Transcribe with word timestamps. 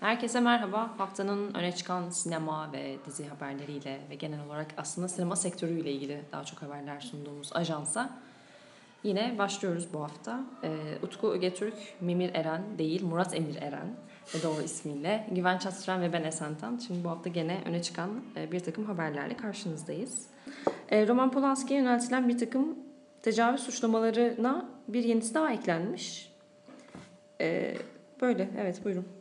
Herkese 0.00 0.40
merhaba. 0.40 0.90
Haftanın 0.98 1.54
öne 1.54 1.72
çıkan 1.72 2.10
sinema 2.10 2.72
ve 2.72 2.96
dizi 3.06 3.28
haberleriyle 3.28 4.00
ve 4.10 4.14
genel 4.14 4.46
olarak 4.46 4.66
aslında 4.76 5.08
sinema 5.08 5.36
sektörüyle 5.36 5.92
ilgili 5.92 6.22
daha 6.32 6.44
çok 6.44 6.62
haberler 6.62 7.00
sunduğumuz 7.00 7.52
ajansa 7.52 8.10
yine 9.02 9.38
başlıyoruz 9.38 9.88
bu 9.92 10.02
hafta. 10.02 10.40
Ee, 10.62 10.98
Utku 11.02 11.32
Ögetürk, 11.32 11.74
Mimir 12.00 12.30
Eren 12.34 12.62
değil 12.78 13.04
Murat 13.04 13.34
Emir 13.34 13.56
Eren 13.56 13.88
ve 14.34 14.42
doğru 14.42 14.62
ismiyle 14.62 15.26
Güven 15.30 15.58
Çatıştıran 15.58 16.02
ve 16.02 16.12
ben 16.12 16.22
Esentan. 16.22 16.80
Şimdi 16.86 17.04
bu 17.04 17.10
hafta 17.10 17.28
gene 17.28 17.62
öne 17.66 17.82
çıkan 17.82 18.10
e, 18.36 18.52
bir 18.52 18.60
takım 18.60 18.84
haberlerle 18.84 19.36
karşınızdayız. 19.36 20.26
E, 20.88 21.08
Roman 21.08 21.30
Polanski'ye 21.30 21.80
yöneltilen 21.80 22.28
bir 22.28 22.38
takım 22.38 22.78
tecavüz 23.22 23.60
suçlamalarına 23.60 24.68
bir 24.88 25.04
yenisi 25.04 25.34
daha 25.34 25.52
eklenmiş. 25.52 26.32
E, 27.40 27.76
böyle 28.20 28.50
evet 28.58 28.84
buyurun. 28.84 29.17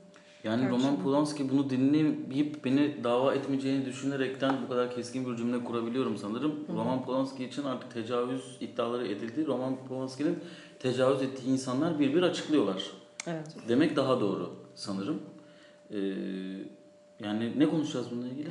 Yani 0.47 0.61
Tartışma. 0.61 0.89
Roman 0.89 1.03
Polanski 1.03 1.49
bunu 1.49 1.69
dinleyip 1.69 2.65
beni 2.65 3.03
dava 3.03 3.33
etmeyeceğini 3.33 3.85
düşünerekten 3.85 4.55
bu 4.63 4.69
kadar 4.69 4.95
keskin 4.95 5.31
bir 5.31 5.35
cümle 5.37 5.63
kurabiliyorum 5.63 6.17
sanırım. 6.17 6.55
Roman 6.75 7.05
Polanski 7.05 7.45
için 7.45 7.63
artık 7.63 7.93
tecavüz 7.93 8.57
iddiaları 8.61 9.07
edildi. 9.07 9.47
Roman 9.47 9.75
Polanski'nin 9.89 10.39
tecavüz 10.79 11.21
ettiği 11.21 11.47
insanlar 11.47 11.99
bir 11.99 12.13
bir 12.13 12.21
açıklıyorlar. 12.23 12.83
Evet. 13.27 13.47
Demek 13.67 13.95
daha 13.95 14.21
doğru 14.21 14.49
sanırım. 14.75 15.19
Ee, 15.91 15.97
yani 17.23 17.59
ne 17.59 17.69
konuşacağız 17.69 18.07
bununla 18.11 18.27
ilgili? 18.27 18.49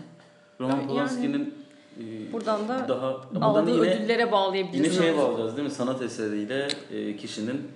Roman 0.61 0.77
Yani- 0.77 0.87
Polanski'nin 0.89 1.55
e, 2.01 2.33
Buradan 2.33 2.69
da 2.69 2.87
daha 2.89 3.21
buradan 3.35 3.41
Aldığı 3.41 3.71
yine, 3.71 3.81
ödüllere 3.81 4.33
bağlayabiliriz. 4.33 4.97
yine 4.97 5.03
şeye 5.03 5.19
bağlayacağız 5.19 5.57
değil 5.57 5.69
mi? 5.69 5.75
Sanat 5.75 6.03
eseriyle 6.03 6.69
e, 6.93 7.17
kişinin 7.17 7.69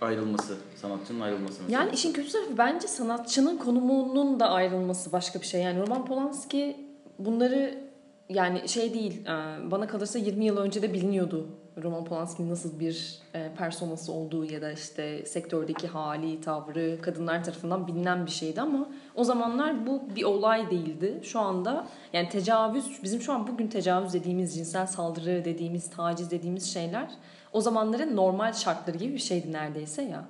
ayrılması, 0.00 0.56
sanatçının 0.76 1.20
ayrılması 1.20 1.62
mesela. 1.62 1.82
Yani 1.82 1.94
işin 1.94 2.12
kötü 2.12 2.32
tarafı 2.32 2.58
bence 2.58 2.88
sanatçının 2.88 3.56
konumunun 3.56 4.40
da 4.40 4.50
ayrılması 4.50 5.12
başka 5.12 5.40
bir 5.40 5.46
şey. 5.46 5.62
Yani 5.62 5.80
Roman 5.80 6.06
Polanski 6.06 6.76
bunları 7.18 7.89
yani 8.30 8.68
şey 8.68 8.94
değil 8.94 9.26
e, 9.26 9.30
bana 9.70 9.86
kalırsa 9.86 10.18
20 10.18 10.44
yıl 10.44 10.56
önce 10.56 10.82
de 10.82 10.92
biliniyordu 10.92 11.46
Roman 11.82 12.04
Polanski'nin 12.04 12.50
nasıl 12.50 12.80
bir 12.80 13.18
e, 13.34 13.50
personası 13.58 14.12
olduğu 14.12 14.44
ya 14.44 14.62
da 14.62 14.72
işte 14.72 15.26
sektördeki 15.26 15.86
hali, 15.86 16.40
tavrı 16.40 16.98
kadınlar 17.02 17.44
tarafından 17.44 17.86
bilinen 17.86 18.26
bir 18.26 18.30
şeydi 18.30 18.60
ama 18.60 18.88
o 19.14 19.24
zamanlar 19.24 19.86
bu 19.86 20.02
bir 20.16 20.24
olay 20.24 20.70
değildi. 20.70 21.20
Şu 21.22 21.40
anda 21.40 21.86
yani 22.12 22.28
tecavüz 22.28 23.02
bizim 23.02 23.20
şu 23.20 23.32
an 23.32 23.46
bugün 23.46 23.66
tecavüz 23.66 24.14
dediğimiz 24.14 24.54
cinsel 24.54 24.86
saldırı 24.86 25.44
dediğimiz 25.44 25.90
taciz 25.90 26.30
dediğimiz 26.30 26.74
şeyler 26.74 27.10
o 27.52 27.60
zamanların 27.60 28.16
normal 28.16 28.52
şartları 28.52 28.98
gibi 28.98 29.12
bir 29.12 29.18
şeydi 29.18 29.52
neredeyse 29.52 30.02
ya. 30.02 30.24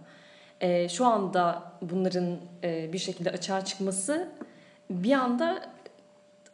Ee, 0.61 0.89
şu 0.89 1.07
anda 1.07 1.63
bunların 1.83 2.37
e, 2.65 2.93
bir 2.93 2.99
şekilde 2.99 3.31
açığa 3.31 3.65
çıkması 3.65 4.29
bir 4.91 5.13
anda 5.13 5.63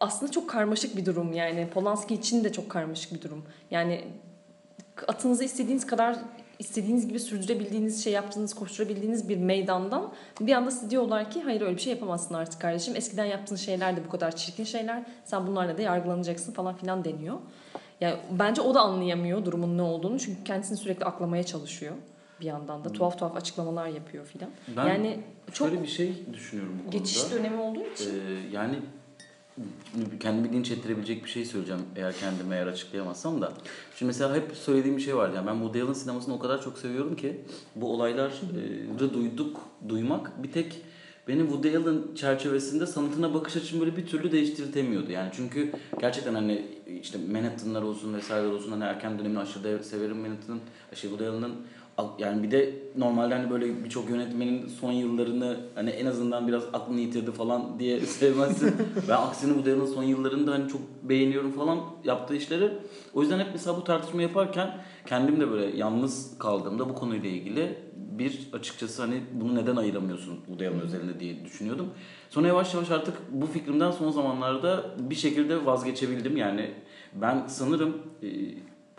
aslında 0.00 0.32
çok 0.32 0.50
karmaşık 0.50 0.96
bir 0.96 1.06
durum 1.06 1.32
yani 1.32 1.68
Polanski 1.74 2.14
için 2.14 2.44
de 2.44 2.52
çok 2.52 2.70
karmaşık 2.70 3.14
bir 3.14 3.22
durum. 3.22 3.44
Yani 3.70 4.04
atınızı 5.08 5.44
istediğiniz 5.44 5.86
kadar 5.86 6.16
istediğiniz 6.58 7.08
gibi 7.08 7.20
sürdürebildiğiniz 7.20 8.04
şey 8.04 8.12
yaptığınız 8.12 8.54
koşturabildiğiniz 8.54 9.28
bir 9.28 9.36
meydandan 9.36 10.12
bir 10.40 10.52
anda 10.52 10.70
size 10.70 10.90
diyorlar 10.90 11.30
ki 11.30 11.42
hayır 11.42 11.60
öyle 11.60 11.76
bir 11.76 11.80
şey 11.80 11.92
yapamazsın 11.92 12.34
artık 12.34 12.60
kardeşim. 12.60 12.96
Eskiden 12.96 13.24
yaptığın 13.24 13.56
şeyler 13.56 13.96
de 13.96 14.04
bu 14.06 14.10
kadar 14.10 14.36
çirkin 14.36 14.64
şeyler. 14.64 15.02
Sen 15.24 15.46
bunlarla 15.46 15.78
da 15.78 15.82
yargılanacaksın 15.82 16.52
falan 16.52 16.76
filan 16.76 17.04
deniyor. 17.04 17.36
Yani 18.00 18.16
bence 18.30 18.60
o 18.60 18.74
da 18.74 18.80
anlayamıyor 18.80 19.44
durumun 19.44 19.78
ne 19.78 19.82
olduğunu 19.82 20.18
çünkü 20.18 20.44
kendisini 20.44 20.76
sürekli 20.76 21.04
aklamaya 21.04 21.42
çalışıyor 21.42 21.94
bir 22.40 22.46
yandan 22.46 22.84
da 22.84 22.92
tuhaf 22.92 23.18
tuhaf 23.18 23.36
açıklamalar 23.36 23.86
yapıyor 23.86 24.26
filan. 24.26 24.50
Ben 24.76 24.86
Yani 24.86 25.20
çok 25.52 25.68
şöyle 25.68 25.82
bir 25.82 25.86
şey 25.88 26.14
düşünüyorum 26.32 26.72
bu 26.78 26.82
konuda. 26.82 26.98
geçiş 26.98 27.30
dönemi 27.32 27.60
olduğu 27.60 27.82
için 27.94 28.10
Ee, 28.10 28.48
yani 28.52 28.76
kendimi 30.20 30.52
linç 30.52 30.70
ettirebilecek 30.70 31.24
bir 31.24 31.30
şey 31.30 31.44
söyleyeceğim 31.44 31.82
eğer 31.96 32.14
kendimi 32.20 32.54
eğer 32.54 32.66
açıklayamazsam 32.66 33.42
da. 33.42 33.52
Şimdi 33.98 34.06
mesela 34.06 34.34
hep 34.34 34.56
söylediğim 34.56 34.96
bir 34.96 35.02
şey 35.02 35.16
var. 35.16 35.32
Yani 35.34 35.46
ben 35.46 35.54
Woody 35.54 35.82
Allen 35.82 35.92
sinemasını 35.92 36.34
o 36.34 36.38
kadar 36.38 36.62
çok 36.62 36.78
seviyorum 36.78 37.16
ki 37.16 37.40
bu 37.76 37.92
olayları 37.92 38.32
duyduk, 39.14 39.60
duymak 39.88 40.42
bir 40.42 40.52
tek 40.52 40.82
benim 41.28 41.46
Woody 41.46 41.76
Allen 41.76 42.14
çerçevesinde 42.14 42.86
sanatına 42.86 43.34
bakış 43.34 43.56
açımı 43.56 43.80
böyle 43.80 43.96
bir 43.96 44.06
türlü 44.06 44.32
değiştirtemiyordu. 44.32 45.12
Yani 45.12 45.30
çünkü 45.36 45.72
gerçekten 46.00 46.34
hani 46.34 46.66
işte 47.02 47.18
Manhattan'lar 47.32 47.82
olsun 47.82 48.14
vesaire 48.14 48.46
olsun 48.46 48.70
hani 48.70 48.84
erken 48.84 49.18
dönemini 49.18 49.38
aşırı 49.38 49.84
severim 49.84 50.16
Manhattan'ın, 50.16 50.60
şey 50.94 51.10
Woody 51.10 51.28
Allen'ın 51.28 51.54
yani 52.18 52.42
bir 52.42 52.50
de 52.50 52.74
normalde 52.96 53.34
hani 53.34 53.50
böyle 53.50 53.84
birçok 53.84 54.10
yönetmenin 54.10 54.68
son 54.68 54.92
yıllarını 54.92 55.56
hani 55.74 55.90
en 55.90 56.06
azından 56.06 56.48
biraz 56.48 56.62
aklını 56.72 57.00
yitirdi 57.00 57.32
falan 57.32 57.78
diye 57.78 58.00
sevmezsin. 58.06 58.74
ben 59.08 59.14
aksine 59.14 59.54
bu 59.58 59.60
Allen'ın 59.60 59.86
son 59.86 60.02
yıllarını 60.02 60.46
da 60.46 60.52
hani 60.52 60.68
çok 60.68 60.80
beğeniyorum 61.02 61.52
falan 61.52 61.78
yaptığı 62.04 62.36
işleri. 62.36 62.70
O 63.14 63.22
yüzden 63.22 63.38
hep 63.38 63.48
mesela 63.52 63.76
bu 63.76 63.84
tartışma 63.84 64.22
yaparken 64.22 64.78
kendim 65.06 65.40
de 65.40 65.50
böyle 65.50 65.76
yalnız 65.76 66.38
kaldığımda 66.38 66.88
bu 66.88 66.94
konuyla 66.94 67.30
ilgili 67.30 67.78
bir 68.18 68.48
açıkçası 68.52 69.02
hani 69.02 69.22
bunu 69.32 69.54
neden 69.54 69.76
ayıramıyorsun 69.76 70.38
bu 70.48 70.54
Allen 70.54 70.80
özelinde 70.80 71.20
diye 71.20 71.44
düşünüyordum. 71.44 71.88
Sonra 72.30 72.48
yavaş 72.48 72.74
yavaş 72.74 72.90
artık 72.90 73.14
bu 73.30 73.46
fikrimden 73.46 73.90
son 73.90 74.10
zamanlarda 74.10 74.84
bir 74.98 75.14
şekilde 75.14 75.66
vazgeçebildim. 75.66 76.36
Yani 76.36 76.70
ben 77.14 77.46
sanırım 77.46 77.96
e, 78.22 78.28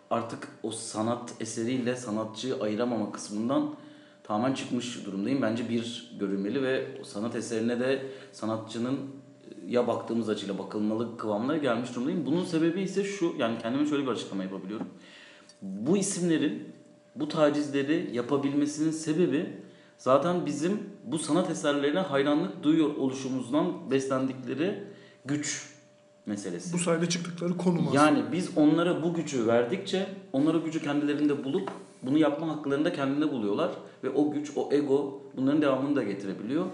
artık 0.09 0.47
o 0.63 0.71
sanat 0.71 1.33
eseriyle 1.39 1.95
sanatçıyı 1.95 2.55
ayıramama 2.61 3.11
kısmından 3.11 3.75
tamamen 4.23 4.53
çıkmış 4.53 5.05
durumdayım. 5.05 5.41
Bence 5.41 5.69
bir 5.69 6.15
görülmeli 6.19 6.63
ve 6.63 6.87
sanat 7.03 7.35
eserine 7.35 7.79
de 7.79 8.05
sanatçının 8.31 8.93
e, 8.95 8.97
ya 9.67 9.87
baktığımız 9.87 10.29
açıyla 10.29 10.57
bakılmalı 10.57 11.17
kıvamına 11.17 11.57
gelmiş 11.57 11.95
durumdayım. 11.95 12.25
Bunun 12.25 12.45
sebebi 12.45 12.81
ise 12.81 13.03
şu, 13.03 13.33
yani 13.37 13.57
kendime 13.57 13.85
şöyle 13.85 14.03
bir 14.03 14.11
açıklama 14.11 14.43
yapabiliyorum. 14.43 14.87
Bu 15.61 15.97
isimlerin 15.97 16.63
bu 17.15 17.27
tacizleri 17.27 18.09
yapabilmesinin 18.13 18.91
sebebi 18.91 19.49
zaten 19.97 20.45
bizim 20.45 20.79
bu 21.03 21.19
sanat 21.19 21.49
eserlerine 21.49 21.99
hayranlık 21.99 22.63
duyuyor 22.63 22.95
oluşumuzdan 22.95 23.91
beslendikleri 23.91 24.83
güç 25.25 25.76
meselesi. 26.27 26.73
Bu 26.73 26.77
sayede 26.77 27.09
çıktıkları 27.09 27.57
konum 27.57 27.87
aslında. 27.87 28.05
Yani 28.05 28.23
biz 28.31 28.49
onlara 28.55 29.03
bu 29.03 29.13
gücü 29.13 29.47
verdikçe 29.47 30.07
onlar 30.33 30.53
o 30.53 30.63
gücü 30.63 30.83
kendilerinde 30.83 31.43
bulup 31.43 31.71
bunu 32.03 32.17
yapma 32.17 32.47
haklarını 32.47 32.85
da 32.85 32.93
kendinde 32.93 33.31
buluyorlar. 33.31 33.71
Ve 34.03 34.09
o 34.09 34.31
güç, 34.31 34.51
o 34.55 34.69
ego 34.71 35.21
bunların 35.37 35.61
devamını 35.61 35.95
da 35.95 36.03
getirebiliyor. 36.03 36.65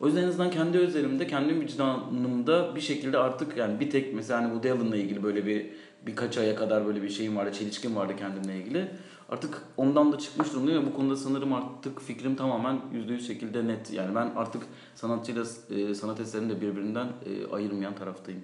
O 0.00 0.06
yüzden 0.06 0.22
en 0.22 0.28
azından 0.28 0.50
kendi 0.50 0.78
özelimde, 0.78 1.26
kendi 1.26 1.60
vicdanımda 1.60 2.76
bir 2.76 2.80
şekilde 2.80 3.18
artık 3.18 3.56
yani 3.56 3.80
bir 3.80 3.90
tek 3.90 4.14
mesela 4.14 4.42
hani 4.42 4.52
Woody 4.52 4.70
Allen'la 4.70 4.96
ilgili 4.96 5.22
böyle 5.22 5.46
bir 5.46 5.66
birkaç 6.06 6.38
aya 6.38 6.56
kadar 6.56 6.86
böyle 6.86 7.02
bir 7.02 7.08
şeyim 7.08 7.36
vardı, 7.36 7.52
çelişkim 7.52 7.96
vardı 7.96 8.12
kendimle 8.18 8.56
ilgili. 8.56 8.88
Artık 9.28 9.62
ondan 9.76 10.12
da 10.12 10.18
çıkmış 10.18 10.52
durumdayım 10.52 10.82
ve 10.82 10.86
bu 10.86 10.94
konuda 10.94 11.16
sanırım 11.16 11.52
artık 11.52 12.00
fikrim 12.00 12.36
tamamen 12.36 12.80
%100 12.94 13.20
şekilde 13.20 13.66
net. 13.66 13.92
Yani 13.92 14.14
ben 14.14 14.32
artık 14.36 14.62
sanatçıyla 14.94 15.44
e, 15.70 15.94
sanat 15.94 16.20
eserini 16.20 16.50
de 16.50 16.60
birbirinden 16.60 17.06
e, 17.06 17.54
ayırmayan 17.54 17.94
taraftayım 17.94 18.40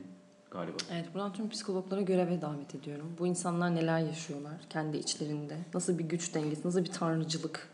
galiba. 0.50 0.76
Evet 0.92 1.06
buradan 1.14 1.32
tüm 1.32 1.48
psikologlara 1.48 2.00
göreve 2.00 2.40
davet 2.40 2.74
ediyorum. 2.74 3.12
Bu 3.18 3.26
insanlar 3.26 3.74
neler 3.74 3.98
yaşıyorlar 3.98 4.52
kendi 4.70 4.96
içlerinde? 4.96 5.56
Nasıl 5.74 5.98
bir 5.98 6.04
güç 6.04 6.34
dengesi, 6.34 6.66
nasıl 6.66 6.84
bir 6.84 6.92
tanrıcılık 6.92 7.68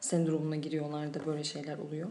sendromuna 0.00 0.56
giriyorlar 0.56 1.14
da 1.14 1.26
böyle 1.26 1.44
şeyler 1.44 1.78
oluyor. 1.78 2.08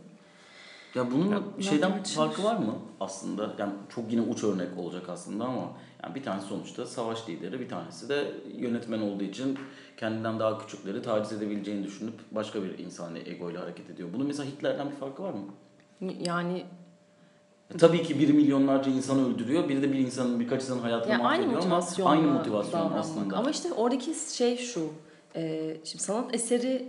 Ya 0.95 1.11
bunun 1.11 1.31
Ya, 1.31 1.41
şeyden 1.59 2.03
farkı 2.03 2.43
var 2.43 2.55
mı 2.57 2.75
aslında? 2.99 3.53
Yani 3.57 3.73
çok 3.89 4.11
yine 4.11 4.21
uç 4.21 4.43
örnek 4.43 4.77
olacak 4.77 5.09
aslında 5.09 5.45
ama 5.45 5.71
yani 6.03 6.15
bir 6.15 6.23
tanesi 6.23 6.47
sonuçta 6.47 6.85
savaş 6.85 7.29
lideri, 7.29 7.59
bir 7.59 7.69
tanesi 7.69 8.09
de 8.09 8.31
yönetmen 8.57 9.01
olduğu 9.01 9.23
için 9.23 9.59
kendinden 9.97 10.39
daha 10.39 10.57
küçükleri 10.57 11.01
taciz 11.01 11.31
edebileceğini 11.33 11.83
düşünüp 11.83 12.13
başka 12.31 12.63
bir 12.63 12.77
insani 12.79 13.19
egoyla 13.25 13.61
hareket 13.61 13.89
ediyor. 13.89 14.09
Bunun 14.13 14.27
mesela 14.27 14.49
Hitler'den 14.49 14.91
bir 14.91 14.95
farkı 14.95 15.23
var 15.23 15.33
mı? 15.33 15.45
Yani 16.19 16.65
Tabii 17.77 18.03
ki 18.03 18.19
biri 18.19 18.33
milyonlarca 18.33 18.91
insanı 18.91 19.33
öldürüyor, 19.33 19.69
biri 19.69 19.81
de 19.81 19.93
bir 19.93 19.99
insanın 19.99 20.39
birkaç 20.39 20.61
insanın 20.63 20.81
hayatını 20.81 21.11
Yani 21.11 21.23
aynı 21.23 21.47
mahvediyor 21.47 21.65
ama 21.65 22.11
aynı 22.11 22.27
motivasyon 22.27 22.81
davranmak. 22.81 22.99
aslında. 22.99 23.37
Ama 23.37 23.51
işte 23.51 23.73
oradaki 23.73 24.13
şey 24.33 24.57
şu. 24.57 24.89
e, 25.35 25.75
şimdi 25.83 26.03
sanat 26.03 26.35
eseri 26.35 26.87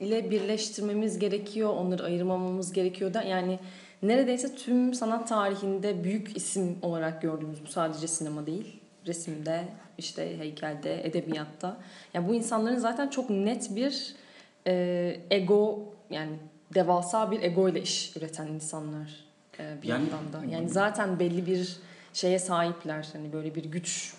ile 0.00 0.30
birleştirmemiz 0.30 1.18
gerekiyor. 1.18 1.74
Onları 1.76 2.04
ayırmamamız 2.04 2.72
gerekiyor 2.72 3.14
da 3.14 3.22
yani 3.22 3.58
neredeyse 4.02 4.54
tüm 4.54 4.94
sanat 4.94 5.28
tarihinde 5.28 6.04
büyük 6.04 6.36
isim 6.36 6.78
olarak 6.82 7.22
gördüğümüz 7.22 7.66
bu 7.66 7.70
sadece 7.70 8.06
sinema 8.08 8.46
değil. 8.46 8.80
Resimde, 9.06 9.64
işte 9.98 10.38
heykelde, 10.38 11.06
edebiyatta. 11.06 11.76
Yani 12.14 12.28
bu 12.28 12.34
insanların 12.34 12.78
zaten 12.78 13.08
çok 13.08 13.30
net 13.30 13.76
bir 13.76 14.14
e, 14.66 15.16
ego 15.30 15.78
yani 16.10 16.32
devasa 16.74 17.30
bir 17.30 17.42
ego 17.42 17.68
ile 17.68 17.82
iş 17.82 18.16
üreten 18.16 18.46
insanlar 18.46 19.08
e, 19.08 19.33
bir 19.58 19.88
Yani- 19.88 20.02
yandan 20.10 20.32
da. 20.32 20.44
Yani 20.50 20.68
zaten 20.68 21.18
belli 21.18 21.46
bir 21.46 21.76
şeye 22.12 22.38
sahipler. 22.38 23.08
Hani 23.12 23.32
böyle 23.32 23.54
bir 23.54 23.64
güç 23.64 24.14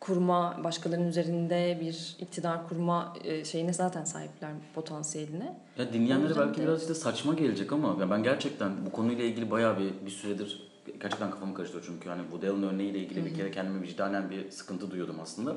kurma, 0.00 0.60
başkalarının 0.64 1.08
üzerinde 1.08 1.78
bir 1.80 2.16
iktidar 2.20 2.68
kurma 2.68 3.16
e, 3.24 3.44
şeyine 3.44 3.72
zaten 3.72 4.04
sahipler 4.04 4.50
potansiyeline. 4.74 5.56
Ya 5.78 5.92
dinleyenlere 5.92 6.36
belki 6.38 6.60
de- 6.60 6.64
biraz 6.66 6.80
işte 6.80 6.94
saçma 6.94 7.34
gelecek 7.34 7.72
ama 7.72 8.10
ben 8.10 8.22
gerçekten 8.22 8.86
bu 8.86 8.92
konuyla 8.92 9.24
ilgili 9.24 9.50
bayağı 9.50 9.78
bir, 9.78 10.06
bir 10.06 10.10
süredir 10.10 10.68
gerçekten 11.00 11.30
kafamı 11.30 11.54
karıştırıyor 11.54 11.86
çünkü 11.86 12.08
hani 12.08 12.22
Woody 12.22 12.48
Allen 12.48 12.62
örneğiyle 12.62 12.98
ilgili 12.98 13.24
bir 13.26 13.34
kere 13.34 13.50
kendime 13.50 13.82
vicdanen 13.82 14.30
bir 14.30 14.50
sıkıntı 14.50 14.90
duyuyordum 14.90 15.20
aslında. 15.22 15.56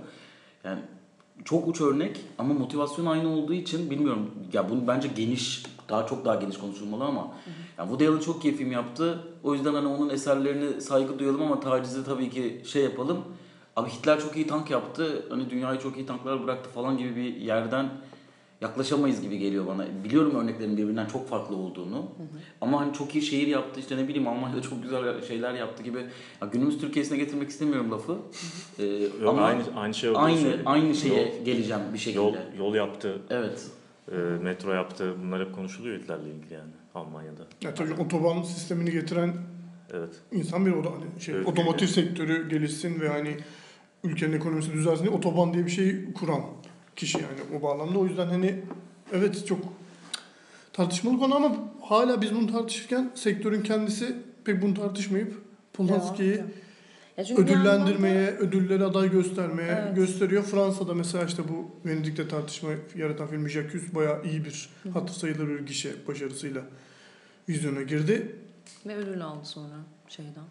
Yani 0.63 0.79
çok 1.45 1.67
uç 1.67 1.81
örnek 1.81 2.19
ama 2.37 2.53
motivasyon 2.53 3.05
aynı 3.05 3.29
olduğu 3.29 3.53
için 3.53 3.89
bilmiyorum 3.89 4.31
ya 4.53 4.69
bunu 4.69 4.87
bence 4.87 5.07
geniş 5.07 5.63
daha 5.89 6.07
çok 6.07 6.25
daha 6.25 6.35
geniş 6.35 6.57
konuşulmalı 6.57 7.03
ama 7.03 7.27
yani 7.77 7.89
Woody 7.89 8.07
Allen 8.07 8.19
çok 8.19 8.45
iyi 8.45 8.55
film 8.55 8.71
yaptı. 8.71 9.23
O 9.43 9.53
yüzden 9.53 9.73
hani 9.73 9.87
onun 9.87 10.09
eserlerine 10.09 10.81
saygı 10.81 11.19
duyalım 11.19 11.41
ama 11.41 11.59
tacizi 11.59 12.05
tabii 12.05 12.29
ki 12.29 12.61
şey 12.65 12.83
yapalım. 12.83 13.17
Abi 13.75 13.89
Hitler 13.89 14.19
çok 14.19 14.35
iyi 14.35 14.47
tank 14.47 14.71
yaptı. 14.71 15.25
Hani 15.29 15.49
dünyayı 15.49 15.79
çok 15.79 15.97
iyi 15.97 16.05
tanklar 16.05 16.43
bıraktı 16.43 16.69
falan 16.69 16.97
gibi 16.97 17.15
bir 17.15 17.35
yerden 17.35 17.89
yaklaşamayız 18.61 19.21
gibi 19.21 19.37
geliyor 19.37 19.67
bana. 19.67 19.85
Biliyorum 20.03 20.35
örneklerin 20.35 20.77
birbirinden 20.77 21.05
çok 21.05 21.29
farklı 21.29 21.55
olduğunu. 21.55 22.11
Ama 22.61 22.81
hani 22.81 22.93
çok 22.93 23.15
iyi 23.15 23.21
şehir 23.21 23.47
yaptı 23.47 23.79
işte 23.79 23.97
ne 23.97 24.07
bileyim 24.07 24.27
Almanya'da 24.27 24.61
çok 24.61 24.83
güzel 24.83 25.21
şeyler 25.23 25.53
yaptı 25.53 25.83
gibi. 25.83 25.97
Ya 26.41 26.47
günümüz 26.51 26.77
Türkiye'sine 26.77 27.17
getirmek 27.17 27.49
istemiyorum 27.49 27.91
lafı. 27.91 28.17
Ee, 28.79 28.85
Yok, 28.85 29.11
ama 29.27 29.41
aynı 29.41 29.63
aynı 29.75 29.93
şey 29.93 30.09
aynı 30.15 30.37
söyleyeyim. 30.37 30.61
aynı 30.65 30.95
şeye 30.95 31.21
Yol- 31.37 31.45
geleceğim 31.45 31.81
bir 31.93 31.97
şekilde. 31.99 32.21
Yol, 32.21 32.35
yol 32.57 32.75
yaptı, 32.75 33.21
Evet. 33.29 33.67
e, 34.11 34.15
metro 34.15 34.73
yaptı. 34.73 35.15
Bunlar 35.23 35.45
hep 35.47 35.55
konuşuluyor 35.55 35.99
Hitler'le 35.99 36.25
ilgili 36.27 36.53
yani 36.53 36.71
Almanya'da. 36.95 37.41
Ya 37.61 37.73
tabii 37.73 37.93
otoban 37.93 38.41
sistemini 38.41 38.91
getiren 38.91 39.33
Evet. 39.93 40.09
insan 40.31 40.65
bir 40.65 40.71
o 40.71 40.83
da 40.83 40.89
hani 40.91 41.21
şey 41.21 41.35
Evet. 41.35 41.47
otomotiv 41.47 41.87
sektörü 41.87 42.49
gelişsin 42.49 42.99
ve 43.01 43.09
hani 43.09 43.37
ülkenin 44.03 44.33
ekonomisi 44.33 44.73
düzelsin 44.73 45.03
diye 45.05 45.15
otoban 45.15 45.53
diye 45.53 45.65
bir 45.65 45.71
şey 45.71 46.13
kuran 46.13 46.41
kişi 46.97 47.17
yani 47.17 47.57
o 47.59 47.61
bağlamda. 47.61 47.99
O 47.99 48.05
yüzden 48.05 48.27
hani 48.27 48.59
evet 49.11 49.47
çok 49.47 49.59
tartışmalı 50.73 51.19
konu 51.19 51.35
ama 51.35 51.55
hala 51.81 52.21
biz 52.21 52.35
bunu 52.35 52.51
tartışırken 52.51 53.11
sektörün 53.15 53.61
kendisi 53.61 54.15
pek 54.45 54.61
bunu 54.61 54.73
tartışmayıp 54.73 55.41
Polanski'yi 55.73 56.43
ödüllendirmeye, 57.17 58.31
ödülleri 58.31 58.83
aday 58.85 59.11
göstermeye 59.11 59.83
Evet. 59.83 59.95
gösteriyor. 59.95 60.43
Fransa'da 60.43 60.93
mesela 60.93 61.23
işte 61.25 61.43
bu 61.49 61.71
Venedik'te 61.89 62.27
tartışma 62.27 62.69
yaratan 62.95 63.27
film 63.27 63.49
Jacques 63.49 63.95
bayağı 63.95 64.25
iyi 64.25 64.45
bir 64.45 64.69
hatır 64.93 65.13
sayılır 65.13 65.47
bir 65.49 65.59
gişe 65.65 65.91
başarısıyla 66.07 66.61
vizyona 67.49 67.81
girdi. 67.81 68.35
Ve 68.85 68.95
ödül 68.95 69.21
aldı 69.25 69.45
sonra 69.45 69.75
şeyden. 70.07 70.43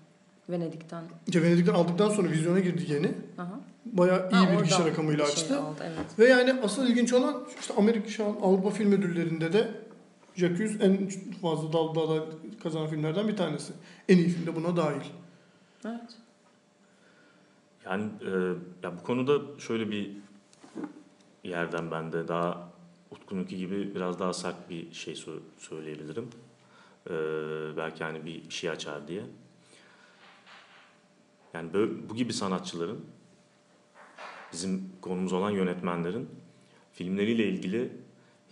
Venedik'ten. 0.51 1.05
İşte 1.27 1.43
Venedik'ten 1.43 1.75
aldıktan 1.75 2.09
sonra 2.09 2.31
vizyona 2.31 2.61
girdi 2.61 2.93
yeni. 2.93 3.15
Aha. 3.39 3.61
Bayağı 3.85 4.31
iyi 4.31 4.35
Ha, 4.47 4.59
bir 4.59 4.65
gişe 4.65 4.85
rakamıyla 4.91 5.25
bir 5.27 5.31
şey 5.31 5.43
açtı. 5.43 5.61
aldı, 5.61 5.81
evet. 5.85 6.19
Ve 6.19 6.25
yani 6.29 6.61
asıl 6.63 6.87
ilginç 6.89 7.13
olan 7.13 7.45
işte 7.61 7.75
Amerika 7.75 8.09
şu 8.09 8.25
an 8.25 8.37
Avrupa 8.43 8.71
Film 8.71 8.93
Ödülleri'nde 8.93 9.53
de 9.53 9.71
Jacques 10.35 10.81
en 10.81 11.09
fazla 11.43 11.73
dal 11.73 11.95
dal 11.95 12.23
kazanan 12.63 12.87
filmlerden 12.89 13.29
bir 13.29 13.37
tanesi. 13.37 13.73
En 14.09 14.17
iyi 14.19 14.29
film 14.29 14.47
de 14.47 14.57
buna 14.57 14.77
dahil. 14.77 15.01
Evet. 15.85 16.17
Yani 17.85 18.05
e, 18.21 18.31
ya 18.83 18.97
bu 18.99 19.03
konuda 19.03 19.59
şöyle 19.59 19.91
bir 19.91 20.11
yerden 21.45 21.91
ben 21.91 22.13
de 22.13 22.29
daha 22.29 22.69
Utku'nunki 23.11 23.57
gibi 23.57 23.95
biraz 23.95 24.19
daha 24.19 24.33
sert 24.33 24.71
bir 24.71 24.93
şey 24.93 25.15
sö- 25.15 25.41
söyleyebilirim. 25.59 26.29
E, 27.11 27.13
belki 27.77 28.05
hani 28.05 28.25
bir 28.25 28.51
şey 28.51 28.71
açar 28.71 29.09
diye. 29.09 29.23
Yani 31.57 31.73
böyle, 31.73 32.09
bu 32.09 32.15
gibi 32.17 32.33
sanatçıların 32.33 33.05
bizim 34.53 34.93
konumuz 35.01 35.33
olan 35.33 35.51
yönetmenlerin 35.51 36.29
filmleriyle 36.93 37.45
ilgili 37.49 37.93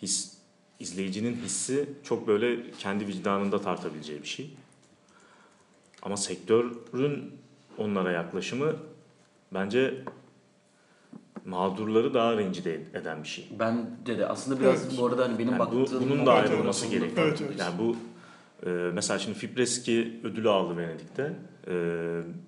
his 0.03 0.35
izleyicinin 0.81 1.37
hissi 1.37 1.89
çok 2.03 2.27
böyle 2.29 2.71
kendi 2.71 3.07
vicdanında 3.07 3.61
tartabileceği 3.61 4.23
bir 4.23 4.29
şey. 4.29 4.57
Ama 6.03 6.17
sektörün 6.17 7.33
onlara 7.79 8.13
yaklaşımı 8.13 8.77
bence 9.55 10.05
mağdurları 11.45 12.15
daha 12.15 12.37
rencide 12.37 12.75
eden 12.75 13.23
bir 13.23 13.29
şey. 13.29 13.49
Bence 13.59 14.19
de 14.19 14.27
aslında 14.27 14.61
biraz 14.61 14.83
Evet. 14.85 14.99
bu 14.99 15.07
arada 15.07 15.25
hani 15.25 15.39
benim 15.39 15.53
Yani 15.53 15.73
bu, 15.73 15.81
baktığım 15.81 16.11
bunun 16.11 16.27
da 16.27 16.33
ayrılması 16.33 16.87
gerekiyor. 16.87 17.27
Evet, 17.29 17.43
evet. 17.47 17.59
Yani 17.59 17.79
bu 17.79 17.97
e, 18.67 18.71
mesela 18.71 19.19
şimdi 19.19 19.39
Fipreski 19.39 20.21
ödülü 20.25 20.49
aldı 20.49 20.77
Venedik'te. 20.77 21.33
E, 21.69 21.75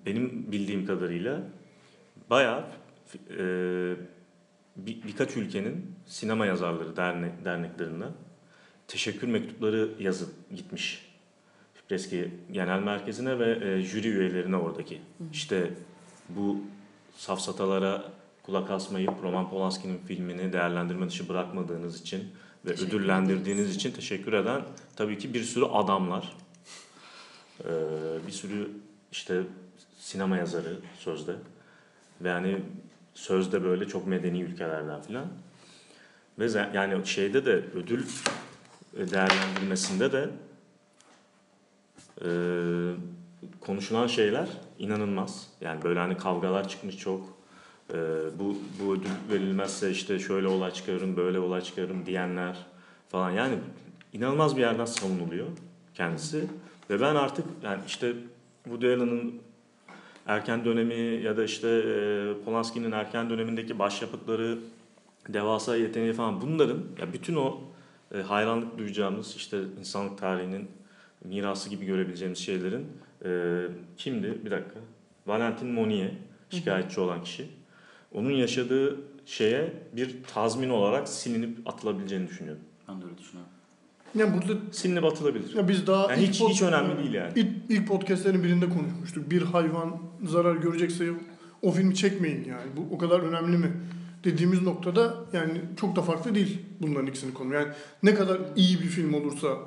benim 0.05 0.51
bildiğim 0.51 0.85
kadarıyla 0.85 1.41
bayağı 2.29 2.65
e, 3.29 3.45
bir, 4.75 5.03
birkaç 5.03 5.37
ülkenin 5.37 5.95
sinema 6.05 6.45
yazarları 6.45 6.97
derne, 6.97 7.31
derneklerinden 7.45 8.11
teşekkür 8.87 9.27
mektupları 9.27 9.89
yazıp 9.99 10.29
gitmiş. 10.55 11.07
Fipreski 11.73 12.31
Genel 12.51 12.79
Merkezi'ne 12.79 13.39
ve 13.39 13.69
e, 13.69 13.81
jüri 13.81 14.07
üyelerine 14.07 14.55
oradaki. 14.55 15.01
İşte 15.33 15.73
bu 16.29 16.61
safsatalara 17.15 18.03
kulak 18.43 18.71
asmayıp 18.71 19.13
Roman 19.23 19.49
Polanski'nin 19.49 19.97
filmini 19.97 20.53
değerlendirme 20.53 21.07
dışı 21.07 21.29
bırakmadığınız 21.29 22.01
için 22.01 22.23
ve 22.65 22.69
Teşekkür 22.69 22.87
ödüllendirdiğiniz 22.87 23.63
ederiz. 23.63 23.75
için 23.75 23.91
teşekkür 23.91 24.33
eden 24.33 24.61
tabii 24.95 25.17
ki 25.17 25.33
bir 25.33 25.43
sürü 25.43 25.65
adamlar. 25.65 26.35
Ee, 27.63 27.67
bir 28.27 28.31
sürü 28.31 28.69
işte 29.11 29.43
sinema 29.97 30.37
yazarı 30.37 30.79
sözde. 30.99 31.35
Ve 32.21 32.29
yani 32.29 32.61
sözde 33.13 33.63
böyle 33.63 33.87
çok 33.87 34.07
medeni 34.07 34.41
ülkelerden 34.41 35.01
filan. 35.01 35.27
Ve 36.39 36.69
yani 36.73 37.07
şeyde 37.07 37.45
de 37.45 37.51
ödül 37.51 38.05
değerlendirmesinde 38.93 40.11
de 40.11 40.29
e, 42.25 42.29
konuşulan 43.61 44.07
şeyler 44.07 44.47
inanılmaz. 44.79 45.47
Yani 45.61 45.83
böyle 45.83 45.99
hani 45.99 46.17
kavgalar 46.17 46.69
çıkmış 46.69 46.97
çok. 46.97 47.36
E, 47.93 47.97
bu 48.39 48.57
bu 48.79 48.93
ödül 48.93 49.09
verilmezse 49.31 49.91
işte 49.91 50.19
şöyle 50.19 50.47
olay 50.47 50.71
çıkarırım, 50.71 51.17
böyle 51.17 51.39
olay 51.39 51.61
çıkarırım 51.61 52.05
diyenler 52.05 52.57
falan. 53.09 53.31
Yani 53.31 53.55
inanılmaz 54.13 54.55
bir 54.55 54.61
yerden 54.61 54.85
savunuluyor 54.85 55.47
kendisi. 55.93 56.43
Ve 56.89 57.01
ben 57.01 57.15
artık 57.15 57.45
yani 57.63 57.81
işte 57.87 58.13
Woody 58.63 58.93
Allen'ın 58.93 59.33
erken 60.25 60.65
dönemi 60.65 61.23
ya 61.23 61.37
da 61.37 61.43
işte 61.43 61.67
e, 61.67 62.33
Polanski'nin 62.45 62.91
erken 62.91 63.29
dönemindeki 63.29 63.79
başyapıtları, 63.79 64.57
devasa 65.29 65.77
yeteneği 65.77 66.13
falan 66.13 66.41
bunların 66.41 66.79
ya 67.01 67.13
bütün 67.13 67.35
o 67.35 67.61
e, 68.15 68.21
hayranlık 68.21 68.77
duyacağımız 68.77 69.35
işte 69.35 69.59
insanlık 69.79 70.17
tarihinin 70.17 70.67
mirası 71.23 71.69
gibi 71.69 71.85
görebileceğimiz 71.85 72.39
şeylerin 72.39 72.87
e, 73.25 73.61
kimdi? 73.97 74.45
Bir 74.45 74.51
dakika. 74.51 74.79
Valentin 75.27 75.67
Monnier 75.67 76.11
şikayetçi 76.49 76.99
olan 76.99 77.23
kişi. 77.23 77.47
Onun 78.13 78.31
yaşadığı 78.31 78.99
şeye 79.25 79.73
bir 79.95 80.15
tazmin 80.33 80.69
olarak 80.69 81.09
silinip 81.09 81.57
atılabileceğini 81.69 82.27
düşünüyorum. 82.27 82.61
Ben 82.89 83.01
de 83.01 83.05
öyle 83.05 83.17
düşünüyorum. 83.17 83.51
Yani 84.15 84.33
burada 84.33 84.59
Silinip 84.71 85.03
atılabilir. 85.03 85.55
ya 85.55 85.67
biz 85.67 85.87
daha 85.87 86.11
Yani 86.13 86.27
hiç 86.27 86.41
pod- 86.41 86.49
hiç 86.49 86.61
önemli 86.61 86.97
değil 86.97 87.13
yani. 87.13 87.31
İlk, 87.35 87.49
ilk 87.69 87.87
podcastlerin 87.87 88.43
birinde 88.43 88.69
konuşmuştuk. 88.69 89.31
Bir 89.31 89.41
hayvan 89.41 89.97
zarar 90.25 90.55
görecekse 90.55 91.09
o 91.61 91.71
filmi 91.71 91.95
çekmeyin 91.95 92.45
yani. 92.45 92.65
Bu 92.77 92.95
o 92.95 92.97
kadar 92.97 93.19
önemli 93.19 93.57
mi? 93.57 93.71
Dediğimiz 94.23 94.61
noktada 94.61 95.15
yani 95.33 95.61
çok 95.81 95.95
da 95.95 96.01
farklı 96.01 96.35
değil 96.35 96.59
bunların 96.81 97.07
ikisinin 97.07 97.31
konu. 97.31 97.53
Yani 97.53 97.67
ne 98.03 98.15
kadar 98.15 98.39
iyi 98.55 98.79
bir 98.79 98.85
film 98.87 99.13
olursa 99.13 99.57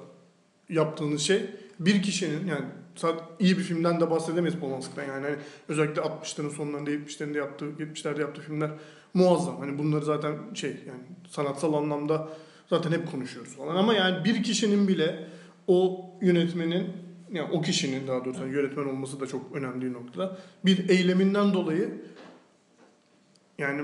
yaptığınız 0.69 1.21
şey 1.23 1.43
bir 1.81 2.03
kişinin 2.03 2.47
yani 2.47 2.65
sadece 2.97 3.25
iyi 3.39 3.59
bir 3.59 3.63
filmden 3.63 4.01
de 4.01 4.11
bahsedemeyiz 4.11 4.59
Polanski'den 4.59 5.05
yani. 5.05 5.25
Hani 5.25 5.37
özellikle 5.69 6.03
60'ların 6.03 6.51
sonlarında 6.51 6.91
70'lerinde 6.91 7.39
yaptığı 7.39 7.65
70'lerde 7.65 8.21
yaptığı 8.21 8.43
filmler 8.43 8.71
muazzam. 9.15 9.59
Hani 9.59 9.79
bunları 9.79 10.05
zaten 10.05 10.35
şey 10.55 10.71
yani 10.71 11.01
sanatsal 11.29 11.75
anlamda 11.75 12.29
zaten 12.71 12.93
hep 12.93 13.11
konuşuyoruz 13.11 13.57
falan 13.57 13.77
ama 13.77 13.95
yani 13.95 14.25
bir 14.25 14.43
kişinin 14.43 14.89
bile 14.89 15.27
o 15.67 16.11
yönetmenin 16.23 16.87
yani 17.33 17.49
o 17.53 17.63
kişinin 17.63 18.09
daha 18.09 18.25
doğrusu 18.25 18.41
yani 18.41 18.55
yönetmen 18.55 18.85
olması 18.85 19.21
da 19.21 19.27
çok 19.27 19.57
önemli 19.57 19.87
bir 19.87 19.93
noktada 19.93 20.39
bir 20.65 20.89
eyleminden 20.89 21.55
dolayı 21.55 22.03
yani 23.59 23.83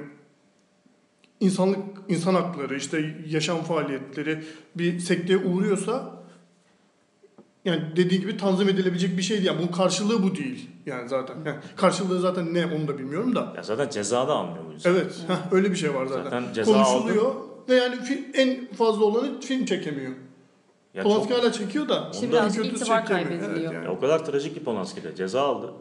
insanlık 1.41 1.79
insan 2.09 2.35
hakları 2.35 2.77
işte 2.77 3.17
yaşam 3.29 3.63
faaliyetleri 3.63 4.45
bir 4.75 4.99
sekteye 4.99 5.39
uğruyorsa 5.39 6.16
yani 7.67 7.83
dediği 7.97 8.21
gibi 8.21 8.37
tanzim 8.37 8.69
edilebilecek 8.69 9.17
bir 9.17 9.23
şey 9.23 9.37
değil. 9.37 9.47
Yani 9.47 9.59
bunun 9.59 9.73
karşılığı 9.73 10.23
bu 10.23 10.35
değil. 10.37 10.71
Yani 10.87 11.09
zaten. 11.09 11.35
Yani 11.47 11.57
karşılığı 11.77 12.21
zaten 12.21 12.55
ne 12.55 12.67
onu 12.67 12.89
da 12.89 12.99
bilmiyorum 12.99 13.35
da. 13.35 13.53
Ya 13.57 13.63
zaten 13.63 13.89
ceza 13.91 14.29
da 14.29 14.33
almıyor 14.35 14.65
bu 14.69 14.73
yüzden. 14.73 14.91
Evet. 14.91 15.25
heh, 15.29 15.53
öyle 15.53 15.71
bir 15.71 15.77
şey 15.77 15.95
var 15.95 16.07
zaten. 16.07 16.25
Zaten 16.25 16.45
ceza 16.55 16.73
Konuşuluyor 16.73 17.35
ve 17.69 17.75
yani 17.75 17.97
en 18.35 18.67
fazla 18.67 19.05
olanı 19.05 19.41
film 19.41 19.65
çekemiyor. 19.65 20.13
Ya 20.95 21.03
Polanski 21.03 21.29
çok- 21.29 21.43
hala 21.43 21.53
çekiyor 21.53 21.89
da. 21.89 22.11
En 22.23 22.31
birazcık 22.31 22.67
itibar 22.67 23.03
çekemiyor. 23.03 23.07
kaybediliyor. 23.07 23.51
Evet, 23.53 23.75
yani. 23.75 23.85
Ya 23.85 23.93
o 23.93 24.01
kadar 24.01 24.25
trajik 24.27 24.55
ki 24.55 24.65
Polanski'de. 24.65 25.15
Ceza 25.17 25.43
aldı. 25.43 25.73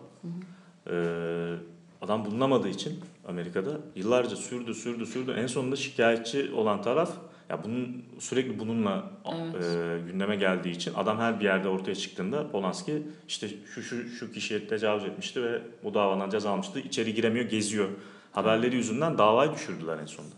Ee, 0.89 1.53
adam 2.01 2.25
bulunamadığı 2.25 2.69
için 2.69 2.99
Amerika'da 3.27 3.71
yıllarca 3.95 4.35
sürdü 4.35 4.73
sürdü 4.73 5.05
sürdü. 5.05 5.35
En 5.37 5.47
sonunda 5.47 5.75
şikayetçi 5.75 6.51
olan 6.55 6.81
taraf 6.81 7.11
ya 7.49 7.63
bunun 7.63 8.03
sürekli 8.19 8.59
bununla 8.59 9.11
Evet. 9.53 9.65
e, 9.65 9.99
gündeme 10.11 10.35
geldiği 10.35 10.71
için 10.71 10.93
adam 10.93 11.19
her 11.19 11.39
bir 11.39 11.45
yerde 11.45 11.67
ortaya 11.69 11.95
çıktığında 11.95 12.51
Polanski 12.51 13.03
işte 13.27 13.49
şu 13.73 13.81
şu 13.83 14.07
şu 14.09 14.31
kişiye 14.31 14.67
tecavüz 14.67 15.03
etmişti 15.03 15.43
ve 15.43 15.61
bu 15.83 15.93
davadan 15.93 16.29
ceza 16.29 16.51
almıştı. 16.51 16.79
İçeri 16.79 17.13
giremiyor, 17.13 17.45
geziyor. 17.45 17.89
Haberleri 18.31 18.75
yüzünden 18.75 19.17
davayı 19.17 19.53
düşürdüler 19.53 19.99
en 19.99 20.05
sonunda. 20.05 20.35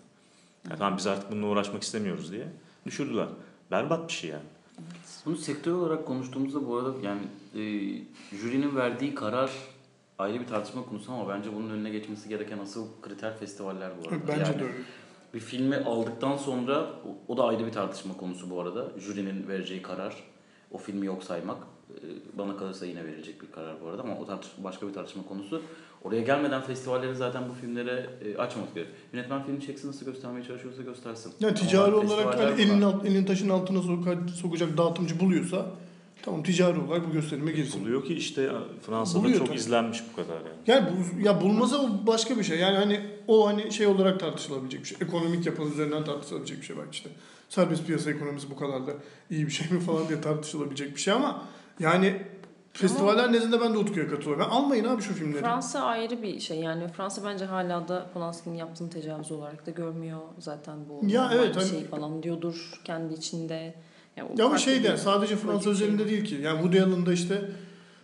Ya 0.70 0.76
tamam 0.76 0.98
biz 0.98 1.08
artık 1.08 1.32
bununla 1.32 1.48
uğraşmak 1.48 1.84
istemiyoruz 1.84 2.32
diye 2.32 2.48
düşürdüler. 2.86 3.28
Berbat 3.72 4.08
bir 4.08 4.14
şey 4.14 4.30
yani. 4.30 4.44
Bunu 5.26 5.38
sektör 5.38 5.72
olarak 5.72 6.06
konuştuğumuzda 6.06 6.68
bu 6.68 6.78
arada 6.78 6.94
yani 7.04 7.22
e, 7.56 7.62
jürinin 8.38 8.76
verdiği 8.76 9.16
karar 9.16 9.52
ayrı 10.20 10.40
bir 10.40 10.48
tartışma 10.48 10.86
konusu 10.86 11.12
ama 11.12 11.30
bence 11.30 11.54
bunun 11.56 11.70
önüne 11.70 11.90
geçmesi 11.90 12.30
gereken 12.30 12.58
asıl 12.60 12.88
kriter 13.02 13.38
festivaller 13.38 13.92
bu 14.04 14.08
arada. 14.10 14.28
Bence 14.28 14.42
Yani 14.42 14.60
de 14.60 14.64
öyle. 14.64 14.74
Bir 15.34 15.39
filmi 15.39 15.75
aldıktan 15.75 16.38
sonra 16.38 16.86
o- 17.27 17.38
da 17.38 17.43
ayrı 17.48 17.65
bir 17.67 17.72
tartışma 17.72 18.17
konusu 18.17 18.50
bu 18.50 18.62
arada. 18.62 18.88
Jürinin 19.00 19.48
vereceği 19.48 19.81
karar, 19.81 20.15
o 20.72 20.77
filmi 20.77 21.05
yok 21.05 21.24
saymak 21.24 21.57
e, 21.89 21.96
bana 22.38 22.57
kalırsa 22.57 22.86
yine 22.86 23.05
verilecek 23.05 23.41
bir 23.41 23.51
karar 23.51 23.81
bu 23.84 23.88
arada 23.88 24.01
ama 24.01 24.17
o 24.19 24.25
tartış 24.25 24.51
başka 24.63 24.88
bir 24.88 24.93
tartışma 24.93 25.24
konusu. 25.24 25.62
Oraya 26.03 26.22
gelmeden 26.22 26.62
festivalleri 26.62 27.15
zaten 27.15 27.43
bu 27.50 27.53
filmlere 27.53 28.10
e, 28.25 28.38
açmamak 28.38 28.75
gerekiyor. 28.75 28.98
Yönetmen 29.13 29.43
film 29.43 29.60
çeksin 29.60 29.88
nasıl 29.88 30.05
göstermeye 30.05 30.43
çalışıyorsa 30.46 30.81
göstersin. 30.81 31.34
Yani 31.39 31.50
Ama 31.51 31.60
ticari 31.60 31.93
olarak 31.96 32.10
festivaller 32.34 32.51
hani 32.51 32.62
elin, 32.62 32.81
var. 32.81 32.93
alt, 32.93 33.05
elin 33.05 33.25
taşın 33.25 33.50
altına 33.50 33.79
soka- 33.79 34.27
sokacak 34.29 34.77
dağıtımcı 34.77 35.19
buluyorsa 35.19 35.65
tamam 36.27 36.43
ticari 36.43 36.79
olarak 36.79 37.07
bu 37.07 37.12
gösterime 37.12 37.51
girsin. 37.51 37.81
Buluyor 37.81 38.05
ki 38.05 38.13
işte 38.13 38.51
Fransa'da 38.86 39.24
Buluyor 39.24 39.38
çok 39.38 39.48
tabii. 39.48 39.57
izlenmiş 39.57 40.03
bu 40.12 40.15
kadar 40.15 40.36
yani. 40.36 40.57
Yani 40.67 40.88
bu, 40.91 41.25
ya 41.27 41.41
bulmasa 41.41 41.77
o 41.77 42.07
başka 42.07 42.38
bir 42.38 42.43
şey. 42.43 42.60
Yani 42.60 42.77
hani 42.77 43.01
o 43.27 43.48
hani 43.48 43.72
şey 43.72 43.88
olarak 43.88 44.19
tartışılabilecek 44.19 44.81
bir 44.81 44.88
şey. 44.88 44.98
Ekonomik 45.01 45.46
yapı 45.46 45.63
üzerinden 45.63 46.03
tartışılabilecek 46.05 46.57
bir 46.62 46.65
şey 46.65 46.77
belki 46.77 46.91
işte. 46.91 47.10
Serbest 47.50 47.86
piyasa 47.88 48.12
ekonomisi 48.12 48.51
bu 48.51 48.55
kadar 48.55 48.88
da 48.88 48.91
iyi 49.29 49.46
bir 49.46 49.51
şey 49.51 49.67
mi 49.72 49.79
falan 49.79 50.07
diye 50.10 50.22
tartışılabilecek 50.22 50.96
bir 50.96 51.01
şey 51.01 51.13
ama 51.13 51.41
yani 51.79 52.22
festivaller 52.74 53.31
nezdinde 53.31 53.62
ben 53.62 53.74
de 53.74 53.77
Utku'ya 53.77 54.10
katılıyorum. 54.10 54.41
Yani 54.41 54.51
almayın 54.51 54.86
abi 54.86 55.01
şu 55.01 55.13
filmleri. 55.13 55.41
Fransa 55.41 55.79
ayrı 55.79 56.22
bir 56.22 56.39
şey 56.39 56.60
yani 56.60 56.88
Fransa 56.88 57.24
bence 57.25 57.46
hala 57.46 57.88
da 57.88 58.10
Polanski'nin 58.13 58.55
yaptığını 58.55 58.89
tecavüz 58.89 59.31
olarak 59.31 59.65
da 59.65 59.72
görmüyor 59.72 60.19
zaten 60.39 60.77
bu 60.89 61.07
Ya 61.07 61.31
evet, 61.34 61.55
bir 61.55 61.60
hani- 61.60 61.69
şey 61.69 61.84
falan 61.84 62.24
diyordur 62.24 62.81
kendi 62.84 63.13
içinde. 63.13 63.74
Yani 64.18 64.30
Ya 64.30 64.46
bu 64.46 64.50
farklı 64.50 64.60
şey 64.60 64.84
de 64.84 64.88
yani 64.88 64.98
sadece 64.98 65.36
Fransa 65.36 65.64
şey. 65.64 65.72
özelinde 65.72 66.08
değil 66.08 66.26
ki. 66.26 66.36
Yani 66.36 66.56
Woody 66.62 66.82
Allen 66.82 67.06
da 67.06 67.14
işte 67.14 67.52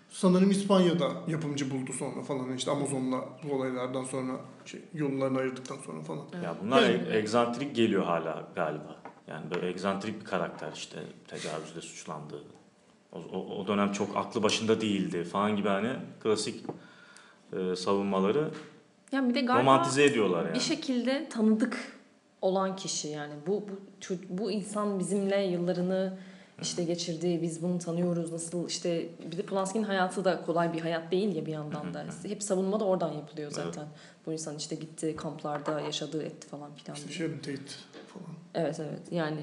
sanırım 0.10 0.52
İspanya'da 0.52 1.12
yapımcı 1.28 1.72
buldu 1.72 1.94
sonra 2.00 2.24
falan 2.24 2.54
işte 2.58 2.72
Amazon'la 2.72 3.26
bu 3.44 3.54
olaylardan 3.56 4.04
sonra 4.04 4.32
şey, 4.66 4.82
yollarını 4.94 5.40
ayırdıktan 5.40 5.78
sonra 5.86 6.02
falan. 6.02 6.26
Ya 6.44 6.56
bunlar 6.64 6.84
Evet. 6.84 7.08
e- 7.12 7.18
egzantrik 7.18 7.76
geliyor 7.76 8.04
hala 8.04 8.48
galiba. 8.56 8.96
Yani 9.28 9.46
böyle 9.56 9.68
egzantrik 9.68 10.20
bir 10.22 10.26
karakter 10.26 10.72
işte 10.76 10.98
tecavüzle 11.28 11.82
suçlandı. 11.82 12.44
O, 13.12 13.18
o, 13.20 13.62
o 13.62 13.68
dönem 13.68 13.92
çok 13.92 14.18
aklı 14.18 14.44
başında 14.44 14.82
değildi 14.82 15.24
falan 15.24 15.56
gibi 15.56 15.68
hani 15.68 15.90
klasik 16.24 16.64
e, 17.54 17.76
savunmaları 17.76 18.50
Yani 19.12 19.30
bir 19.30 19.36
de 19.36 19.42
galiba 19.42 19.60
romantize 19.62 20.04
ediyorlar 20.04 20.46
yani. 20.46 20.54
bir 20.56 20.60
şekilde 20.60 21.30
tanıdık 21.30 21.78
olan 22.44 22.76
kişi 22.76 23.08
yani. 23.08 23.34
Bu 23.48 23.64
bu 24.10 24.16
bu 24.30 24.52
insan 24.52 25.00
bizimle 25.00 25.44
yıllarını 25.44 26.18
işte 26.62 26.84
geçirdi 26.84 27.40
biz 27.42 27.62
bunu 27.64 27.80
tanıyoruz 27.80 28.32
nasıl 28.32 28.68
işte 28.68 29.06
bir 29.32 29.38
de 29.38 29.42
Polanski'nin 29.42 29.84
hayatı 29.84 30.26
da 30.26 30.42
kolay 30.42 30.74
bir 30.74 30.80
hayat 30.82 31.12
değil 31.12 31.36
ya 31.36 31.46
bir 31.46 31.52
yandan 31.52 31.94
da. 31.94 32.06
Hep 32.24 32.44
savunma 32.44 32.80
da 32.80 32.86
oradan 32.86 33.14
yapılıyor 33.14 33.52
zaten. 33.52 33.88
Bu 34.26 34.34
insan 34.34 34.58
işte 34.58 34.76
gitti 34.76 35.16
kamplarda 35.16 35.80
yaşadığı 35.82 36.24
etti 36.24 36.48
falan 36.48 36.74
filan 36.76 36.96
İşte. 36.98 37.12
Sharon 37.12 37.38
Tate 37.38 37.58
falan. 38.14 38.36
evet 38.54 38.80
evet. 38.80 39.00
Yani 39.12 39.38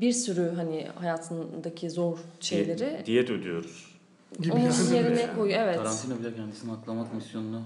bir 0.00 0.12
sürü 0.12 0.52
hani 0.56 0.86
hayatındaki 0.94 1.90
zor 1.90 2.18
şeyleri 2.40 2.78
Diye- 2.78 3.06
diyet 3.06 3.30
ödüyoruz. 3.30 3.96
Gibi 4.40 4.52
onun 4.52 4.94
yerine 4.94 5.34
koyuyor 5.34 5.60
evet. 5.60 5.76
Tarantino 5.76 6.18
bile 6.18 6.34
kendisini 6.36 6.72
aklamak 6.72 7.14
misyonunu 7.14 7.62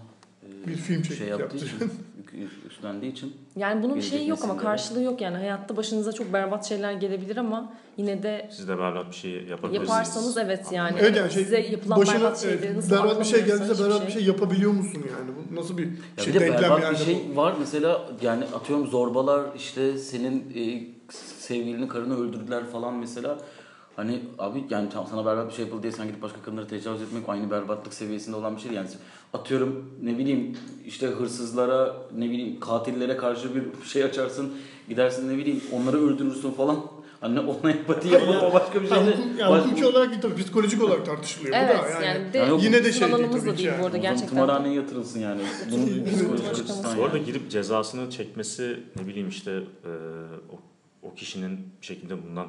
Bir 0.67 0.77
film 0.77 1.05
şey 1.05 1.29
yaptığı 1.29 1.43
yaptı. 1.43 1.57
için, 1.57 1.93
üstlendiği 2.71 3.13
için 3.13 3.37
yani 3.57 3.83
bunun 3.83 3.95
Gelecek 3.95 4.13
şeyi 4.13 4.29
yok 4.29 4.45
ama 4.45 4.57
karşılığı 4.57 5.03
yok 5.03 5.21
yani 5.21 5.37
hayatta 5.37 5.77
başınıza 5.77 6.13
çok 6.13 6.33
berbat 6.33 6.69
şeyler 6.69 6.93
gelebilir 6.93 7.37
ama 7.37 7.73
yine 7.97 8.23
de 8.23 8.49
Siz 8.53 8.69
de 8.69 8.79
berbat 8.79 9.11
bir 9.11 9.17
şey 9.17 9.31
yapabilirsiniz. 9.31 9.91
Yaparsanız 9.91 10.37
evet 10.37 10.73
yani. 10.73 10.97
Evet 11.01 11.17
yani 11.17 11.33
şey, 11.33 11.43
Size 11.43 11.61
yapılan 11.61 11.99
başına 12.01 12.15
berbat 12.15 12.45
evet, 12.45 12.61
şeyleri 12.61 12.77
nasıl 12.77 12.91
berbat 12.91 13.21
bir 13.21 13.25
şey 13.25 13.43
hiçbir 13.43 13.85
berbat 13.85 14.07
bir 14.07 14.13
şey 14.13 14.25
yapabiliyor 14.25 14.73
musun 14.73 15.05
yani? 15.19 15.31
Bu 15.51 15.61
nasıl 15.61 15.79
bir 15.79 15.87
Ya 15.87 16.25
şey 16.25 16.35
bir 16.35 16.41
de 16.41 16.45
denklem 16.45 16.63
berbat 16.63 16.83
yani 16.83 16.99
bir 16.99 17.05
şey 17.05 17.23
var 17.35 17.55
mesela 17.59 18.09
yani 18.23 18.45
atıyorum 18.45 18.87
zorbalar 18.87 19.47
işte 19.57 19.99
senin 19.99 20.53
e, 20.57 20.83
sevgilini 21.39 21.89
karını 21.89 22.21
öldürdüler 22.21 22.67
falan 22.67 22.95
mesela. 22.95 23.39
Hani 23.97 24.21
abi 24.39 24.65
yani 24.71 24.89
sana 25.11 25.27
berbat 25.27 25.49
bir 25.49 25.55
şey 25.55 25.65
yapıldı 25.65 25.83
diye 25.83 25.93
sen 25.93 26.07
gidip 26.07 26.23
başka 26.23 26.43
kadınlara 26.43 26.67
tecavüz 26.67 27.03
etmek 27.03 27.29
aynı 27.29 27.51
berbatlık 27.51 27.95
seviyesinde 27.95 28.37
olan 28.37 28.57
bir 28.57 28.61
şey 28.61 28.73
yani 28.73 28.89
atıyorum 29.33 29.91
ne 30.03 30.19
bileyim 30.19 30.57
işte 30.87 31.07
hırsızlara 31.07 31.97
ne 32.19 32.31
bileyim 32.31 32.61
katillere 32.61 33.17
karşı 33.17 33.55
bir 33.55 33.63
şey 33.85 34.05
açarsın 34.05 34.53
gidersin 34.89 35.29
ne 35.35 35.39
bileyim 35.39 35.61
onları 35.73 35.99
öldürürsün 36.07 36.51
falan 36.51 36.77
hani 37.21 37.41
ona 37.41 37.71
empati 37.71 38.09
yapmak 38.09 38.43
o 38.43 38.53
başka 38.53 38.83
bir 38.83 38.89
şey 38.89 38.99
hukuk, 38.99 39.39
yani 39.39 39.51
baş- 39.51 39.65
hukuki 39.65 39.87
olarak 39.87 40.11
değil 40.11 40.23
tabii 40.23 40.43
psikolojik 40.43 40.83
olarak 40.83 41.07
tartışılıyor. 41.07 41.57
Evet 41.57 41.77
bu 41.81 41.85
da 41.85 42.05
yani. 42.05 42.07
yani, 42.07 42.33
de 42.33 42.39
Yani 42.39 42.65
yine 42.65 42.85
de 42.85 42.93
şey 42.93 43.13
değil 43.13 43.29
tabii 43.33 43.47
da 43.47 43.53
ki 43.53 43.59
değil 43.59 43.69
yani. 43.69 43.83
bu 43.83 43.87
arada 43.87 43.97
gerçekten. 43.97 44.29
tımarhaneye 44.29 44.75
yatırılsın 44.75 45.21
yani. 45.21 45.41
Bunun 45.71 46.05
psikolojik 46.05 46.49
açısından 46.51 46.99
Bu 46.99 47.05
arada 47.05 47.19
girip 47.19 47.51
cezasını 47.51 48.11
çekmesi 48.11 48.81
ne 48.97 49.07
bileyim 49.07 49.29
işte 49.29 49.51
e, 49.53 49.91
o, 50.53 50.59
o 51.09 51.15
kişinin 51.15 51.59
bir 51.81 51.87
şekilde 51.87 52.29
bundan 52.29 52.47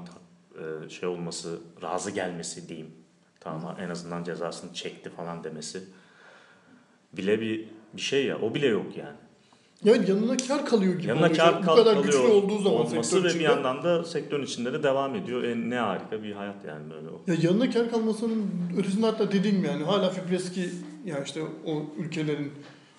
e, 0.55 0.89
şey 0.89 1.09
olması, 1.09 1.59
razı 1.81 2.11
gelmesi 2.11 2.69
diyeyim. 2.69 2.91
Tamam 3.39 3.75
en 3.79 3.89
azından 3.89 4.23
cezasını 4.23 4.73
çekti 4.73 5.09
falan 5.09 5.43
demesi 5.43 5.83
bile 7.13 7.41
bir 7.41 7.65
bir 7.93 8.01
şey 8.01 8.25
ya. 8.25 8.37
O 8.41 8.53
bile 8.55 8.67
yok 8.67 8.97
yani. 8.97 9.15
Yani 9.83 10.09
yanına 10.09 10.37
kar 10.37 10.65
kalıyor 10.65 10.93
gibi 10.93 11.07
Yanına 11.07 11.31
kar 11.33 11.61
bu 11.61 11.65
kal- 11.65 11.75
kadar 11.75 11.93
kalıyor 11.95 12.05
güçlü 12.05 12.27
olduğu 12.33 12.57
zaman 12.57 12.79
olması 12.79 13.23
ve 13.23 13.27
içinde. 13.27 13.39
bir 13.39 13.49
yandan 13.49 13.83
da 13.83 14.03
sektörün 14.03 14.43
içinde 14.43 14.73
de 14.73 14.83
devam 14.83 15.15
ediyor. 15.15 15.43
E, 15.43 15.69
ne 15.69 15.75
harika 15.75 16.23
bir 16.23 16.31
hayat 16.31 16.65
yani 16.67 16.89
böyle 16.89 17.07
o. 17.09 17.21
Ya 17.27 17.35
yanına 17.41 17.69
kar 17.71 17.91
kalmasının 17.91 18.51
ötesinde 18.77 19.05
hatta 19.05 19.31
dediğim 19.31 19.63
yani 19.65 19.83
hala 19.83 20.09
Fipreski 20.09 20.69
yani 21.05 21.23
işte 21.25 21.41
o 21.65 21.83
ülkelerin 21.97 22.51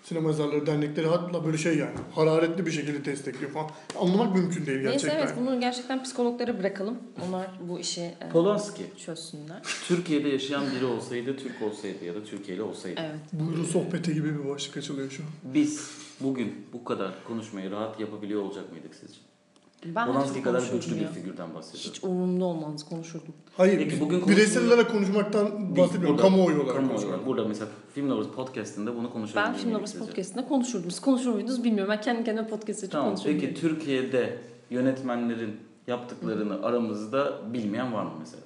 sinema 0.03 0.29
yazarları 0.29 0.67
dernekleri 0.67 1.07
hatta 1.07 1.45
böyle 1.45 1.59
şey 1.59 1.79
yani 1.79 1.95
hararetli 2.15 2.67
bir 2.67 2.71
şekilde 2.71 3.05
destekliyor 3.05 3.51
falan. 3.53 3.71
Anlamak 4.01 4.35
mümkün 4.35 4.67
değil 4.67 4.79
Neyse 4.79 4.91
gerçekten. 4.93 5.19
evet 5.19 5.33
bunu 5.41 5.61
gerçekten 5.61 6.03
psikologlara 6.03 6.59
bırakalım. 6.59 6.99
Onlar 7.29 7.51
bu 7.69 7.79
işi 7.79 8.01
e, 8.01 8.29
Polanski. 8.33 8.83
çözsünler. 9.07 9.63
Türkiye'de 9.89 10.29
yaşayan 10.29 10.65
biri 10.77 10.85
olsaydı, 10.85 11.37
Türk 11.37 11.63
olsaydı 11.63 12.05
ya 12.05 12.15
da 12.15 12.25
Türkiye'li 12.25 12.63
olsaydı. 12.63 13.01
Evet. 13.01 13.21
Buyurun 13.33 13.65
sohbeti 13.65 14.15
gibi 14.15 14.39
bir 14.45 14.49
başlık 14.49 14.77
açılıyor 14.77 15.11
şu 15.11 15.23
an. 15.23 15.55
Biz 15.55 15.91
bugün 16.21 16.67
bu 16.73 16.85
kadar 16.85 17.13
konuşmayı 17.29 17.71
rahat 17.71 18.01
yapabiliyor 18.01 18.43
olacak 18.43 18.73
mıydık 18.73 18.95
sizce? 18.95 19.19
Ben 19.87 20.07
Polanski 20.07 20.43
kadar 20.43 20.63
güçlü 20.73 21.01
bir 21.01 21.07
figürden 21.07 21.55
bahsediyorum. 21.55 21.91
Hiç 21.95 22.05
umurumda 22.05 22.45
olmaz 22.45 22.89
konuşurdum. 22.89 23.35
Hayır, 23.57 23.79
Peki 23.79 24.01
bugün 24.01 24.29
bireysel 24.29 24.63
konuştuğumuz- 24.63 24.69
olarak 24.75 24.91
konuşmaktan 24.93 25.77
bahsetmiyorum. 25.77 26.17
Kamuoyu 26.17 26.63
olarak 26.63 26.77
Kamuoyu 26.77 27.07
olarak. 27.07 27.27
Burada 27.27 27.45
mesela 27.49 27.71
Film 27.95 28.11
Lovers 28.11 28.27
Podcast'inde 28.29 28.97
bunu 28.97 29.13
konuşabilir 29.13 29.47
Ben 29.47 29.55
Film 29.55 29.75
Lovers 29.75 29.91
sizce? 29.93 30.07
Podcast'inde 30.07 30.49
konuşurdum. 30.49 30.91
Siz 30.91 31.01
konuşur 31.01 31.33
muydunuz 31.33 31.65
bilmiyorum. 31.65 31.93
Ben 31.97 32.01
kendi 32.01 32.25
kendime 32.25 32.49
podcast 32.49 32.79
için 32.79 32.91
Tamam. 32.93 33.09
konuşurdum. 33.09 33.41
Peki 33.41 33.55
Türkiye'de 33.55 34.39
yönetmenlerin 34.71 35.57
yaptıklarını 35.87 36.63
aramızda 36.67 37.53
bilmeyen 37.53 37.93
var 37.93 38.05
mı 38.05 38.13
mesela? 38.19 38.43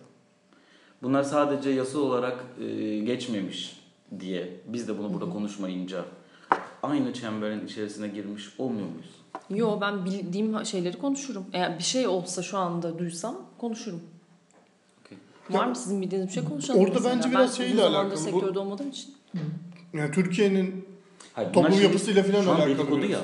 Bunlar 1.03 1.23
sadece 1.23 1.71
yasal 1.71 1.99
olarak 2.01 2.45
e, 2.61 2.99
geçmemiş 2.99 3.81
diye 4.21 4.61
biz 4.67 4.89
de 4.89 4.99
bunu 4.99 5.15
burada 5.15 5.31
konuşmayınca 5.31 6.05
aynı 6.83 7.13
çemberin 7.13 7.67
içerisine 7.67 8.09
girmiş 8.09 8.49
olmuyor 8.59 8.87
muyuz? 8.89 9.11
Yo 9.51 9.81
ben 9.81 10.05
bildiğim 10.05 10.67
şeyleri 10.67 10.99
konuşurum. 10.99 11.45
Eğer 11.53 11.79
bir 11.79 11.83
şey 11.85 12.07
olsa 12.07 12.43
şu 12.43 12.59
anda 12.59 12.99
duysam 12.99 13.37
konuşurum. 13.59 14.01
Okey. 15.05 15.19
Var 15.51 15.65
Ya, 15.65 15.69
mı 15.71 15.77
sizin 15.77 16.03
bildiğiniz 16.03 16.29
bir 16.29 16.33
şey 16.33 16.45
konuşalım 16.45 16.81
orada 16.81 16.95
mesela. 16.95 17.15
bence 17.17 17.31
biraz 17.31 17.61
ben 17.61 17.65
şeyle 17.65 17.83
alakalı. 17.83 18.13
Bu- 18.13 18.17
sektörde 18.17 18.59
olmadığım 18.59 18.89
için. 18.91 19.15
Yani 19.95 20.11
Türkiye'nin 20.13 20.87
Hayır, 21.33 21.53
Toplum 21.53 21.73
şey- 21.73 21.83
yapısıyla 21.83 22.23
falan 22.23 22.43
şu 22.43 22.51
an 22.51 22.55
alakalı 22.57 22.79
dedikodu 22.79 22.99
biraz. 23.03 23.11
ya. 23.11 23.21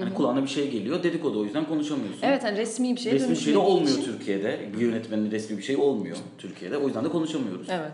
Hani 0.00 0.14
kulağına 0.14 0.42
bir 0.42 0.48
şey 0.48 0.70
geliyor 0.70 1.02
dedikodu 1.02 1.40
o 1.40 1.44
yüzden 1.44 1.66
konuşamıyorsun. 1.68 2.20
Evet 2.22 2.44
hani 2.44 2.58
resmi 2.58 2.96
bir 2.96 3.00
şey 3.00 3.12
resmi 3.12 3.30
bir 3.30 3.36
şey 3.36 3.54
de 3.54 3.58
olmuyor 3.58 3.98
için- 3.98 4.04
Türkiye'de. 4.04 4.70
Bir 4.74 4.78
yönetmenin 4.78 5.30
resmi 5.30 5.58
bir 5.58 5.62
şey 5.62 5.76
olmuyor 5.76 6.16
Türkiye'de. 6.38 6.76
O 6.76 6.86
yüzden 6.86 7.04
de 7.04 7.08
konuşamıyoruz. 7.08 7.66
Evet. 7.70 7.92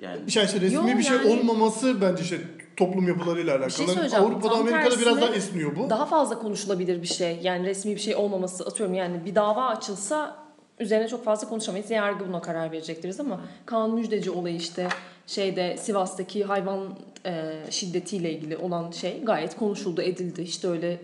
Yani 0.00 0.30
şey 0.30 0.44
işte 0.44 0.60
resmi 0.60 0.90
Yo, 0.90 0.98
bir 0.98 1.02
şey 1.02 1.16
yani- 1.16 1.40
olmaması 1.40 2.00
bence 2.00 2.22
işte 2.22 2.40
toplum 2.78 3.08
yapılarıyla 3.08 3.52
alakalı. 3.52 3.70
şey 3.70 3.86
söyleyeceğim, 3.86 4.24
Avrupa'da 4.24 4.52
tam 4.52 4.60
Amerika'da 4.60 5.00
biraz 5.00 5.20
daha 5.20 5.34
esniyor 5.34 5.76
bu. 5.76 5.90
Daha 5.90 6.06
fazla 6.06 6.38
konuşulabilir 6.38 7.02
bir 7.02 7.06
şey. 7.06 7.38
Yani 7.42 7.66
resmi 7.66 7.94
bir 7.94 8.00
şey 8.00 8.16
olmaması 8.16 8.64
atıyorum 8.64 8.94
yani 8.94 9.24
bir 9.24 9.34
dava 9.34 9.66
açılsa 9.66 10.36
üzerine 10.80 11.08
çok 11.08 11.24
fazla 11.24 11.48
konuşamayız. 11.48 11.90
Yargı 11.90 12.28
buna 12.28 12.40
karar 12.40 12.72
verecektir 12.72 13.16
ama 13.20 13.40
Kaan 13.66 13.90
Müjdeci 13.90 14.30
olayı 14.30 14.56
işte 14.56 14.88
şeyde 15.26 15.76
Sivas'taki 15.76 16.44
hayvan 16.44 16.98
e, 17.26 17.54
şiddetiyle 17.70 18.32
ilgili 18.32 18.56
olan 18.56 18.90
şey 18.90 19.22
gayet 19.24 19.56
konuşuldu, 19.56 20.02
edildi. 20.02 20.42
İşte 20.42 20.68
öyle 20.68 21.00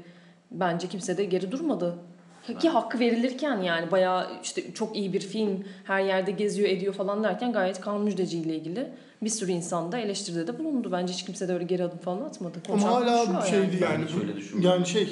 bence 0.50 0.88
kimse 0.88 1.16
de 1.16 1.24
geri 1.24 1.52
durmadı. 1.52 1.98
Ki 2.60 2.68
hakkı 2.68 2.98
verilirken 3.00 3.62
yani 3.62 3.90
bayağı 3.90 4.26
işte 4.42 4.74
çok 4.74 4.96
iyi 4.96 5.12
bir 5.12 5.20
film, 5.20 5.64
her 5.84 6.00
yerde 6.04 6.30
geziyor 6.30 6.68
ediyor 6.68 6.94
falan 6.94 7.24
derken 7.24 7.52
gayet 7.52 7.80
Kaan 7.80 8.00
Müjdeci 8.00 8.38
ile 8.38 8.56
ilgili 8.56 8.88
bir 9.22 9.28
sürü 9.30 9.50
insan 9.52 9.92
da 9.92 9.98
eleştiride 9.98 10.46
de 10.46 10.58
bulundu. 10.58 10.92
Bence 10.92 11.12
hiç 11.12 11.24
kimse 11.24 11.48
de 11.48 11.52
öyle 11.52 11.64
geri 11.64 11.84
adım 11.84 11.98
falan 11.98 12.20
atmadı. 12.22 12.58
Ama 12.68 12.80
Konuşan 12.80 12.88
hala 13.02 13.24
konuşuyor 13.24 13.42
bu 13.42 13.70
şeydi 13.70 13.84
yani. 13.84 14.04
bu- 14.04 14.08
şöyle 14.20 14.36
düşünmüyorum. 14.36 14.76
yani 14.78 14.86
şey 14.86 15.02
e, 15.02 15.06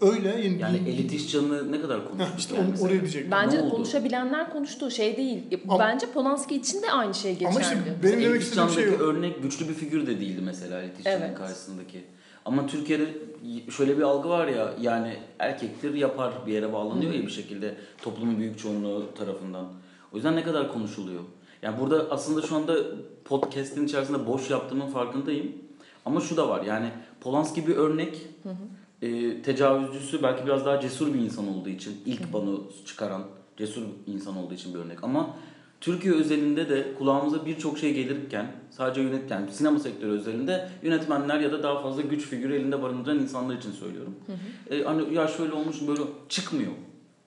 öyle 0.00 0.28
yani, 0.28 0.58
Yani 0.60 0.78
elit 0.88 1.12
iş 1.12 1.32
canını 1.32 1.72
ne 1.72 1.80
kadar 1.80 2.08
konuştuk 2.08 2.34
Heh, 2.34 2.38
işte 2.38 2.54
yani 2.56 2.70
mesela. 2.70 2.88
oraya 2.88 3.00
diyecektim. 3.00 3.30
Bence 3.30 3.58
de 3.58 3.68
konuşabilenler 3.68 4.50
konuştu. 4.52 4.90
Şey 4.90 5.16
değil. 5.16 5.42
Ama- 5.68 5.78
Bence 5.78 6.06
Polanski 6.06 6.56
için 6.56 6.82
de 6.82 6.90
aynı 6.90 7.14
şey 7.14 7.32
geçerli. 7.32 7.48
Ama 7.48 7.60
işte 7.60 7.76
benim 8.02 8.20
demek 8.22 8.42
istediğim 8.42 8.70
şey 8.70 8.88
o. 8.88 8.92
örnek 8.92 9.42
güçlü 9.42 9.68
bir 9.68 9.74
figür 9.74 10.06
de 10.06 10.20
değildi 10.20 10.40
mesela 10.44 10.82
Elit 10.82 10.98
İşcan'ın 11.00 11.20
Evet. 11.20 11.34
karşısındaki. 11.38 12.04
Ama 12.44 12.66
Türkiye'de 12.66 13.04
şöyle 13.70 13.98
bir 13.98 14.02
algı 14.02 14.28
var 14.28 14.46
ya 14.46 14.74
yani 14.80 15.16
erkektir 15.38 15.94
yapar 15.94 16.32
bir 16.46 16.52
yere 16.52 16.72
bağlanıyor 16.72 17.12
ya 17.12 17.22
bir 17.22 17.30
şekilde 17.30 17.74
toplumun 18.02 18.38
büyük 18.38 18.58
çoğunluğu 18.58 19.14
tarafından. 19.14 19.66
O 20.12 20.16
yüzden 20.16 20.36
ne 20.36 20.42
kadar 20.42 20.72
konuşuluyor. 20.72 21.20
Yani 21.62 21.80
burada 21.80 22.06
aslında 22.10 22.42
şu 22.42 22.56
anda 22.56 22.76
podcast'in 23.24 23.86
içerisinde 23.86 24.26
boş 24.26 24.50
yaptığımın 24.50 24.86
farkındayım. 24.86 25.52
Ama 26.04 26.20
şu 26.20 26.36
da 26.36 26.48
var 26.48 26.62
yani 26.62 26.90
Polanski 27.20 27.66
bir 27.66 27.76
örnek. 27.76 28.26
E, 29.02 29.42
tecavüzcüsü 29.42 30.22
belki 30.22 30.46
biraz 30.46 30.66
daha 30.66 30.80
cesur 30.80 31.14
bir 31.14 31.18
insan 31.18 31.48
olduğu 31.48 31.68
için 31.68 32.02
ilk 32.06 32.32
banu 32.32 32.62
çıkaran 32.86 33.22
cesur 33.56 33.82
bir 33.82 34.12
insan 34.12 34.36
olduğu 34.36 34.54
için 34.54 34.74
bir 34.74 34.78
örnek. 34.78 35.04
Ama 35.04 35.36
Türkiye 35.84 36.14
özelinde 36.14 36.68
de 36.68 36.94
kulağımıza 36.98 37.46
birçok 37.46 37.78
şey 37.78 37.94
gelirken 37.94 38.52
sadece 38.70 39.00
yönet 39.00 39.30
yani 39.30 39.52
sinema 39.52 39.78
sektörü 39.78 40.10
özelinde 40.10 40.68
yönetmenler 40.82 41.40
ya 41.40 41.52
da 41.52 41.62
daha 41.62 41.82
fazla 41.82 42.02
güç 42.02 42.26
figürü 42.26 42.54
elinde 42.54 42.82
barındıran 42.82 43.18
insanlar 43.18 43.56
için 43.56 43.72
söylüyorum. 43.72 44.14
E, 44.70 44.82
hani 44.82 45.14
ya 45.14 45.28
şöyle 45.28 45.52
olmuş 45.52 45.76
böyle 45.88 46.00
çıkmıyor 46.28 46.72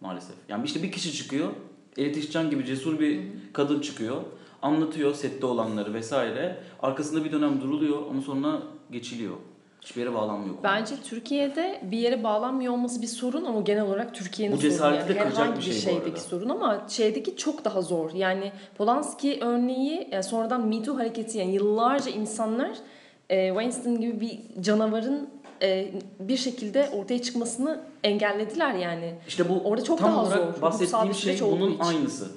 maalesef. 0.01 0.35
Yani 0.49 0.65
işte 0.65 0.83
bir 0.83 0.91
kişi 0.91 1.13
çıkıyor. 1.13 1.49
Elit 1.97 2.17
İşcan 2.17 2.49
gibi 2.49 2.65
cesur 2.65 2.99
bir 2.99 3.21
kadın 3.53 3.79
çıkıyor. 3.81 4.21
Anlatıyor 4.61 5.13
sette 5.13 5.45
olanları 5.45 5.93
vesaire. 5.93 6.63
Arkasında 6.81 7.25
bir 7.25 7.31
dönem 7.31 7.61
duruluyor 7.61 8.01
ama 8.09 8.21
sonra 8.21 8.61
geçiliyor. 8.91 9.35
Hiçbir 9.81 10.01
yere 10.01 10.13
bağlanmıyor. 10.13 10.55
konu. 10.55 10.63
Bence 10.63 10.95
Türkiye'de 11.03 11.81
bir 11.83 11.97
yere 11.97 12.23
bağlanmıyor 12.23 12.73
olması 12.73 13.01
bir 13.01 13.07
sorun 13.07 13.45
ama 13.45 13.61
genel 13.61 13.83
olarak 13.83 14.13
Türkiye'nin 14.15 14.57
Bu 14.57 14.61
sorunu. 14.61 14.71
cesareti 14.71 14.99
Yani 14.99 15.09
de 15.09 15.23
kıracak 15.23 15.37
herhangi 15.39 15.57
bir 15.57 15.63
şey 15.63 15.75
bu 15.75 15.79
şeydeki 15.79 16.09
arada. 16.09 16.19
sorun 16.19 16.49
ama 16.49 16.85
şeydeki 16.89 17.37
çok 17.37 17.65
daha 17.65 17.81
zor. 17.81 18.11
Yani 18.13 18.51
Polanski 18.77 19.39
örneği 19.41 20.07
yani 20.11 20.23
sonradan 20.23 20.67
Me 20.67 20.83
Too 20.83 20.97
hareketi 20.97 21.37
yani 21.37 21.53
yıllarca 21.53 22.11
insanlar 22.11 22.71
e, 23.29 23.47
Weinstein 23.47 24.01
gibi 24.01 24.21
bir 24.21 24.63
canavarın 24.63 25.29
e, 25.61 25.91
bir 26.19 26.37
şekilde 26.37 26.89
ortaya 26.89 27.21
çıkmasını 27.21 27.79
engellediler 28.03 28.73
yani. 28.73 29.13
İşte 29.27 29.49
bu 29.49 29.61
Orada 29.69 29.83
çok 29.83 29.99
tam 29.99 30.11
daha 30.11 30.21
olarak 30.23 30.55
zor. 30.55 30.61
Bahsettiğim 30.61 31.13
şey 31.13 31.39
bunun 31.41 31.79
aynısı. 31.79 32.27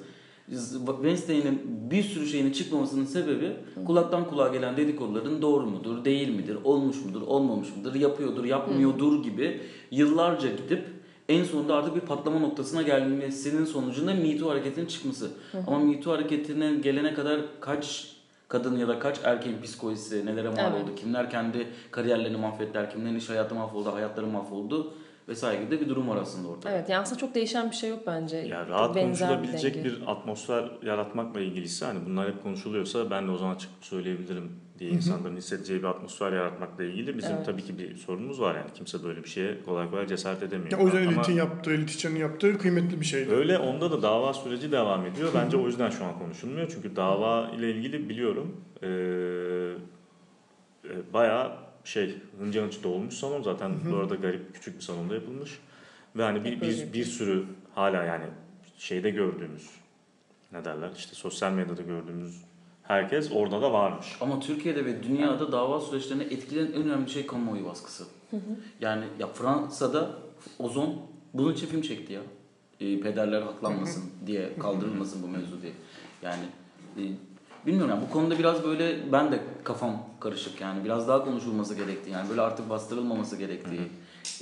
Wednesday'in 0.51 1.61
bir 1.91 2.03
sürü 2.03 2.27
şeyinin 2.27 2.53
çıkmamasının 2.53 3.05
sebebi 3.05 3.53
kulaktan 3.87 4.29
kulağa 4.29 4.49
gelen 4.49 4.77
dedikoduların 4.77 5.43
doğru 5.43 5.67
mudur, 5.67 6.05
değil 6.05 6.29
midir, 6.29 6.57
olmuş 6.65 7.05
mudur, 7.05 7.23
olmamış 7.23 7.77
mıdır, 7.77 7.95
yapıyordur, 7.95 8.45
yapmıyordur 8.45 9.23
gibi 9.23 9.61
yıllarca 9.91 10.49
gidip 10.49 10.85
en 11.29 11.45
sonunda 11.45 11.75
artık 11.75 11.95
bir 11.97 12.01
patlama 12.01 12.39
noktasına 12.39 12.83
gelmesinin 12.83 13.65
sonucunda 13.65 14.15
Me 14.15 14.39
Too 14.39 14.51
hareketinin 14.51 14.87
çıkması. 14.87 15.31
Ama 15.67 15.79
Me 15.79 16.01
Too 16.01 16.13
hareketine 16.13 16.75
gelene 16.75 17.15
kadar 17.15 17.41
kaç 17.61 18.13
kadın 18.49 18.79
ya 18.79 18.89
da 18.89 18.99
kaç 18.99 19.21
erkeğin 19.25 19.63
psikolojisi 19.63 20.27
nelere 20.27 20.49
mal 20.49 20.59
Evet. 20.59 20.83
oldu, 20.85 20.95
kimler 20.97 21.31
kendi 21.31 21.67
kariyerlerini 21.91 22.37
mahvettiler, 22.37 22.91
kimlerin 22.91 23.17
iş 23.17 23.29
hayatı 23.29 23.55
mahvoldu, 23.55 23.95
hayatları 23.95 24.27
mahvoldu 24.27 24.95
vesaire 25.31 25.65
gibi 25.65 25.71
de 25.71 25.81
bir 25.81 25.89
durum 25.89 26.09
var 26.09 26.17
aslında 26.17 26.49
ortada. 26.49 26.75
Evet 26.75 26.89
yani 26.89 27.03
aslında 27.03 27.21
çok 27.21 27.35
değişen 27.35 27.71
bir 27.71 27.77
şey 27.77 27.91
yok 27.91 28.03
bence. 28.07 28.37
Ya 28.37 28.61
Çok 28.61 28.71
rahat 28.71 28.95
benzer 28.97 29.29
konuşulabilecek 29.29 29.75
denge. 29.75 29.89
bir 29.89 30.03
atmosfer 30.07 30.71
yaratmakla 30.83 31.41
ilgiliyse 31.41 31.87
hani 31.87 31.99
bunlar 32.07 32.29
hep 32.29 32.43
konuşuluyorsa 32.43 33.11
ben 33.11 33.27
de 33.27 33.31
o 33.31 33.37
zaman 33.37 33.55
çıkıp 33.55 33.85
söyleyebilirim 33.85 34.53
diye 34.79 34.91
insanların 34.91 35.37
hissedeceği 35.37 35.79
bir 35.79 35.89
atmosfer 35.89 36.33
yaratmakla 36.33 36.85
ilgili 36.85 37.19
bizim 37.19 37.37
Evet. 37.37 37.47
tabii 37.47 37.63
ki 37.63 37.79
bir 37.79 37.97
sorunumuz 37.97 38.41
var 38.41 38.55
yani 38.55 38.71
kimse 38.75 39.05
böyle 39.05 39.25
bir 39.25 39.29
şeye 39.29 39.63
kolay 39.63 39.91
kolay 39.91 40.07
cesaret 40.07 40.43
edemiyor. 40.43 40.71
Ya 40.71 40.79
o 40.79 40.85
yüzden 40.85 41.03
elitin 41.03 41.33
yaptığı, 41.33 41.75
elit 41.75 42.05
yaptığı 42.19 42.59
kıymetli 42.59 43.01
bir 43.01 43.07
şeydi. 43.07 43.31
öyle 43.33 43.59
onda 43.59 43.91
da 43.91 44.03
dava 44.03 44.35
süreci 44.35 44.73
devam 44.73 45.07
ediyor. 45.07 45.31
Bence 45.35 45.57
o 45.57 45.67
yüzden 45.67 45.91
şu 45.91 46.05
an 46.05 46.19
konuşulmuyor. 46.19 46.69
Çünkü 46.75 46.97
dava 46.97 47.51
ile 47.51 47.71
ilgili 47.71 48.09
biliyorum 48.09 48.57
ee, 48.83 48.87
e, 50.85 51.13
bayağı 51.13 51.70
şey 51.91 52.15
hınca 52.39 52.63
hınç 52.63 52.83
dolmuş 52.83 53.15
salon 53.15 53.43
zaten 53.43 53.73
bu 53.91 53.97
arada 53.97 54.15
garip 54.15 54.55
küçük 54.55 54.77
bir 54.77 54.83
salonda 54.83 55.15
yapılmış. 55.15 55.59
Ve 56.17 56.23
hani 56.23 56.45
bir, 56.45 56.61
bir, 56.61 56.93
bir 56.93 57.05
sürü 57.05 57.45
hala 57.75 58.05
yani 58.05 58.25
şeyde 58.79 59.11
gördüğümüz 59.11 59.71
ne 60.53 60.65
derler 60.65 60.91
işte 60.97 61.15
sosyal 61.15 61.53
medyada 61.53 61.83
gördüğümüz 61.83 62.45
herkes 62.83 63.31
orada 63.33 63.63
da 63.63 63.73
varmış. 63.73 64.07
Ama 64.21 64.41
Türkiye'de 64.41 64.85
ve 64.85 65.03
dünyada 65.03 65.53
dava 65.53 65.81
süreçlerini 65.81 66.23
etkileyen 66.23 66.67
en 66.67 66.83
önemli 66.83 67.11
şey 67.11 67.27
kamuoyu 67.27 67.65
baskısı. 67.65 68.05
Yani 68.81 69.05
ya 69.19 69.27
Fransa'da 69.27 70.11
Ozon 70.59 71.03
bunun 71.35 71.53
için 71.53 71.67
film 71.67 71.83
çekti 71.83 72.13
ya. 72.13 72.21
E, 72.81 73.01
pederler 73.01 73.43
haklanmasın 73.43 74.05
diye, 74.27 74.59
kaldırılmasın 74.59 75.23
bu 75.23 75.29
mevzu 75.29 75.63
diye. 75.63 75.73
Yani 76.23 76.45
e, 76.97 77.03
bilmiyorum 77.67 77.91
yani 77.91 78.03
bu 78.09 78.13
konuda 78.13 78.39
biraz 78.39 78.65
böyle 78.65 79.13
ben 79.13 79.33
de 79.33 79.41
kafam 79.65 80.07
karışık 80.21 80.61
yani 80.61 80.85
biraz 80.85 81.09
daha 81.09 81.25
konuşulması 81.25 81.75
gerektiği 81.75 82.11
yani 82.11 82.29
böyle 82.29 82.41
artık 82.41 82.71
bastırılmaması 82.71 83.37
gerektiği. 83.37 83.81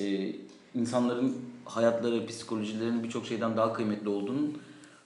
E, 0.00 0.36
insanların 0.74 1.36
hayatları, 1.64 2.26
psikolojilerinin 2.26 3.04
birçok 3.04 3.26
şeyden 3.26 3.56
daha 3.56 3.72
kıymetli 3.72 4.08
olduğunun 4.08 4.58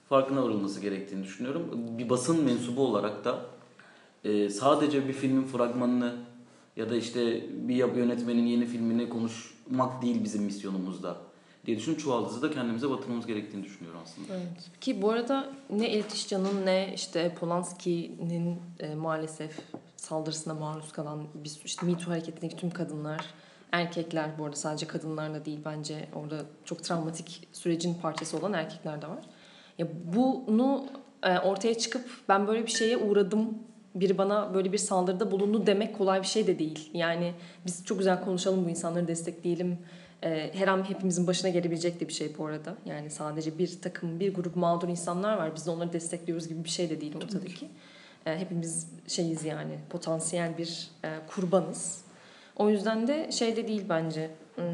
farkına 0.09 0.43
varılması 0.43 0.81
gerektiğini 0.81 1.23
düşünüyorum. 1.23 1.63
Bir 1.97 2.09
basın 2.09 2.43
mensubu 2.43 2.87
olarak 2.87 3.25
da 3.25 3.39
e, 4.23 4.49
sadece 4.49 5.07
bir 5.07 5.13
filmin 5.13 5.43
fragmanını 5.43 6.15
ya 6.75 6.89
da 6.89 6.95
işte 6.95 7.45
bir 7.67 7.75
yönetmenin 7.75 8.45
yeni 8.45 8.65
filmini 8.65 9.09
konuşmak 9.09 10.01
değil 10.01 10.23
bizim 10.23 10.43
misyonumuzda 10.43 11.17
diye 11.65 11.77
düşün 11.77 11.95
çuvaldızı 11.95 12.41
da 12.41 12.51
kendimize 12.51 12.89
batırmamız 12.89 13.25
gerektiğini 13.25 13.63
düşünüyorum 13.63 13.99
aslında. 14.03 14.33
Evet. 14.33 14.79
Ki 14.81 15.01
bu 15.01 15.11
arada 15.11 15.49
ne 15.69 15.85
Elit 15.85 16.13
İşcan'ın 16.13 16.65
ne 16.65 16.93
işte 16.95 17.35
Polanski'nin 17.39 18.59
e, 18.79 18.95
maalesef 18.95 19.59
saldırısına 19.97 20.53
maruz 20.53 20.91
kalan 20.91 21.23
biz 21.33 21.59
işte 21.65 21.85
Me 21.85 21.93
hareketindeki 21.93 22.57
tüm 22.57 22.69
kadınlar, 22.69 23.25
erkekler 23.71 24.29
bu 24.39 24.45
arada 24.45 24.55
sadece 24.55 24.87
kadınlar 24.87 25.33
da 25.33 25.45
değil 25.45 25.59
bence 25.65 26.07
orada 26.15 26.45
çok 26.65 26.83
travmatik 26.83 27.47
sürecin 27.53 27.93
parçası 28.01 28.37
olan 28.37 28.53
erkekler 28.53 29.01
de 29.01 29.07
var. 29.07 29.25
Ya 29.77 29.87
bunu 30.15 30.85
e, 31.23 31.39
ortaya 31.39 31.77
çıkıp 31.77 32.09
ben 32.29 32.47
böyle 32.47 32.65
bir 32.65 32.71
şeye 32.71 32.97
uğradım 32.97 33.57
biri 33.95 34.17
bana 34.17 34.53
böyle 34.53 34.71
bir 34.71 34.77
saldırıda 34.77 35.31
bulundu 35.31 35.65
demek 35.65 35.97
kolay 35.97 36.21
bir 36.21 36.27
şey 36.27 36.47
de 36.47 36.59
değil. 36.59 36.89
Yani 36.93 37.33
biz 37.65 37.85
çok 37.85 37.97
güzel 37.97 38.25
konuşalım 38.25 38.65
bu 38.65 38.69
insanları 38.69 39.07
destekleyelim. 39.07 39.77
Ee, 40.23 40.51
her 40.53 40.67
an 40.67 40.89
hepimizin 40.89 41.27
başına 41.27 41.49
gelebilecek 41.49 41.99
de 41.99 42.07
bir 42.07 42.13
şey 42.13 42.37
bu 42.37 42.45
arada. 42.45 42.75
Yani 42.85 43.09
sadece 43.09 43.57
bir 43.57 43.81
takım, 43.81 44.19
bir 44.19 44.33
grup 44.33 44.55
mağdur 44.55 44.87
insanlar 44.87 45.37
var. 45.37 45.55
Biz 45.55 45.65
de 45.65 45.71
onları 45.71 45.93
destekliyoruz 45.93 46.47
gibi 46.47 46.63
bir 46.63 46.69
şey 46.69 46.89
de 46.89 47.01
değil 47.01 47.15
ortadaki. 47.15 47.69
Ee, 48.25 48.37
hepimiz 48.37 48.87
şeyiz 49.07 49.45
yani 49.45 49.79
potansiyel 49.89 50.57
bir 50.57 50.87
e, 51.05 51.09
kurbanız. 51.27 52.01
O 52.55 52.69
yüzden 52.69 53.07
de 53.07 53.31
şey 53.31 53.55
de 53.55 53.67
değil 53.67 53.85
bence. 53.89 54.29
Hmm, 54.55 54.65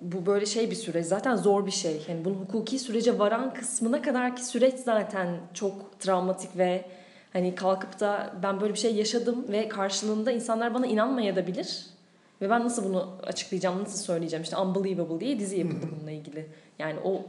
bu 0.00 0.26
böyle 0.26 0.46
şey 0.46 0.70
bir 0.70 0.76
süreç. 0.76 1.06
Zaten 1.06 1.36
zor 1.36 1.66
bir 1.66 1.70
şey. 1.70 2.02
Yani 2.08 2.24
bunun 2.24 2.34
hukuki 2.34 2.78
sürece 2.78 3.18
varan 3.18 3.54
kısmına 3.54 4.02
kadarki 4.02 4.44
süreç 4.44 4.74
zaten 4.74 5.36
çok 5.54 6.00
travmatik 6.00 6.58
ve 6.58 6.84
hani 7.32 7.54
kalkıp 7.54 8.00
da 8.00 8.32
ben 8.42 8.60
böyle 8.60 8.74
bir 8.74 8.78
şey 8.78 8.94
yaşadım 8.94 9.44
ve 9.48 9.68
karşılığında 9.68 10.32
insanlar 10.32 10.74
bana 10.74 10.86
inanmayabilir. 10.86 11.97
Ve 12.40 12.50
ben 12.50 12.64
nasıl 12.64 12.84
bunu 12.84 13.16
açıklayacağım, 13.22 13.84
nasıl 13.84 13.98
söyleyeceğim? 13.98 14.42
İşte 14.42 14.56
Unbelievable 14.56 15.20
diye 15.20 15.38
dizi 15.38 15.58
yapıldı 15.58 15.86
bununla 15.96 16.10
ilgili. 16.10 16.46
Yani 16.78 17.00
o 17.04 17.22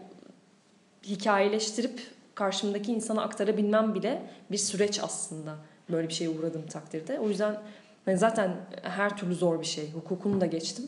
hikayeleştirip 1.03 2.01
karşımdaki 2.35 2.91
insana 2.91 3.21
aktarabilmem 3.21 3.95
bile 3.95 4.21
bir 4.51 4.57
süreç 4.57 4.99
aslında. 5.03 5.55
Böyle 5.91 6.07
bir 6.07 6.13
şeye 6.13 6.29
uğradığım 6.29 6.67
takdirde. 6.67 7.19
O 7.19 7.29
yüzden 7.29 7.61
hani 8.05 8.17
zaten 8.17 8.57
her 8.81 9.17
türlü 9.17 9.35
zor 9.35 9.59
bir 9.59 9.65
şey. 9.65 9.91
Hukukunu 9.91 10.41
da 10.41 10.45
geçtim. 10.45 10.85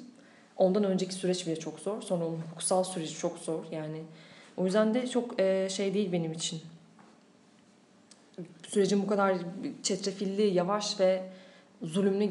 Ondan 0.57 0.83
önceki 0.83 1.13
süreç 1.13 1.47
bile 1.47 1.59
çok 1.59 1.79
zor. 1.79 2.01
Sonra 2.01 2.25
onun 2.25 2.37
hukuksal 2.37 2.83
süreci 2.83 3.13
çok 3.13 3.37
zor. 3.37 3.63
Yani 3.71 4.01
o 4.57 4.65
yüzden 4.65 4.93
de 4.93 5.07
çok 5.07 5.41
e, 5.41 5.69
şey 5.69 5.93
değil 5.93 6.11
benim 6.11 6.31
için. 6.31 6.61
Sürecin 8.67 9.03
bu 9.03 9.07
kadar 9.07 9.37
çetrefilli, 9.83 10.41
yavaş 10.41 10.99
ve 10.99 11.23
zulümlü 11.81 12.23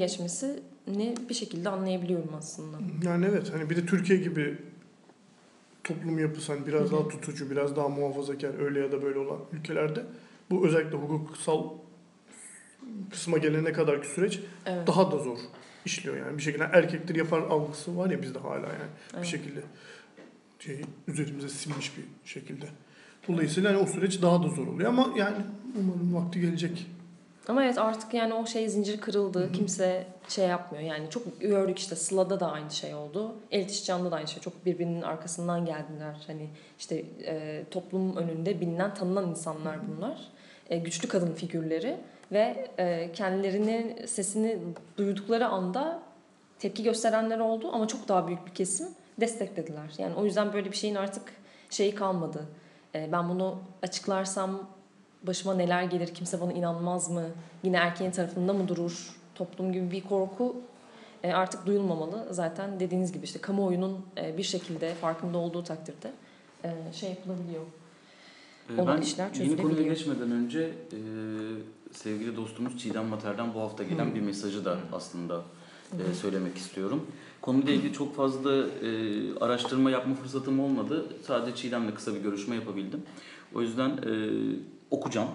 geçmesini 0.91 1.29
bir 1.29 1.35
şekilde 1.35 1.69
anlayabiliyorum 1.69 2.31
aslında. 2.39 2.77
Yani 3.05 3.27
evet 3.31 3.53
hani 3.55 3.71
bir 3.71 3.77
de 3.77 3.87
Türkiye 3.87 4.19
gibi 4.19 4.59
toplum 5.85 6.19
yapısı 6.19 6.53
hani 6.53 6.67
biraz 6.67 6.93
daha 6.93 7.09
tutucu, 7.09 7.51
biraz 7.51 7.77
daha 7.77 7.89
muhafazakar 7.89 8.65
öyle 8.65 8.81
ya 8.81 8.93
da 8.93 9.03
böyle 9.03 9.19
olan 9.19 9.39
ülkelerde 9.53 10.03
bu 10.51 10.67
özellikle 10.67 10.97
hukuksal 10.97 11.65
kısma 13.11 13.39
gelene 13.39 13.73
kadarki 13.73 14.09
süreç 14.09 14.41
Evet. 14.67 14.87
daha 14.87 15.13
da 15.13 15.19
zor 15.19 15.39
işliyor 15.85 16.17
yani. 16.17 16.39
Bir 16.39 16.43
şekilde 16.43 16.65
erkekler 16.73 17.15
yapar 17.15 17.39
algısı 17.41 17.97
var 17.97 18.11
ya 18.11 18.23
bizde 18.23 18.39
hala 18.39 18.55
yani. 18.67 18.91
Bir 19.13 19.17
Evet. 19.17 19.27
şekilde 19.27 19.61
şey 20.59 20.81
üzerimize 21.09 21.49
sinmiş 21.49 21.93
bir 21.99 22.05
şekilde. 22.31 22.67
Dolayısıyla 23.29 23.71
hani 23.71 23.79
o 23.79 23.87
süreç 23.87 24.23
daha 24.23 24.43
da 24.43 24.49
zor 24.49 24.67
oluyor 24.67 24.89
ama 24.89 25.09
yani 25.17 25.37
umarım 25.81 26.15
vakti 26.15 26.41
gelecek. 26.41 26.87
Ama 27.49 27.65
evet 27.65 27.79
artık 27.79 28.15
yani 28.15 28.35
o 28.35 28.47
şey 28.47 28.69
zincir 28.69 29.01
kırıldı. 29.01 29.53
Kimse 29.53 30.07
şey 30.29 30.49
yapmıyor. 30.49 30.85
Yani 30.85 31.11
çok 31.11 31.41
gördük 31.41 31.79
işte 31.79 31.97
Sıla'da 31.97 32.41
da 32.41 32.53
aynı 32.53 32.71
şey 32.71 32.95
oldu. 32.95 33.35
Elit 33.51 33.71
İşcan'da 33.71 34.11
da 34.11 34.17
aynı 34.17 34.29
şey. 34.29 34.43
Çok 34.43 34.67
birbirinin 34.67 35.03
arkasından 35.03 35.65
geldiler. 35.65 36.17
Hani 36.27 36.49
işte 36.79 37.05
e, 37.27 37.65
toplum 37.71 38.17
önünde 38.17 38.61
bilinen, 38.61 38.95
tanınan 38.95 39.29
insanlar 39.31 39.77
bunlar. 39.89 40.29
E, 40.71 40.79
güçlü 40.79 41.09
kadın 41.09 41.35
figürleri 41.35 41.97
ve 42.33 42.69
e, 42.79 43.13
kendilerinin 43.13 44.07
sesini 44.07 44.59
duydukları 44.97 45.47
anda 45.47 46.03
tepki 46.59 46.83
gösterenler 46.83 47.39
oldu 47.39 47.71
ama 47.73 47.89
çok 47.89 48.09
daha 48.09 48.27
büyük 48.27 48.47
bir 48.47 48.55
kesim 48.55 48.89
desteklediler. 49.21 49.93
Yani 49.99 50.15
o 50.15 50.25
yüzden 50.25 50.53
böyle 50.53 50.73
bir 50.73 50.77
şeyin 50.77 50.95
artık 50.95 51.23
şeyi 51.71 51.95
kalmadı. 51.95 52.47
E, 52.95 53.13
ben 53.13 53.29
bunu 53.29 53.59
açıklarsam 53.83 54.69
başıma 55.27 55.55
neler 55.55 55.83
gelir, 55.83 56.15
kimse 56.15 56.41
bana 56.41 56.53
inanmaz 56.53 57.11
mı, 57.11 57.25
yine 57.63 57.77
erkeğin 57.77 58.11
tarafında 58.11 58.53
mı 58.53 58.69
durur, 58.69 59.17
toplum 59.35 59.73
gibi 59.73 59.91
bir 59.91 60.01
korku 60.01 60.57
e, 61.23 61.33
artık 61.33 61.67
duyulmamalı. 61.67 62.27
Zaten 62.31 62.81
dediğiniz 62.81 63.13
gibi 63.13 63.25
işte 63.25 63.41
kamuoyunun 63.41 63.99
e, 64.19 64.39
bir 64.39 64.43
şekilde 64.43 64.95
farkında 64.95 65.39
olduğu 65.39 65.65
takdirde 65.65 66.13
e, 66.65 66.93
şey 66.93 67.11
yapılabiliyor. 67.11 67.63
Olan 68.79 68.97
ben 68.97 69.03
işler 69.03 69.31
yeni 69.35 69.57
konuya 69.57 69.83
geçmeden 69.83 70.31
önce 70.31 70.61
e, 70.61 70.99
sevgili 71.93 72.37
dostumuz 72.37 72.79
Çiğdem 72.79 73.07
Mater'den 73.07 73.55
bu 73.55 73.61
hafta 73.61 73.85
gelen 73.85 74.15
bir 74.15 74.21
mesajı 74.21 74.65
da 74.65 74.79
aslında 74.93 75.43
e, 75.93 76.15
söylemek 76.15 76.57
istiyorum. 76.57 77.07
Konuyla 77.41 77.73
ilgili 77.73 77.93
çok 77.93 78.17
fazla 78.17 78.53
e, 78.57 78.89
araştırma 79.41 79.91
yapma 79.91 80.15
fırsatım 80.15 80.61
olmadı. 80.61 81.07
Sadece 81.27 81.57
Çiğdem'le 81.57 81.95
kısa 81.95 82.15
bir 82.15 82.21
görüşme 82.21 82.55
yapabildim. 82.55 83.03
O 83.55 83.63
yüzden 83.63 83.91
e, 83.91 84.13
okuyacağım 84.91 85.29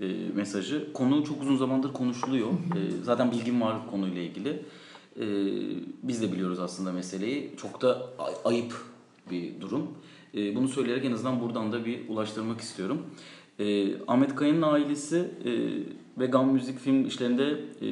e, 0.00 0.06
mesajı. 0.34 0.92
Konu 0.92 1.24
çok 1.24 1.42
uzun 1.42 1.56
zamandır 1.56 1.92
konuşuluyor. 1.92 2.50
E, 2.50 2.80
zaten 3.02 3.32
bilgim 3.32 3.60
var 3.60 3.76
konuyla 3.90 4.22
ilgili. 4.22 4.62
E, 5.20 5.24
biz 6.02 6.22
de 6.22 6.32
biliyoruz 6.32 6.58
aslında 6.58 6.92
meseleyi. 6.92 7.50
Çok 7.56 7.82
da 7.82 8.02
ay- 8.18 8.34
ayıp 8.44 8.74
bir 9.30 9.60
durum. 9.60 9.88
E, 10.34 10.56
bunu 10.56 10.68
söyleyerek 10.68 11.04
en 11.04 11.12
azından 11.12 11.40
buradan 11.40 11.72
da 11.72 11.84
bir 11.84 12.08
ulaştırmak 12.08 12.60
istiyorum. 12.60 13.02
E, 13.60 13.88
Ahmet 14.06 14.34
Kaya'nın 14.34 14.62
ailesi 14.62 15.30
e, 15.44 15.50
vegan 16.20 16.48
müzik 16.48 16.78
film 16.78 17.06
işlerinde 17.06 17.50
e, 17.82 17.88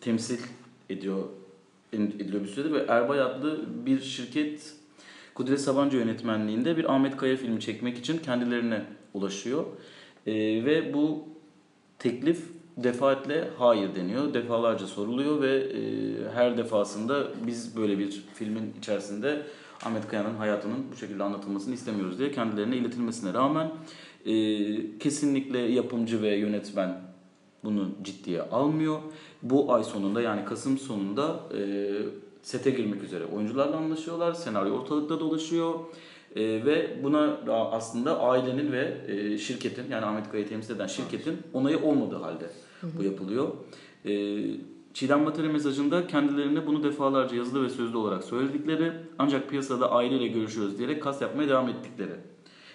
temsil 0.00 0.38
ediyor 0.90 1.24
ediliyor 1.92 2.42
bir 2.44 2.48
süredir 2.48 2.72
ve 2.72 2.84
Erbay 2.88 3.20
adlı 3.20 3.64
bir 3.86 4.00
şirket 4.00 4.74
Kudret 5.34 5.60
Sabancı 5.60 5.96
yönetmenliğinde 5.96 6.76
bir 6.76 6.94
Ahmet 6.94 7.16
Kaya 7.16 7.36
filmi 7.36 7.60
çekmek 7.60 7.98
için 7.98 8.18
kendilerine 8.18 8.84
ulaşıyor. 9.14 9.64
E, 10.26 10.34
ve 10.64 10.94
bu 10.94 11.24
teklif 11.98 12.42
defaatle 12.76 13.48
hayır 13.58 13.94
deniyor. 13.94 14.34
Defalarca 14.34 14.86
soruluyor 14.86 15.42
ve 15.42 15.56
e, 15.56 15.80
her 16.34 16.58
defasında 16.58 17.26
biz 17.46 17.76
böyle 17.76 17.98
bir 17.98 18.24
filmin 18.34 18.74
içerisinde 18.78 19.42
Ahmet 19.84 20.08
Kaya'nın 20.08 20.34
hayatının 20.34 20.84
bu 20.92 20.96
şekilde 20.96 21.22
anlatılmasını 21.22 21.74
istemiyoruz 21.74 22.18
diye 22.18 22.32
kendilerine 22.32 22.76
iletilmesine 22.76 23.34
rağmen 23.34 23.72
e, 24.26 24.98
kesinlikle 24.98 25.58
yapımcı 25.58 26.22
ve 26.22 26.36
yönetmen 26.36 27.00
bunu 27.64 27.90
ciddiye 28.02 28.42
almıyor. 28.42 28.98
Bu 29.42 29.74
ay 29.74 29.84
sonunda 29.84 30.22
yani 30.22 30.44
Kasım 30.44 30.78
sonunda 30.78 31.40
e, 31.58 31.90
sete 32.42 32.70
girmek 32.70 33.02
üzere 33.02 33.24
oyuncularla 33.24 33.76
anlaşıyorlar. 33.76 34.32
Senaryo 34.32 34.74
ortalıkta 34.74 35.20
dolaşıyor. 35.20 35.74
E, 36.36 36.42
ve 36.42 36.96
buna 37.02 37.46
da 37.46 37.54
aslında 37.54 38.20
ailenin 38.20 38.72
ve 38.72 38.96
e, 39.08 39.38
şirketin 39.38 39.90
yani 39.90 40.04
Ahmet 40.04 40.30
Kaya'yı 40.30 40.48
temsil 40.48 40.74
eden 40.76 40.86
şirketin 40.86 41.36
onayı 41.52 41.82
olmadığı 41.82 42.16
halde 42.16 42.50
bu 42.82 43.02
yapılıyor. 43.02 43.48
E, 44.04 44.42
Çiğdem 44.94 45.22
Mater'in 45.22 45.52
mesajında 45.52 46.06
kendilerine 46.06 46.66
bunu 46.66 46.82
defalarca 46.82 47.36
yazılı 47.36 47.64
ve 47.64 47.68
sözlü 47.70 47.96
olarak 47.96 48.24
söyledikleri 48.24 48.92
ancak 49.18 49.50
piyasada 49.50 49.90
aileyle 49.90 50.26
görüşüyoruz 50.26 50.78
diyerek 50.78 51.02
kas 51.02 51.22
yapmaya 51.22 51.48
devam 51.48 51.68
ettikleri 51.68 52.12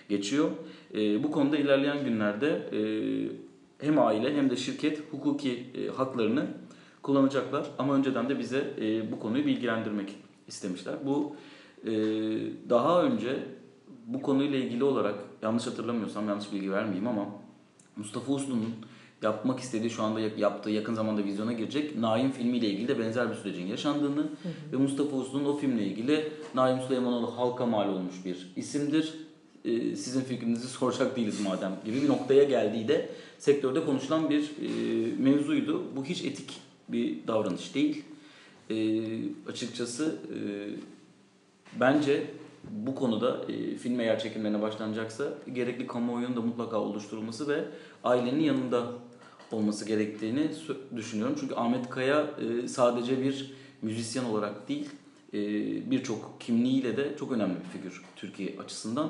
geçiyor. 0.10 0.50
E, 0.94 1.24
bu 1.24 1.32
konuda 1.32 1.58
ilerleyen 1.58 2.06
günlerde 2.06 2.70
e, 2.74 2.82
hem 3.86 4.00
aile 4.00 4.36
hem 4.36 4.50
de 4.50 4.56
şirket 4.56 5.12
hukuki 5.12 5.66
e, 5.76 5.88
haklarını 5.88 6.48
kullanacaklar. 7.02 7.68
Ama 7.78 7.96
önceden 7.96 8.30
de 8.30 8.40
bize 8.40 8.74
e, 8.82 9.12
bu 9.12 9.20
konuyu 9.20 9.46
bilgilendirmek 9.46 10.16
istemişler. 10.48 10.96
Bu 11.06 11.36
e, 11.86 11.92
daha 12.70 13.04
önce 13.04 13.40
bu 14.08 14.22
konuyla 14.22 14.58
ilgili 14.58 14.84
olarak 14.84 15.16
yanlış 15.42 15.68
hatırlamıyorsam 15.68 16.28
yanlış 16.30 16.54
bilgi 16.54 16.72
vermeyeyim 16.72 17.08
ama 17.08 17.26
Mustafa 17.96 18.34
Uslu'nun 18.34 18.74
yapmak 19.22 19.60
istediği 19.60 19.90
şu 19.90 20.04
anda 20.04 20.20
yap- 20.20 20.38
yaptığı 20.40 20.70
yakın 20.70 20.94
zamanda 20.94 21.24
vizyona 21.24 21.54
girecek 21.54 21.98
Naim 21.98 22.32
filmiyle 22.32 22.70
ilgili 22.70 22.88
de 22.88 23.00
benzer 23.00 23.30
bir 23.30 23.36
sürecin 23.36 23.68
yaşandığını 23.68 24.30
ve 24.74 24.78
Mustafa 24.78 25.16
Uslu'nun 25.16 25.46
o 25.46 25.58
filmle 25.58 25.86
ilgili 25.86 26.32
Naim 26.56 26.82
Süleymanoğlu 26.82 27.38
halka 27.38 27.66
mal 27.66 27.90
olmuş 27.90 28.16
bir 28.26 28.52
isimdir. 28.56 29.14
E, 29.66 29.96
sizin 29.96 30.22
fikrinizi 30.22 30.68
soracak 30.68 31.16
değiliz 31.16 31.42
madem 31.42 31.76
gibi 31.86 32.02
bir 32.02 32.10
noktaya 32.10 32.44
geldiği 32.44 32.88
de 32.88 33.10
sektörde 33.40 33.86
konuşulan 33.86 34.30
bir 34.30 34.42
e, 34.42 34.68
mevzuydu. 35.18 35.84
Bu 35.96 36.06
hiç 36.06 36.26
etik 36.26 36.58
bir 36.90 37.28
davranış 37.28 37.76
değil. 37.76 38.04
E, 38.70 38.76
açıkçası 39.50 40.16
e, 40.34 40.38
bence 41.80 42.28
bu 42.70 42.96
konuda 42.96 43.42
e, 43.52 43.76
film 43.76 44.00
eğer 44.00 44.20
çekimlerine 44.20 44.62
başlanacaksa 44.62 45.34
gerekli 45.54 45.88
kamuoyunun 45.88 46.36
da 46.36 46.42
mutlaka 46.42 46.78
oluşturulması 46.78 47.48
ve 47.48 47.66
ailenin 48.04 48.44
yanında 48.44 48.86
olması 49.52 49.86
gerektiğini 49.86 50.48
düşünüyorum. 50.96 51.36
Çünkü 51.40 51.56
Ahmet 51.56 51.90
Kaya 51.90 52.22
e, 52.22 52.68
sadece 52.68 53.24
bir 53.24 53.54
müzisyen 53.82 54.24
olarak 54.24 54.70
değil, 54.70 54.90
e, 55.34 55.40
birçok 55.92 56.42
kimliğiyle 56.42 56.98
de 56.98 57.16
çok 57.20 57.32
önemli 57.32 57.56
bir 57.56 57.80
figür 57.80 58.02
Türkiye 58.16 58.60
açısından. 58.60 59.10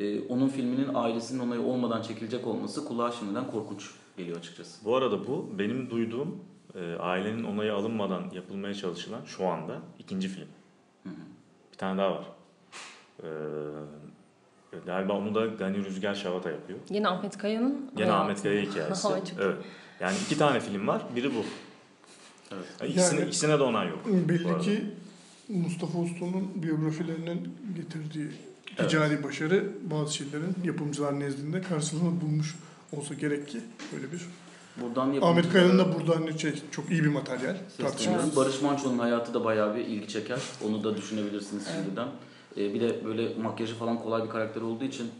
E, 0.00 0.20
onun 0.20 0.48
filminin 0.48 0.88
ailesinin 0.94 1.40
onayı 1.40 1.60
olmadan 1.60 2.02
çekilecek 2.02 2.46
olması 2.46 2.84
kulağa 2.84 3.12
şimdiden 3.12 3.50
korkunç 3.50 3.90
geliyor 4.16 4.38
açıkçası. 4.38 4.84
Bu 4.84 4.96
arada 4.96 5.26
bu 5.26 5.50
benim 5.58 5.90
duyduğum 5.90 6.38
e, 6.74 6.94
ailenin 6.94 7.44
onayı 7.44 7.74
alınmadan 7.74 8.30
yapılmaya 8.34 8.74
çalışılan 8.74 9.24
şu 9.24 9.46
anda 9.46 9.78
ikinci 9.98 10.28
film. 10.28 10.48
Tane 11.82 11.98
daha 11.98 12.10
var. 12.10 12.24
E, 13.22 13.28
galiba 14.86 15.12
onu 15.12 15.34
da 15.34 15.46
Gani 15.46 15.84
Rüzgar 15.84 16.14
Şavata 16.14 16.50
yapıyor. 16.50 16.78
Yine 16.90 17.08
Ahmet 17.08 17.38
Kaya'nın 17.38 17.90
Gene 17.96 18.10
hayatı. 18.10 18.24
Ahmet 18.24 18.42
Kaya 18.42 18.62
hikayesi. 18.62 19.08
Evet. 19.40 19.56
Yani 20.00 20.16
iki 20.26 20.38
tane 20.38 20.60
film 20.60 20.86
var. 20.86 21.02
Biri 21.16 21.30
bu. 21.34 21.44
Evet. 22.52 22.64
Yani 22.80 22.90
ikisine, 22.90 23.18
Yani- 23.18 23.28
ikisine 23.28 23.58
de 23.58 23.62
onay 23.62 23.88
yok. 23.88 23.98
Belli 24.28 24.60
ki 24.60 24.84
Mustafa 25.48 25.98
Uslu'nun 25.98 26.62
biyografilerinin 26.62 27.54
getirdiği 27.76 28.28
Evet. 28.78 28.90
ticari 28.90 29.24
başarı 29.24 29.72
bazı 29.90 30.14
şeylerin 30.14 30.54
yapımcılar 30.64 31.20
nezdinde 31.20 31.62
karşılığını 31.62 32.20
bulmuş 32.20 32.56
olsa 32.96 33.14
gerek 33.14 33.48
ki 33.48 33.58
böyle 33.92 34.12
bir. 34.12 34.20
Buradan 34.76 35.00
Ahmet 35.02 35.14
yapımcılara 35.22 35.52
Kaya'nın 35.52 35.78
da 35.78 35.94
burada 35.98 36.16
hani 36.16 36.38
şey 36.38 36.52
çok 36.70 36.90
iyi 36.90 37.04
bir 37.04 37.08
materyal 37.08 37.56
tartışmıyoruz. 37.78 38.36
Barış 38.36 38.62
Manço'nun 38.62 38.98
hayatı 38.98 39.34
da 39.34 39.44
bayağı 39.44 39.76
bir 39.76 39.80
ilgi 39.80 40.08
çeker. 40.08 40.38
Onu 40.66 40.84
da 40.84 40.96
düşünebilirsiniz 40.96 41.64
Evet. 41.70 41.80
şimdiden. 41.84 42.08
E, 42.56 42.74
bir 42.74 42.80
de 42.80 43.04
böyle 43.04 43.34
makyajı 43.34 43.74
falan 43.74 43.98
kolay 44.02 44.24
bir 44.24 44.28
karakter 44.30 44.60
olduğu 44.60 44.84
için 44.84 45.10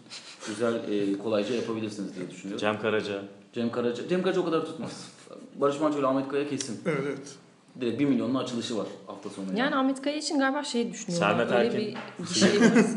güzel, 0.48 0.74
e, 0.74 1.18
kolayca 1.18 1.54
yapabilirsiniz 1.54 2.16
diye 2.16 2.30
düşünüyorum. 2.30 2.60
Cem 2.60 2.80
Karaca. 2.80 3.22
Cem 3.52 3.72
Karaca, 3.72 4.08
Cem 4.08 4.22
Karaca 4.22 4.40
o 4.40 4.44
kadar 4.44 4.64
tutmaz. 4.64 5.08
Barış 5.54 5.80
Manço 5.80 5.98
ile 5.98 6.06
Ahmet 6.06 6.28
Kaya 6.28 6.48
kesin. 6.48 6.80
Evet 6.86 7.00
evet. 7.06 7.36
Direkt 7.80 8.00
1 8.00 8.04
milyonun 8.04 8.34
açılışı 8.34 8.78
var 8.78 8.86
hafta 9.06 9.30
sonu. 9.30 9.46
Yani 9.58 9.76
Ahmet 9.76 10.02
Kaya 10.02 10.16
için 10.16 10.38
galiba 10.38 10.62
şey 10.64 10.92
düşünüyorlar. 10.92 11.28
Sermet 11.28 11.52
Erkin. 11.52 11.78
bir, 11.80 11.96
bir 12.18 12.34
şey. 12.34 12.50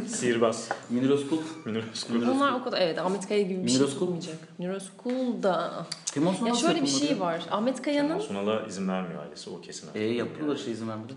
Sihirbaz. 0.07 0.69
Münir 0.89 1.09
Özkul, 1.09 1.37
Münir 1.65 1.83
Özkul. 1.93 2.15
o 2.61 2.63
kadar 2.63 2.81
evet 2.81 2.99
Ahmet 2.99 3.27
Kaya 3.27 3.41
gibi 3.41 3.63
bir 3.63 3.69
şey 3.69 3.77
Münir 3.79 3.87
Özkul. 3.87 3.99
tutmayacak. 3.99 4.37
Münir 4.59 4.69
Özkul 4.69 5.43
da. 5.43 5.85
Kemal 6.13 6.33
Sunal 6.33 6.47
Ya 6.49 6.55
şöyle 6.55 6.81
bir 6.81 6.87
şey 6.87 7.09
ya? 7.11 7.19
var. 7.19 7.41
Ahmet 7.51 7.81
Kaya'nın 7.81 8.19
Sunal'a 8.19 8.65
izin 8.67 8.87
vermiyor 8.87 9.23
ailesi. 9.23 9.49
O 9.49 9.61
kesin. 9.61 9.89
E 9.95 9.99
yapıyorlar 10.03 10.55
işte 10.55 10.71
izin 10.71 10.89
vermedi. 10.89 11.13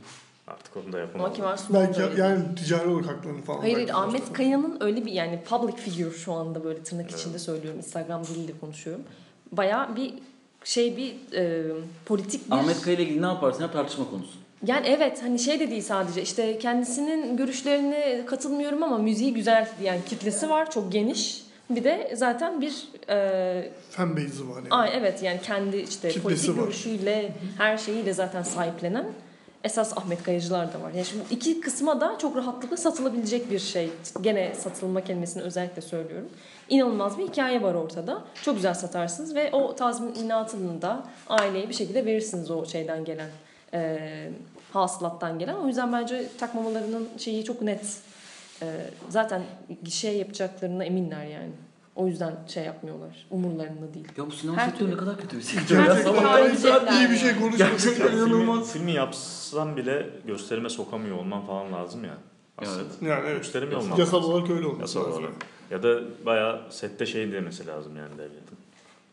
Artık 0.47 0.77
onu 0.77 0.85
da 0.93 0.97
ama 0.97 0.99
yapamadı. 0.99 1.35
Kemal 1.35 1.57
Belki 1.71 2.03
öyle. 2.03 2.21
yani 2.23 2.55
ticari 2.55 2.89
olarak 2.89 3.09
haklarını 3.09 3.43
falan. 3.43 3.61
Hayır 3.61 3.75
hayır 3.75 3.89
Ahmet. 3.93 4.33
Kaya'nın 4.33 4.77
öyle 4.81 5.07
bir 5.07 5.13
yani 5.13 5.43
public 5.49 5.77
figure 5.77 6.15
şu 6.15 6.33
anda 6.33 6.65
böyle 6.65 6.83
tırnak 6.83 7.07
Evet. 7.11 7.21
içinde 7.21 7.39
söylüyorum. 7.39 7.79
Instagram 7.79 8.25
diliyle 8.25 8.53
konuşuyorum. 8.61 9.03
Bayağı 9.53 9.97
bir 9.97 10.15
şey 10.65 10.97
bir 10.97 11.37
e, 11.37 11.63
politik 12.07 12.51
bir... 12.51 12.57
Ahmet 12.57 12.81
Kaya 12.83 12.97
ile 12.97 13.03
ilgili 13.03 13.23
ne 13.23 13.27
yaparsan 13.27 13.63
yap 13.63 13.73
tartışma 13.73 14.11
konusu. 14.11 14.31
Yani 14.67 14.87
evet 14.87 15.23
hani 15.23 15.39
şey 15.39 15.61
de 15.61 15.71
değil 15.71 15.83
sadece 15.83 16.23
işte 16.23 16.59
kendisinin 16.59 17.37
görüşlerine 17.37 18.23
katılmıyorum 18.27 18.83
ama 18.83 18.99
müziği 18.99 19.35
güzel 19.35 19.69
diyen 19.81 19.99
kitlesi 20.09 20.49
var 20.51 20.71
çok 20.71 20.93
geniş. 20.93 21.43
Bir 21.71 21.85
de 21.85 22.13
zaten 22.17 22.61
bir 22.61 22.89
e, 23.09 23.71
Fanbase'i 23.91 24.49
var 24.49 24.57
yani. 24.57 24.69
Ay 24.71 24.91
evet 24.95 25.23
yani 25.23 25.41
kendi 25.43 25.77
işte 25.77 26.09
Kitlesi 26.09 26.23
politik 26.23 26.59
var. 26.59 26.65
görüşüyle 26.65 27.33
her 27.59 27.79
şeyiyle 27.79 28.13
zaten 28.13 28.43
sahiplenen 28.43 29.07
esas 29.69 29.99
Ahmet 29.99 30.23
Kayıcılar 30.23 30.73
da 30.73 30.81
var. 30.81 30.91
Yani 30.91 31.05
şimdi 31.05 31.25
iki 31.31 31.61
kısma 31.61 32.01
da 32.01 32.19
çok 32.19 32.37
rahatlıkla 32.37 32.77
satılabilecek 32.77 33.51
bir 33.51 33.59
şey. 33.59 33.91
Gene 34.21 34.55
satılma 34.55 35.05
kelimesini 35.05 35.43
özellikle 35.43 35.83
söylüyorum. 35.83 36.29
İnanılmaz 36.69 37.19
bir 37.19 37.29
hikaye 37.29 37.63
var 37.63 37.75
ortada. 37.75 38.25
Çok 38.43 38.57
güzel 38.57 38.75
satarsınız 38.75 39.35
ve 39.35 39.51
o 39.53 39.77
tazminatını 39.77 40.83
da 40.83 41.03
aileye 41.29 41.69
bir 41.69 41.75
şekilde 41.75 42.07
verirsiniz 42.07 42.51
o 42.51 42.67
şeyden 42.67 43.05
gelen 43.05 43.31
e, 43.75 43.99
hasılattan 44.73 45.39
gelen. 45.39 45.55
O 45.55 45.67
yüzden 45.67 45.93
bence 45.93 46.29
takmamalarının 46.39 47.09
şeyi 47.19 47.45
çok 47.45 47.63
net. 47.63 47.97
E, 48.63 48.67
zaten 49.09 49.43
gişe 49.83 50.11
yapacaklarına 50.11 50.85
eminler 50.85 51.25
yani. 51.25 51.53
O 51.99 52.07
yüzden 52.07 52.35
şey 52.49 52.65
yapmıyorlar. 52.65 53.27
Umurlarında 53.31 53.95
değil. 53.95 54.07
Ya 54.17 54.27
bu 54.27 54.31
sinema 54.31 54.57
Her 54.59 54.65
sektörü 54.69 54.79
türlü. 54.85 54.97
ne 54.97 55.01
kadar 55.01 55.21
kötü 55.21 55.37
bir 55.37 55.43
sektör. 55.43 55.77
ya. 55.79 55.85
Gerçekten. 55.87 56.13
Sabah- 56.13 56.25
Harika. 56.25 56.45
Yarım 56.49 56.57
saat 56.57 56.93
iyi 56.93 57.11
bir 57.11 57.17
şey 57.17 57.29
yani. 57.29 57.41
konuşmadık. 57.41 57.73
Gerçekten 57.73 58.09
Filmi, 58.09 58.21
inanılmaz. 58.29 58.73
filmi 58.73 58.93
yapsan 58.93 59.77
bile 59.77 60.11
gösterime 60.27 60.69
sokamıyor 60.69 61.17
olman 61.19 61.47
falan 61.47 61.73
lazım 61.73 62.05
ya. 62.05 62.15
Aslında. 62.59 62.81
Evet. 62.83 62.93
Yani 63.03 63.23
evet. 63.27 63.37
Gösterime 63.37 63.77
olman 63.77 63.97
Yasal 63.97 64.19
lazım. 64.19 64.33
olarak 64.33 64.51
öyle 64.51 64.67
olması 64.67 64.99
Yasal 64.99 65.13
olarak. 65.13 65.33
Ya 65.71 65.83
da 65.83 66.01
bayağı 66.27 66.61
sette 66.71 67.07
şey 67.07 67.33
demesi 67.33 67.67
lazım 67.67 67.97
yani 67.97 68.13
devletin. 68.19 68.59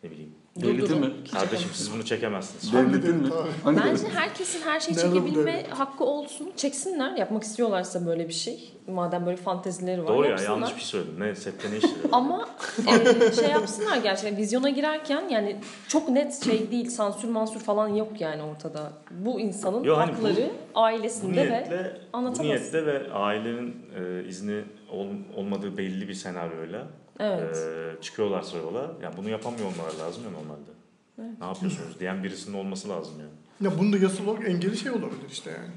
Ne 0.04 0.12
bileyim. 0.12 0.36
Devletin 0.62 1.00
mi? 1.00 1.10
Kardeşim 1.34 1.70
siz 1.74 1.94
bunu 1.94 2.06
çekemezsiniz. 2.06 2.74
Devletin 2.74 3.16
mi? 3.16 3.30
Hangi 3.64 3.80
Bence 3.80 4.08
herkesin 4.16 4.62
her 4.62 4.80
şeyi 4.80 4.96
bu 4.98 5.02
çekebilme 5.02 5.54
devlet? 5.54 5.70
hakkı 5.72 6.04
olsun. 6.04 6.52
Çeksinler. 6.58 7.16
Yapmak 7.18 7.44
istiyorlarsa 7.44 8.06
böyle 8.06 8.28
bir 8.28 8.34
şey. 8.34 8.72
Madem 8.88 9.26
böyle 9.26 9.38
fantezileri 9.38 10.04
var. 10.04 10.08
Doğru 10.08 10.24
ya 10.24 10.30
yapsınlar. 10.30 10.52
yanlış 10.52 10.76
bir 10.76 10.80
şey 10.80 10.88
söyledim. 10.88 11.16
Ne 11.20 11.36
sette 11.36 11.72
ne 11.72 11.78
işleri? 11.78 11.94
Ama 12.12 12.50
e, 12.88 13.32
şey 13.32 13.50
yapsınlar 13.50 13.98
gerçekten 13.98 14.38
vizyona 14.38 14.70
girerken 14.70 15.30
yani 15.30 15.56
çok 15.88 16.10
net 16.10 16.44
şey 16.46 16.72
değil 16.72 16.90
sansür 16.90 17.30
mansür 17.30 17.60
falan 17.60 17.88
yok 17.88 18.22
yani 18.22 18.44
ortada. 18.44 18.92
Bu 19.12 19.40
insanın 19.40 19.84
Yo, 19.84 19.98
hani 19.98 20.12
bu- 20.12 20.16
hakları 20.16 20.50
bu 20.76 20.80
ailesinde 20.80 21.38
ve 21.42 21.50
niyetle, 21.50 21.98
bu 22.14 22.18
anlatamaz. 22.18 22.40
niyetle 22.40 22.86
ve 22.86 23.12
ailenin 23.14 23.76
e, 24.00 24.28
izni 24.28 24.64
ol- 24.92 25.08
olmadığı 25.38 25.78
belli 25.78 26.08
bir 26.08 26.14
senaryoyla 26.14 26.88
evet. 27.20 27.58
e, 27.58 28.02
çıkıyorlarsa 28.02 28.58
yola. 28.58 28.92
Yani 29.04 29.18
bunu 29.18 29.30
yapamıyor 29.30 29.66
olmaları 29.66 30.00
lazım 30.00 30.24
ya 30.24 30.30
normalde. 30.30 30.72
Evet. 31.20 31.40
Ne 31.40 31.46
yapıyorsunuz 31.46 32.00
diyen 32.00 32.24
birisinin 32.24 32.58
olması 32.58 32.90
lazım 32.90 33.14
yani. 33.20 33.72
Ya 33.72 33.80
bunda 33.80 33.98
yasal 33.98 34.28
olarak 34.28 34.50
engeli 34.50 34.78
şey 34.78 34.92
olabilir 34.92 35.30
işte 35.32 35.52
yani. 35.52 35.74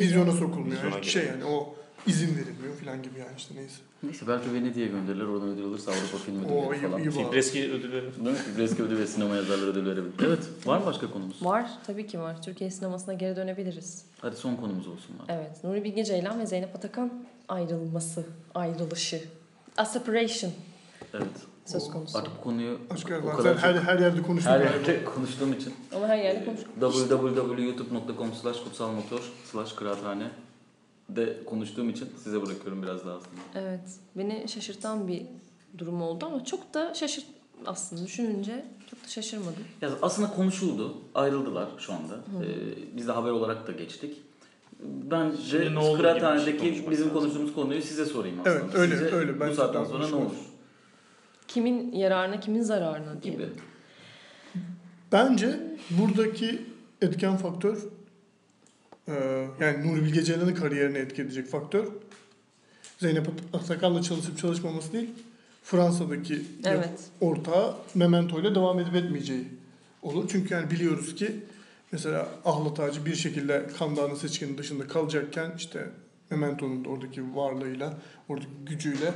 Vizyona 0.00 0.32
sokulmuyor. 0.32 0.82
Vizyona 0.84 1.02
şey 1.02 1.26
yani 1.26 1.44
o 1.44 1.74
izin 2.06 2.36
verilmiyor 2.36 2.74
falan 2.84 3.02
gibi 3.02 3.18
yani 3.18 3.36
işte 3.36 3.54
neyse. 3.54 3.76
Neyse 4.02 4.28
belki 4.28 4.54
Venedik'e 4.54 4.86
gönderirler. 4.86 5.24
Oradan 5.24 5.48
ödül 5.48 5.64
alırsa 5.64 5.90
Avrupa 5.90 6.18
Film 6.18 6.44
O 6.44 6.46
Ödülleri 6.46 6.78
iyi, 6.78 6.90
falan. 6.90 7.02
iyi 7.02 7.16
bağlı. 7.16 7.24
Fipreski 7.24 7.72
ödülleri. 7.72 8.16
Değil 8.16 8.28
mi? 8.28 8.34
Fibreski 8.34 8.82
ödülü 8.82 8.98
ve 8.98 9.06
sinema 9.06 9.34
yazarları 9.36 9.70
ödülü 9.70 9.90
verebilir. 9.90 10.14
Evet. 10.26 10.38
Var 10.66 10.78
mı 10.78 10.86
başka 10.86 11.10
konumuz? 11.10 11.44
Var 11.44 11.70
tabii 11.86 12.06
ki 12.06 12.20
var. 12.20 12.42
Türkiye 12.42 12.70
sinemasına 12.70 13.14
geri 13.14 13.36
dönebiliriz. 13.36 14.04
Hadi 14.20 14.36
son 14.36 14.56
konumuz 14.56 14.88
olsun. 14.88 15.18
Var. 15.18 15.24
Evet. 15.28 15.64
Nuri 15.64 15.84
Bilge 15.84 16.04
Ceylan 16.04 16.40
ve 16.40 16.46
Zeynep 16.46 16.76
Atakan 16.76 17.24
ayrılması, 17.48 18.26
ayrılışı. 18.54 19.20
A 19.76 19.84
separation 19.84 20.52
Evet. 21.14 21.26
söz 21.64 21.90
konusu. 21.90 22.18
Artık 22.18 22.32
bu 22.38 22.40
konuyu 22.40 22.78
Açık 22.90 23.10
o 23.24 23.36
kadar 23.36 23.58
her, 23.58 23.74
her 23.74 23.98
yerde 23.98 24.22
konuştuk. 24.22 24.52
her 24.52 24.60
yani. 24.60 24.72
yerde 24.72 25.04
konuştuğum 25.04 25.52
için 25.52 25.74
Ama 25.96 26.08
her 26.08 26.16
yerde 26.18 26.44
konuştuk. 26.44 26.68
www.youtube.com 26.80 28.32
slash 28.42 28.60
kutsalmotor 28.64 29.20
slash 29.52 29.72
kıraathane 29.72 30.30
de 31.08 31.44
konuştuğum 31.44 31.90
için 31.90 32.08
size 32.24 32.42
bırakıyorum 32.42 32.82
biraz 32.82 33.06
daha 33.06 33.14
aslında. 33.16 33.40
Evet. 33.54 33.80
Beni 34.16 34.48
şaşırtan 34.48 35.08
bir 35.08 35.22
durum 35.78 36.02
oldu 36.02 36.26
ama 36.26 36.44
çok 36.44 36.74
da 36.74 36.94
şaşırt 36.94 37.26
aslında 37.66 38.04
düşününce 38.06 38.64
çok 38.90 39.04
da 39.04 39.08
şaşırmadım. 39.08 39.64
Ya 39.82 39.90
aslında 40.02 40.28
konuşuldu. 40.30 40.94
Ayrıldılar 41.14 41.68
şu 41.78 41.92
anda. 41.92 42.14
Ee, 42.14 42.96
biz 42.96 43.08
de 43.08 43.12
haber 43.12 43.30
olarak 43.30 43.66
da 43.66 43.72
geçtik. 43.72 44.16
Bence 44.82 45.74
ne 45.74 45.78
olur 45.78 45.86
şey 45.86 45.96
kıraathanedeki 45.96 46.58
konuşmak 46.58 46.90
bizim 46.90 47.10
konuştuğumuz 47.10 47.54
konuyu 47.54 47.82
size 47.82 48.04
sorayım 48.06 48.40
aslında. 48.40 48.56
Evet, 48.58 48.74
öyle, 48.74 48.94
Size 48.96 49.10
öyle. 49.10 49.36
Bu 49.36 49.40
Bence 49.40 49.54
saatten 49.54 49.84
sonra 49.84 50.08
ne 50.08 50.14
olur 50.14 50.32
Kimin 51.48 51.92
yararına 51.92 52.40
kimin 52.40 52.62
zararına 52.62 53.22
diye. 53.22 53.34
gibi. 53.34 53.46
Bence 55.12 55.60
buradaki 55.90 56.62
etken 57.02 57.36
faktör 57.36 57.76
e, 59.08 59.12
yani 59.60 59.86
Nuri 59.92 60.04
Bilge 60.04 60.22
Ceylan'ın 60.22 60.54
kariyerine 60.54 60.98
etki 60.98 61.22
edecek 61.22 61.46
faktör 61.48 61.84
Zeynep 62.98 63.26
At- 63.28 63.60
Atakan'la 63.62 64.02
çalışıp 64.02 64.38
çalışmaması 64.38 64.92
değil 64.92 65.10
Fransa'daki 65.62 66.42
Evet. 66.64 67.00
ortağı 67.20 67.74
Memento 67.94 68.40
ile 68.40 68.54
devam 68.54 68.78
edip 68.80 68.94
etmeyeceği 68.94 69.44
olur. 70.02 70.24
Çünkü 70.32 70.54
yani 70.54 70.70
biliyoruz 70.70 71.14
ki 71.14 71.32
mesela 71.92 72.28
Ahlat 72.44 72.80
Ağacı 72.80 73.06
bir 73.06 73.14
şekilde 73.14 73.66
Kandağ'ın 73.78 74.14
seçkinin 74.14 74.58
dışında 74.58 74.88
kalacakken 74.88 75.52
işte 75.56 75.86
Memento'nun 76.30 76.84
da 76.84 76.88
oradaki 76.88 77.36
varlığıyla, 77.36 77.94
oradaki 78.28 78.50
gücüyle 78.66 79.12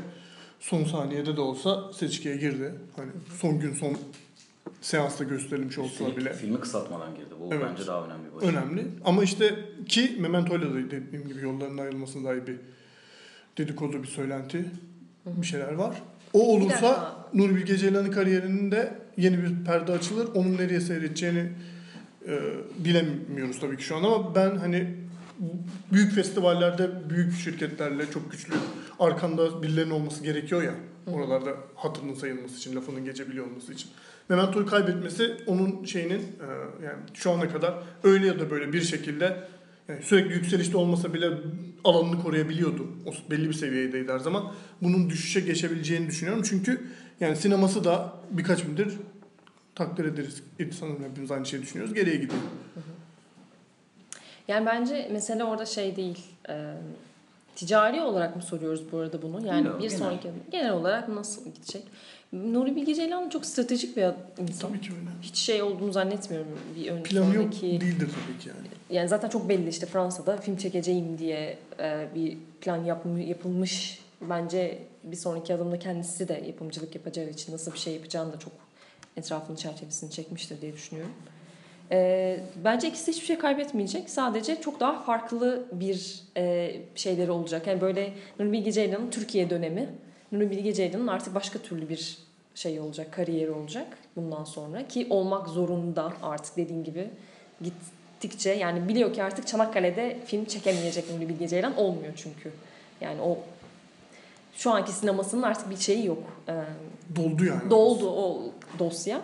son 0.61 0.85
saniyede 0.85 1.37
de 1.37 1.41
olsa 1.41 1.93
seçkiye 1.93 2.37
girdi. 2.37 2.75
Hani 2.97 3.11
son 3.41 3.61
gün 3.61 3.75
son 3.75 3.97
seansta 4.81 5.25
gösterilmiş 5.25 5.79
olsa 5.79 5.91
Üstelik 5.93 6.17
bile 6.17 6.33
filmi 6.33 6.61
kısaltmadan 6.61 7.15
girdi. 7.15 7.35
Bu 7.41 7.55
Evet. 7.55 7.67
bence 7.71 7.87
daha 7.87 8.05
önemli 8.07 8.23
bir 8.31 8.37
başarı. 8.37 8.51
önemli. 8.51 8.87
Ama 9.05 9.23
işte 9.25 9.55
ki 9.89 10.17
Memento'yla 10.21 10.71
da 10.71 10.75
dediğim 10.75 11.29
gibi 11.29 11.41
yolların 11.45 11.79
ayrılmasına 11.79 12.29
dair 12.29 12.47
bir 12.47 12.57
dedikodu, 13.59 14.03
bir 14.03 14.09
söylenti, 14.09 14.65
bir 15.27 15.47
şeyler 15.47 15.73
var. 15.73 16.03
O 16.33 16.55
olursa. 16.57 17.17
Nuri 17.35 17.57
Bilge 17.57 17.77
Ceylan'ın 17.77 18.11
kariyerinin 18.11 18.71
de 18.71 18.99
yeni 19.17 19.39
bir 19.43 19.65
perde 19.65 19.93
açılır. 19.93 20.29
Onun 20.35 20.57
nereye 20.57 20.81
seyredeceğini 20.81 21.53
e, 22.29 22.41
bilemiyoruz 22.79 23.61
tabii 23.61 23.77
ki 23.77 23.85
şu 23.85 23.97
an 23.97 24.03
ama 24.03 24.35
ben 24.35 24.57
hani 24.57 24.95
büyük 25.93 26.13
festivallerde 26.13 27.11
büyük 27.11 27.35
şirketlerle 27.35 28.11
çok 28.11 28.33
güçlü 28.33 28.55
arkanda 28.99 29.63
birilerinin 29.63 29.91
olması 29.91 30.25
gerekiyor 30.25 30.63
ya. 30.63 30.75
Oralarda 31.07 31.51
hatırının 31.75 32.15
sayılması 32.15 32.57
için, 32.57 32.77
lafının 32.77 33.05
geçebiliyor 33.05 33.47
olması 33.47 33.73
için. 33.73 33.91
Memento'yu 34.29 34.67
kaybetmesi 34.67 35.37
onun 35.47 35.85
şeyinin 35.85 36.19
e, 36.19 36.47
yani 36.85 36.99
şu 37.15 37.31
ana 37.31 37.49
kadar 37.49 37.75
öyle 38.05 38.27
ya 38.27 38.41
da 38.41 38.51
böyle 38.51 38.73
bir 38.73 38.83
şekilde 38.83 39.37
yani 39.89 40.03
sürekli 40.03 40.35
yükselişte 40.35 40.77
olmasa 40.77 41.15
bile 41.15 41.31
alanını 41.85 42.23
koruyabiliyordu. 42.23 42.87
O 43.07 43.31
belli 43.31 43.49
bir 43.49 43.55
seviyedeydi 43.55 44.13
her 44.13 44.19
zaman. 44.19 44.53
Bunun 44.83 45.11
düşüşe 45.11 45.41
geçebileceğini 45.41 46.09
düşünüyorum. 46.09 46.43
Çünkü 46.43 46.81
yani 47.21 47.37
sineması 47.37 47.85
da 47.85 48.13
birkaç 48.31 48.65
gündür 48.65 48.99
takdir 49.81 50.05
ederiz. 50.05 50.43
Sanırım 50.81 51.05
hepimiz 51.11 51.31
aynı 51.31 51.47
şeyi 51.47 51.63
düşünüyoruz. 51.63 51.95
Geriye 51.95 52.17
gidiyor. 52.17 52.41
Yani 54.49 54.67
bence 54.67 55.09
mesele 55.13 55.45
orada 55.45 55.67
şey 55.67 55.97
değil. 55.97 56.19
e, 56.49 56.75
ticari 57.57 58.01
olarak 58.01 58.37
mı 58.37 58.43
soruyoruz 58.43 58.93
bu 58.93 58.99
arada 58.99 59.23
bunu? 59.23 59.47
Yani 59.47 59.67
Yok, 59.67 59.79
bir 59.79 59.83
genel. 59.83 59.99
sonraki 59.99 60.31
genel 60.51 60.73
olarak 60.73 61.09
nasıl 61.09 61.45
gidecek? 61.45 61.85
Nuri 62.33 62.77
Bilge 62.77 62.95
Ceylan 62.95 63.29
çok 63.29 63.47
stratejik 63.47 63.97
bir 63.97 64.03
insan. 64.39 64.69
Tabii 64.69 64.81
ki 64.81 64.91
öyle. 64.93 65.11
Hiç 65.23 65.37
şey 65.37 65.63
olduğunu 65.63 65.93
zannetmiyorum 65.93 66.49
bir 66.77 66.91
ön 66.91 67.03
Planı 67.03 67.35
yok 67.35 67.53
değildir 67.63 67.99
tabii 67.99 68.39
ki 68.39 68.49
yani. 68.49 68.69
Yani 68.91 69.09
zaten 69.09 69.29
çok 69.29 69.49
belli 69.49 69.69
işte 69.69 69.87
Fransa'da 69.87 70.37
film 70.37 70.57
çekeceğim 70.57 71.19
diye 71.19 71.59
e, 71.81 72.09
bir 72.15 72.37
plan 72.61 72.85
yapılmış. 73.27 74.01
Bence 74.21 74.79
bir 75.05 75.17
sonraki 75.17 75.55
adımda 75.55 75.79
kendisi 75.79 76.29
de 76.29 76.43
yapımcılık 76.47 76.95
yapacağı 76.95 77.29
için 77.29 77.53
nasıl 77.53 77.73
bir 77.73 77.79
şey 77.79 77.95
yapacağını 77.95 78.33
da 78.33 78.39
çok 78.39 78.53
etrafının 79.17 79.57
çerçevesini 79.57 80.11
çekmiştir 80.11 80.61
diye 80.61 80.73
düşünüyorum. 80.73 81.13
E, 81.93 82.41
bence 82.65 82.89
ikisi 82.89 83.13
hiçbir 83.13 83.27
şey 83.27 83.39
kaybetmeyecek. 83.39 84.11
Sadece 84.11 84.61
çok 84.61 84.81
daha 84.81 85.03
farklı 85.03 85.65
bir 85.73 86.23
e, 86.37 86.77
şeyleri 86.95 87.31
olacak. 87.31 87.67
Yani 87.67 87.81
böyle 87.81 88.13
Nuri 88.39 88.53
Bilge 88.53 88.73
Ceylan'ın 88.73 89.11
Türkiye 89.11 89.51
dönemi. 89.51 89.89
Nuri 90.33 90.51
Bilge 90.51 90.75
Ceylan'ın 90.75 91.07
artık 91.07 91.35
başka 91.35 91.59
türlü 91.59 91.89
bir 91.89 92.19
şey 92.55 92.81
olacak, 92.81 93.13
kariyeri 93.13 93.51
olacak 93.51 93.87
bundan 94.17 94.45
sonra. 94.45 94.89
Ki 94.89 95.07
olmak 95.11 95.49
zorunda 95.49 96.13
artık 96.23 96.57
dediğin 96.57 96.85
gibi 96.85 97.11
gittikçe 97.63 98.51
yani 98.51 98.89
biliyor 98.89 99.15
ki 99.15 99.23
artık 99.23 99.47
Çanakkale'de 99.47 100.19
film 100.27 100.45
çekemeyecek 100.45 101.11
Nuri 101.11 101.29
Bilge 101.29 101.49
Ceylan 101.49 101.77
olmuyor 101.77 102.13
çünkü. 102.17 102.53
Yani 103.01 103.21
o 103.21 103.39
şu 104.55 104.71
anki 104.71 104.93
sinemasının 104.93 105.43
artık 105.43 105.71
bir 105.71 105.77
şeyi 105.77 106.07
yok. 106.07 106.23
Ee, 106.49 106.53
Doldu 107.17 107.45
yani. 107.45 107.71
doldu 107.71 108.11
o 108.11 108.43
dosya. 108.79 109.21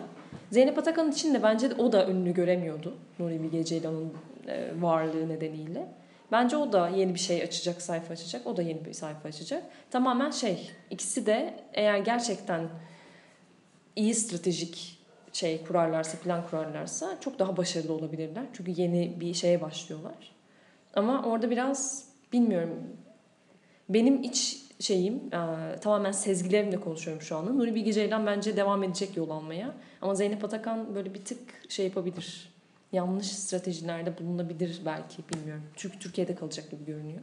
Zeynep 0.51 0.77
Atakan 0.77 1.11
için 1.11 1.33
de 1.33 1.43
bence 1.43 1.73
o 1.77 1.91
da 1.91 2.07
önünü 2.07 2.33
göremiyordu 2.33 2.97
Nuri 3.19 3.43
Bilge 3.43 3.63
Ceylan'ın 3.63 4.13
e, 4.47 4.81
varlığı 4.81 5.29
nedeniyle. 5.29 5.87
Bence 6.31 6.57
o 6.57 6.71
da 6.71 6.89
yeni 6.89 7.13
bir 7.13 7.19
şey 7.19 7.43
açacak, 7.43 7.81
sayfa 7.81 8.13
açacak. 8.13 8.47
O 8.47 8.57
da 8.57 8.61
yeni 8.61 8.85
bir 8.85 8.93
sayfa 8.93 9.29
açacak. 9.29 9.63
Tamamen 9.91 10.31
şey, 10.31 10.71
ikisi 10.89 11.25
de 11.25 11.53
eğer 11.73 11.97
gerçekten 11.97 12.69
iyi 13.95 14.15
stratejik 14.15 14.99
şey 15.33 15.63
kurarlarsa, 15.63 16.17
plan 16.17 16.47
kurarlarsa 16.49 17.17
çok 17.21 17.39
daha 17.39 17.57
başarılı 17.57 17.93
olabilirler. 17.93 18.43
Çünkü 18.53 18.81
yeni 18.81 19.19
bir 19.19 19.33
şeye 19.33 19.61
başlıyorlar. 19.61 20.35
Ama 20.93 21.23
orada 21.23 21.49
biraz 21.49 22.05
bilmiyorum. 22.33 22.83
Benim 23.89 24.23
iç 24.23 24.66
şeyim 24.79 25.15
e, 25.15 25.79
tamamen 25.81 26.11
sezgilerimle 26.11 26.79
konuşuyorum 26.79 27.21
şu 27.21 27.37
anda. 27.37 27.51
Nuri 27.53 27.75
Bilge 27.75 27.93
Ceylan 27.93 28.25
bence 28.25 28.57
devam 28.57 28.83
edecek 28.83 29.17
yol 29.17 29.29
almaya. 29.29 29.73
Ama 30.01 30.15
Zeynep 30.15 30.43
Atakan 30.43 30.95
böyle 30.95 31.13
bir 31.13 31.25
tık 31.25 31.39
şey 31.69 31.85
yapabilir. 31.85 32.49
Yanlış 32.91 33.27
stratejilerde 33.27 34.17
bulunabilir 34.17 34.81
belki 34.85 35.17
bilmiyorum. 35.33 35.63
Çünkü 35.75 35.99
Türkiye'de 35.99 36.35
kalacak 36.35 36.71
gibi 36.71 36.85
görünüyor. 36.85 37.19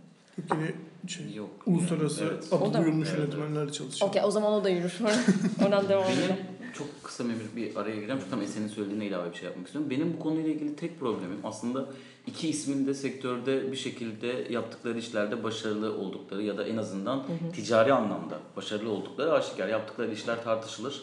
Yine 0.52 0.72
şey, 1.08 1.34
Yok. 1.34 1.50
uluslararası 1.66 2.24
Evet. 2.24 2.44
O 2.52 2.56
adı 2.56 2.78
duyulmuş 2.78 3.08
Evet, 3.08 3.18
yönetmenlerle 3.18 3.72
çalışıyor. 3.72 4.08
Okey 4.10 4.22
o 4.24 4.30
zaman 4.30 4.52
o 4.52 4.64
da 4.64 4.68
yürür. 4.68 4.98
Oradan 5.64 5.88
devam 5.88 6.04
edelim. 6.04 6.36
Çok 6.78 7.04
kısa 7.04 7.24
bir, 7.24 7.56
bir 7.56 7.76
araya 7.76 7.94
gireceğim. 7.94 8.18
Çünkü 8.20 8.30
tam 8.30 8.42
Esen'in 8.42 8.68
söylediğine 8.68 9.06
ilave 9.06 9.30
bir 9.30 9.37
şey 9.37 9.44
yapmak 9.44 9.66
istiyorum. 9.66 9.90
Benim 9.90 10.14
bu 10.14 10.18
konuyla 10.18 10.50
ilgili 10.50 10.76
tek 10.76 11.00
problemim 11.00 11.38
aslında 11.44 11.87
iki 12.26 12.48
ismin 12.48 12.87
de 12.87 12.94
sektörde 12.94 13.72
bir 13.72 13.76
şekilde 13.76 14.46
yaptıkları 14.50 14.98
işlerde 14.98 15.44
başarılı 15.44 15.98
oldukları 15.98 16.42
ya 16.42 16.58
da 16.58 16.64
en 16.64 16.76
azından 16.76 17.24
ticari 17.54 17.92
anlamda 17.92 18.38
başarılı 18.56 18.90
oldukları 18.90 19.32
aşikar. 19.32 19.68
Yaptıkları 19.68 20.12
işler 20.12 20.44
tartışılır. 20.44 21.02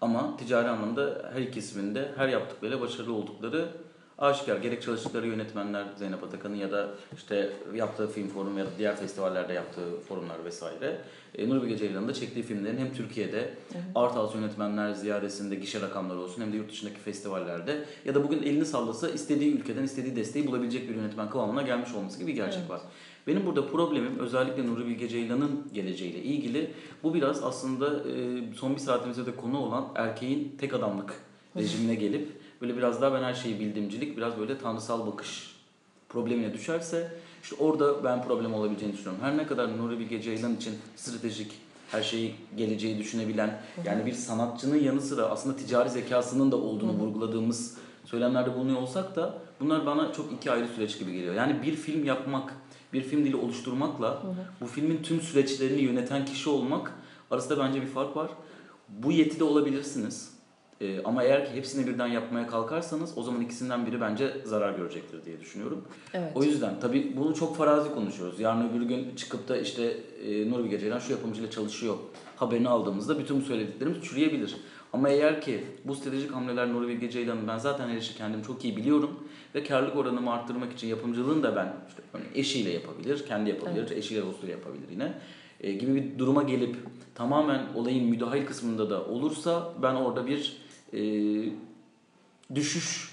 Ama 0.00 0.36
ticari 0.36 0.68
anlamda 0.68 1.30
her 1.34 1.40
iki 1.40 1.58
ismin 1.58 1.94
de 1.94 2.12
her 2.16 2.28
yaptıklarıyla 2.28 2.80
başarılı 2.80 3.12
oldukları 3.12 3.68
aşikar. 4.22 4.56
Gerek 4.56 4.82
çalıştıkları 4.82 5.26
yönetmenler 5.26 5.84
Zeynep 5.96 6.24
Atakan'ın 6.24 6.54
ya 6.56 6.72
da 6.72 6.88
işte 7.16 7.50
yaptığı 7.74 8.10
film 8.10 8.28
forum 8.28 8.58
ya 8.58 8.64
da 8.64 8.68
diğer 8.78 8.96
festivallerde 8.96 9.52
yaptığı 9.52 10.00
forumlar 10.08 10.44
vesaire. 10.44 11.00
E, 11.34 11.48
Nuri 11.48 11.62
Bilge 11.62 11.76
Ceylan'ın 11.76 12.08
da 12.08 12.14
çektiği 12.14 12.42
filmlerin 12.42 12.78
hem 12.78 12.92
Türkiye'de 12.92 13.54
art 13.94 14.16
house 14.16 14.38
yönetmenler 14.38 14.92
ziyadesinde 14.92 15.54
gişe 15.54 15.80
rakamları 15.80 16.18
olsun 16.18 16.42
hem 16.42 16.52
de 16.52 16.56
yurt 16.56 16.70
dışındaki 16.70 17.00
festivallerde 17.00 17.84
ya 18.04 18.14
da 18.14 18.24
bugün 18.24 18.42
elini 18.42 18.64
sallasa 18.64 19.08
istediği 19.08 19.54
ülkeden 19.54 19.82
istediği 19.82 20.16
desteği 20.16 20.46
bulabilecek 20.46 20.88
bir 20.88 20.94
yönetmen 20.94 21.30
kıvamına 21.30 21.62
gelmiş 21.62 21.94
olması 21.94 22.18
gibi 22.18 22.30
bir 22.30 22.36
gerçek 22.36 22.60
Evet. 22.60 22.70
var. 22.70 22.80
Benim 23.26 23.46
burada 23.46 23.66
problemim 23.66 24.18
özellikle 24.18 24.66
Nuri 24.66 24.86
Bilge 24.86 25.08
Ceylan'ın 25.08 25.68
geleceğiyle 25.74 26.22
ilgili. 26.22 26.70
Bu 27.02 27.14
biraz 27.14 27.44
aslında 27.44 27.86
e, 27.86 28.42
son 28.54 28.74
bir 28.74 28.80
saatimizde 28.80 29.26
de 29.26 29.36
konu 29.36 29.58
olan 29.58 29.88
erkeğin 29.94 30.56
tek 30.58 30.74
adamlık 30.74 31.14
rejimine 31.56 31.94
gelip 31.94 32.41
böyle 32.62 32.76
biraz 32.76 33.02
daha 33.02 33.14
ben 33.14 33.22
her 33.22 33.34
şeyi 33.34 33.60
bildiğimcilik, 33.60 34.16
biraz 34.16 34.38
böyle 34.38 34.58
tanrısal 34.58 35.06
bakış 35.06 35.56
problemine 36.08 36.54
düşerse 36.54 37.12
işte 37.42 37.56
orada 37.58 38.04
ben 38.04 38.22
problem 38.22 38.54
olabileceğini 38.54 38.94
düşünüyorum. 38.94 39.24
Her 39.24 39.36
ne 39.36 39.46
kadar 39.46 39.78
Nuri 39.78 39.98
Bilge 39.98 40.22
Ceylan 40.22 40.56
için 40.56 40.74
stratejik, 40.96 41.52
her 41.90 42.02
şeyi 42.02 42.34
geleceği 42.56 42.98
düşünebilen 42.98 43.62
yani 43.84 44.06
bir 44.06 44.12
sanatçının 44.12 44.76
yanı 44.76 45.00
sıra 45.00 45.22
aslında 45.22 45.56
ticari 45.56 45.90
zekasının 45.90 46.52
da 46.52 46.56
olduğunu 46.56 46.92
vurguladığımız 46.92 47.76
söylemlerde 48.04 48.54
bulunuyor 48.54 48.80
olsak 48.80 49.16
da 49.16 49.38
bunlar 49.60 49.86
bana 49.86 50.12
çok 50.12 50.32
iki 50.32 50.50
ayrı 50.50 50.68
süreç 50.68 50.98
gibi 50.98 51.12
geliyor. 51.12 51.34
Yani 51.34 51.62
bir 51.62 51.76
film 51.76 52.04
yapmak, 52.04 52.54
bir 52.92 53.02
film 53.02 53.24
dili 53.24 53.36
oluşturmakla 53.36 54.22
bu 54.60 54.66
filmin 54.66 55.02
tüm 55.02 55.20
süreçlerini 55.20 55.80
yöneten 55.80 56.24
kişi 56.24 56.50
olmak 56.50 56.92
arasında 57.30 57.58
bence 57.58 57.82
bir 57.82 57.86
fark 57.86 58.16
var. 58.16 58.30
Bu 58.88 59.12
yetide 59.12 59.44
olabilirsiniz. 59.44 60.41
Ee, 60.82 61.02
ama 61.04 61.22
eğer 61.22 61.46
ki 61.46 61.52
hepsini 61.54 61.86
birden 61.86 62.06
yapmaya 62.06 62.46
kalkarsanız 62.46 63.18
o 63.18 63.22
zaman 63.22 63.40
ikisinden 63.40 63.86
biri 63.86 64.00
bence 64.00 64.36
zarar 64.44 64.72
görecektir 64.72 65.24
diye 65.24 65.40
düşünüyorum. 65.40 65.84
Evet. 66.14 66.32
O 66.34 66.42
yüzden 66.42 66.80
tabii 66.80 67.16
bunu 67.16 67.34
çok 67.34 67.56
farazi 67.56 67.94
konuşuyoruz. 67.94 68.40
Yarın 68.40 68.68
öbür 68.68 68.82
gün 68.82 69.16
çıkıp 69.16 69.48
da 69.48 69.56
işte 69.56 69.96
e, 70.26 70.50
Nuri 70.50 70.64
Bilge 70.64 70.78
Ceylan 70.78 70.98
şu 70.98 71.12
yapımcıyla 71.12 71.50
çalışıyor 71.50 71.96
haberini 72.36 72.68
aldığımızda 72.68 73.18
bütün 73.18 73.40
bu 73.40 73.44
söylediklerimiz 73.44 74.02
çürüyebilir. 74.02 74.56
Ama 74.92 75.08
eğer 75.08 75.40
ki 75.40 75.64
bu 75.84 75.94
stratejik 75.94 76.30
hamleler 76.30 76.72
Nuri 76.72 76.88
Bilge 76.88 77.10
Ceylan'ın 77.10 77.48
ben 77.48 77.58
zaten 77.58 77.88
her 77.88 77.96
işi 77.96 78.16
kendim 78.16 78.42
çok 78.42 78.64
iyi 78.64 78.76
biliyorum 78.76 79.10
ve 79.54 79.64
karlılık 79.64 79.96
oranımı 79.96 80.32
arttırmak 80.32 80.72
için 80.72 80.88
yapımcılığını 80.88 81.42
da 81.42 81.56
ben 81.56 81.74
işte 81.88 82.02
eşiyle 82.34 82.70
yapabilir, 82.70 83.26
kendi 83.26 83.50
yapabilir, 83.50 83.90
eşiyle 83.90 84.22
dostuyla 84.22 84.54
yapabilir 84.54 84.88
yine 84.90 85.12
e, 85.60 85.72
gibi 85.72 85.94
bir 85.94 86.18
duruma 86.18 86.42
gelip 86.42 86.76
tamamen 87.14 87.66
olayın 87.74 88.08
müdahil 88.08 88.46
kısmında 88.46 88.90
da 88.90 89.04
olursa 89.04 89.72
ben 89.82 89.94
orada 89.94 90.26
bir 90.26 90.56
e, 90.92 90.98
düşüş 92.54 93.12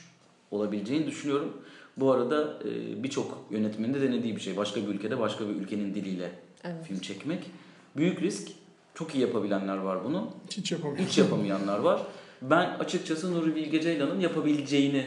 olabileceğini 0.51 1.07
düşünüyorum. 1.07 1.57
Bu 1.97 2.11
arada 2.11 2.59
e, 2.65 3.03
birçok 3.03 3.45
yönetmenin 3.51 3.93
de 3.93 4.01
denediği 4.01 4.35
bir 4.35 4.41
şey. 4.41 4.57
Başka 4.57 4.81
bir 4.81 4.87
ülkede 4.87 5.19
başka 5.19 5.49
bir 5.49 5.55
ülkenin 5.55 5.95
diliyle 5.95 6.31
Evet. 6.63 6.85
film 6.85 6.99
çekmek. 6.99 7.51
Büyük 7.97 8.21
risk. 8.21 8.47
Çok 8.93 9.15
iyi 9.15 9.21
yapabilenler 9.21 9.77
var 9.77 10.03
bunu. 10.03 10.29
Hiç 10.51 10.71
yapamıyor. 10.71 11.05
Hiç 11.07 11.17
yapamayanlar 11.17 11.79
var. 11.79 12.01
Ben 12.41 12.69
açıkçası 12.79 13.33
Nuri 13.33 13.55
Bilge 13.55 13.81
Ceylan'ın 13.81 14.19
yapabileceğini 14.19 15.05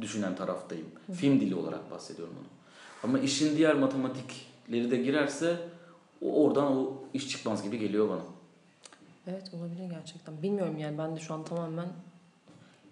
düşünen 0.00 0.36
taraftayım. 0.36 0.86
Film 1.14 1.40
dili 1.40 1.54
olarak 1.54 1.90
bahsediyorum 1.90 2.34
onu. 2.38 2.46
Ama 3.02 3.18
işin 3.18 3.56
diğer 3.56 3.74
matematikleri 3.74 4.90
de 4.90 4.96
girerse 4.96 5.56
o- 6.22 6.44
oradan 6.44 6.76
o 6.76 6.92
iş 7.14 7.28
çıkmaz 7.28 7.62
gibi 7.62 7.78
geliyor 7.78 8.08
bana. 8.08 8.22
Evet 9.26 9.50
olabilir 9.54 9.90
gerçekten. 9.90 10.42
Bilmiyorum 10.42 10.78
yani 10.78 10.98
ben 10.98 11.16
de 11.16 11.20
şu 11.20 11.34
an 11.34 11.44
tamamen 11.44 11.86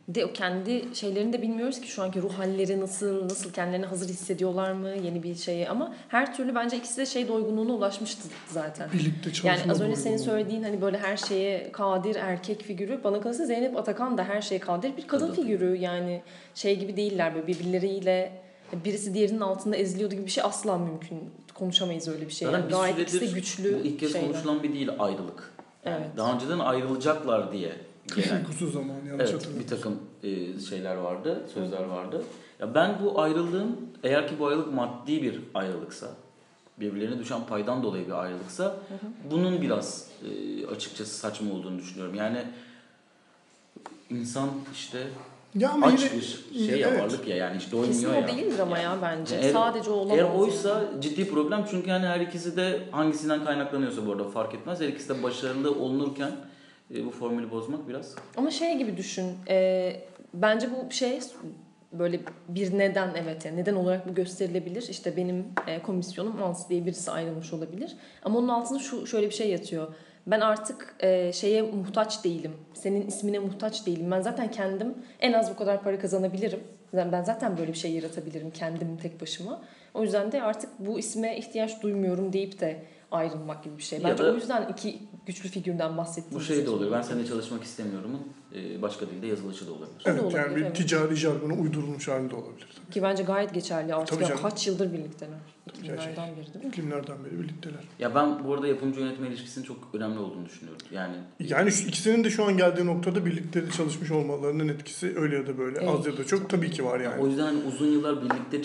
de 0.09 0.27
o 0.27 0.33
kendi 0.33 0.85
şeylerini 0.95 1.33
de 1.33 1.43
bilmiyoruz 1.43 1.81
ki 1.81 1.89
şu 1.89 2.03
anki 2.03 2.23
ruh 2.23 2.33
halleri 2.33 2.81
nasıl, 2.81 3.25
nasıl 3.25 3.53
kendilerini 3.53 3.87
hazır 3.87 4.09
hissediyorlar 4.09 4.73
mı 4.73 4.89
yeni 4.89 5.23
bir 5.23 5.35
şeye 5.35 5.69
ama 5.69 5.95
her 6.09 6.37
türlü 6.37 6.55
bence 6.55 6.77
ikisi 6.77 6.97
de 6.97 7.07
şey 7.07 7.29
doygunluğuna 7.29 7.73
ulaşmıştı 7.73 8.29
zaten. 8.49 8.93
Birlikte 8.93 9.33
çalışma 9.33 9.51
Yani 9.51 9.73
az 9.73 9.81
önce 9.81 9.97
senin 9.97 10.17
söylediğin 10.17 10.63
hani 10.63 10.81
böyle 10.81 10.99
her 10.99 11.17
şeye 11.17 11.73
kadir 11.73 12.17
erkek 12.17 12.63
figürü 12.63 13.01
bana 13.05 13.21
kalırsa 13.21 13.47
Zeynep 13.47 13.77
Atakan 13.77 14.19
da 14.19 14.25
her 14.25 14.43
şeye 14.43 14.61
kadir 14.61 14.97
bir 14.97 15.07
kadın 15.07 15.27
Kadın. 15.27 15.43
figürü 15.43 15.77
yani 15.77 16.23
şey 16.55 16.79
gibi 16.79 16.97
değiller 16.97 17.35
böyle 17.35 17.47
birbirleriyle 17.47 18.33
birisi 18.85 19.15
diğerinin 19.15 19.41
altında 19.41 19.77
eziliyordu 19.77 20.15
gibi 20.15 20.27
bir 20.27 20.31
şey 20.31 20.45
asla 20.45 20.79
mümkün 20.79 21.19
konuşamayız 21.55 22.09
öyle 22.09 22.27
bir 22.27 22.33
şey. 22.33 22.49
Yani 22.49 22.65
bir 22.67 22.71
gayet 22.71 22.99
ikisi 22.99 23.21
de 23.21 23.27
güçlü 23.27 23.75
bu 23.75 23.87
ilk 23.87 24.01
kez 24.01 24.13
şeyler. 24.13 24.29
konuşulan 24.29 24.63
bir 24.63 24.73
değil 24.73 24.91
ayrılık. 24.99 25.53
Yani 25.85 25.97
Evet. 25.97 26.17
Daha 26.17 26.35
önceden 26.35 26.59
ayrılacaklar 26.59 27.53
diye 27.53 27.73
gelen 28.17 28.41
Uykusuz 28.41 28.73
zaman 28.73 28.95
yanlış 29.09 29.31
Evet, 29.31 29.49
bir 29.61 29.67
takım 29.67 29.99
e, 30.23 30.61
şeyler 30.61 30.97
vardı, 30.97 31.43
sözler 31.55 31.85
vardı. 31.85 32.23
Ya 32.61 32.75
ben 32.75 32.95
bu 33.05 33.21
ayrılığın 33.21 33.77
eğer 34.05 34.29
ki 34.29 34.35
bu 34.39 34.47
ayrılık 34.47 34.73
maddi 34.75 35.23
bir 35.23 35.41
ayrılıksa, 35.55 36.07
birbirlerine 36.81 37.19
düşen 37.19 37.47
paydan 37.47 37.83
dolayı 37.83 38.07
bir 38.07 38.23
ayrılıksa 38.23 38.77
bunun 39.31 39.63
biraz 39.63 40.09
e, 40.25 40.67
açıkçası 40.67 41.15
saçma 41.19 41.55
olduğunu 41.55 41.79
düşünüyorum. 41.79 42.15
Yani 42.15 42.39
insan 44.11 44.49
işte 44.73 44.99
Ya 45.55 45.71
ama 45.71 45.87
aç 45.87 46.01
yine, 46.03 46.13
bir 46.13 46.45
şey 46.67 46.79
ya 46.81 46.89
evet. 46.89 47.01
varlık 47.03 47.29
ya 47.29 47.37
yani 47.37 47.57
işte 47.57 47.71
Kesin 47.87 48.03
doymuyor 48.03 48.13
o 48.29 48.31
ya. 48.31 48.37
değildir 48.37 48.59
ama 48.59 48.79
ya 48.79 48.97
bence. 49.03 49.37
Eğer- 49.37 49.53
Sadece 49.53 49.91
olamaz. 49.91 50.19
Eğer 50.19 50.25
yani. 50.25 50.39
oysa 50.39 50.85
ciddi 51.01 51.29
problem 51.31 51.67
çünkü 51.71 51.91
yani 51.91 52.07
her 52.07 52.21
ikisi 52.21 52.57
de 52.57 52.81
hangisinden 52.91 53.45
kaynaklanıyorsa 53.45 54.07
bu 54.07 54.13
arada 54.13 54.25
fark 54.29 54.55
etmez. 54.55 54.81
Her 54.81 54.89
ikisi 54.89 55.09
de 55.09 55.23
başarılı 55.23 55.75
olunurken 55.75 56.31
bu 56.91 57.11
formülü 57.11 57.51
bozmak 57.51 57.89
biraz 57.89 58.15
Ama 58.37 58.51
şey 58.51 58.79
gibi 58.79 58.97
düşün. 58.97 59.27
e, 59.49 59.97
bence 60.35 60.69
bu 60.71 60.91
şey 60.93 61.21
böyle 61.93 62.21
bir 62.49 62.79
neden 62.79 63.11
evet 63.23 63.45
yani 63.45 63.57
neden 63.57 63.75
olarak 63.75 64.09
bu 64.09 64.15
gösterilebilir. 64.15 64.87
İşte 64.91 65.17
benim 65.17 65.45
e, 65.67 65.83
komisyonum 65.83 66.39
Mans 66.39 66.69
diye 66.69 66.87
birisi 66.87 67.11
ayrılmış 67.11 67.53
olabilir. 67.53 67.97
Ama 68.23 68.39
onun 68.39 68.49
altında 68.49 68.79
şu 68.79 69.07
şöyle 69.07 69.27
bir 69.27 69.35
şey 69.35 69.51
yatıyor. 69.51 69.95
Ben 70.27 70.41
artık 70.41 70.97
e, 71.01 71.33
şeye 71.33 71.63
muhtaç 71.63 72.25
değilim. 72.25 72.53
Senin 72.75 73.07
ismine 73.07 73.39
muhtaç 73.39 73.87
değilim. 73.87 74.11
Ben 74.11 74.21
zaten 74.21 74.51
kendim 74.51 74.95
en 75.21 75.33
az 75.33 75.51
bu 75.51 75.57
kadar 75.57 75.83
para 75.83 75.99
kazanabilirim. 75.99 76.61
Yani 76.93 77.13
Ben 77.13 77.23
zaten 77.23 77.59
böyle 77.59 77.73
bir 77.73 77.79
şey 77.79 77.93
yaratabilirim 77.93 78.51
kendim 78.51 78.97
tek 78.97 79.21
başıma. 79.21 79.63
O 79.95 80.03
yüzden 80.03 80.33
de 80.33 80.43
artık 80.43 80.71
bu 80.79 80.99
isme 80.99 81.39
ihtiyaç 81.39 81.83
duymuyorum 81.83 82.33
deyip 82.33 82.61
de 82.61 82.83
ayrılmak 83.11 83.65
gibi 83.65 83.79
bir 83.79 83.83
şey. 83.83 84.05
Bence 84.05 84.23
o 84.23 84.35
yüzden 84.35 84.69
iki 84.69 84.99
güçlü 85.27 85.49
figürden 85.49 85.93
Bu 85.93 85.97
bahsettiğimiz 85.97 86.49
şey 86.49 86.67
de 86.67 86.71
oluyor. 86.71 86.93
Ben 86.93 87.03
seninle 87.03 87.27
çalışmak 87.27 87.65
istemiyorumun 87.65 88.21
e, 88.55 88.83
başka 88.83 89.07
dilde 89.07 89.27
yazılışı 89.27 89.67
da 89.67 89.71
olabilir. 89.73 90.01
O 90.03 90.05
da 90.05 90.11
Evet 90.11 90.23
olabilir, 90.23 90.39
yani 90.39 90.57
bir 90.57 90.63
evet. 90.63 90.77
ticari 90.77 91.17
jargona 91.17 91.55
uydurulmuş 91.55 92.09
halinde 92.09 92.35
olabilir. 92.35 92.69
Ki 92.91 93.03
bence 93.03 93.23
gayet 93.23 93.55
geçerli 93.55 93.95
artık. 93.95 94.19
Tabii 94.21 94.31
Ya 94.31 94.37
kaç 94.37 94.67
yıldır 94.67 94.93
birlikteler? 94.93 95.39
Tabii. 95.75 95.87
Yıllardan 95.87 96.29
beri 96.37 96.55
değil 96.55 96.65
mi? 96.65 96.71
Filmlerden 96.71 97.25
beri 97.25 97.39
birlikteler. 97.43 97.81
Ya 97.99 98.15
ben 98.15 98.45
bu 98.45 98.55
arada 98.55 98.67
yapımcı 98.67 99.01
yönetmen 99.01 99.27
ilişkisinin 99.31 99.65
çok 99.65 99.77
önemli 99.95 100.19
olduğunu 100.19 100.47
düşünüyorum. 100.47 100.87
Yani 100.93 101.17
Yani 101.41 101.73
şu 101.73 101.89
ikisinin 101.89 102.25
de 102.25 102.31
şu 102.31 102.45
an 102.45 102.57
geldiği 102.57 102.87
noktada 102.87 103.27
birlikte 103.27 103.67
de 103.67 103.71
çalışmış 103.71 104.11
olmalarının 104.11 104.69
etkisi 104.69 105.13
öyle 105.19 105.37
ya 105.37 105.47
da 105.47 105.59
böyle 105.59 105.79
Evet. 105.79 105.89
az 105.89 106.07
ya 106.07 106.17
da 106.19 106.25
çok 106.27 106.51
tabii 106.51 106.71
ki 106.71 106.85
var 106.85 107.01
yani. 107.01 107.23
o 107.23 107.27
yüzden 107.27 107.45
hani 107.45 107.59
uzun 107.69 107.87
yıllar 107.87 108.23
birlikte 108.23 108.63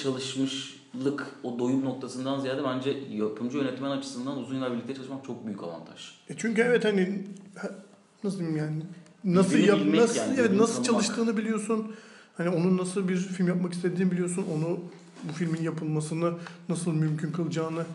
çalışmışlık 0.93 1.25
o 1.43 1.60
doyum 1.60 1.86
noktasından 1.86 2.39
ziyade 2.39 2.63
bence 2.63 2.97
yapımcı 3.11 3.57
yönetmen 3.57 3.91
açısından 3.91 4.38
uzun 4.38 4.55
yıllar 4.55 4.72
birlikte 4.74 4.95
çalışmak 4.95 5.26
çok 5.26 5.45
büyük 5.45 5.63
avantaj. 5.63 6.11
E 6.30 6.34
çünkü 6.38 6.61
evet 6.61 6.86
hani 6.86 7.24
ha- 7.57 7.76
nasıl 8.24 8.39
diyeyim 8.39 8.57
yani 8.57 8.84
nasıl 9.24 9.57
yap, 9.57 9.80
nasıl 9.86 10.20
yani, 10.20 10.36
evet, 10.39 10.51
nasıl 10.51 10.84
çalıştığını 10.84 11.38
biliyorsun. 11.38 11.95
Hani 12.38 12.49
onun 12.49 12.78
nasıl 12.78 13.07
bir 13.07 13.18
film 13.18 13.47
yapmak 13.47 13.74
istediğini 13.74 14.11
biliyorsun. 14.11 14.45
Onu 14.57 14.80
bu 15.24 15.34
filmin 15.34 15.61
yapılmasını 15.61 16.34
nasıl 16.70 16.93
mümkün 16.93 17.32
kılacağını 17.32 17.86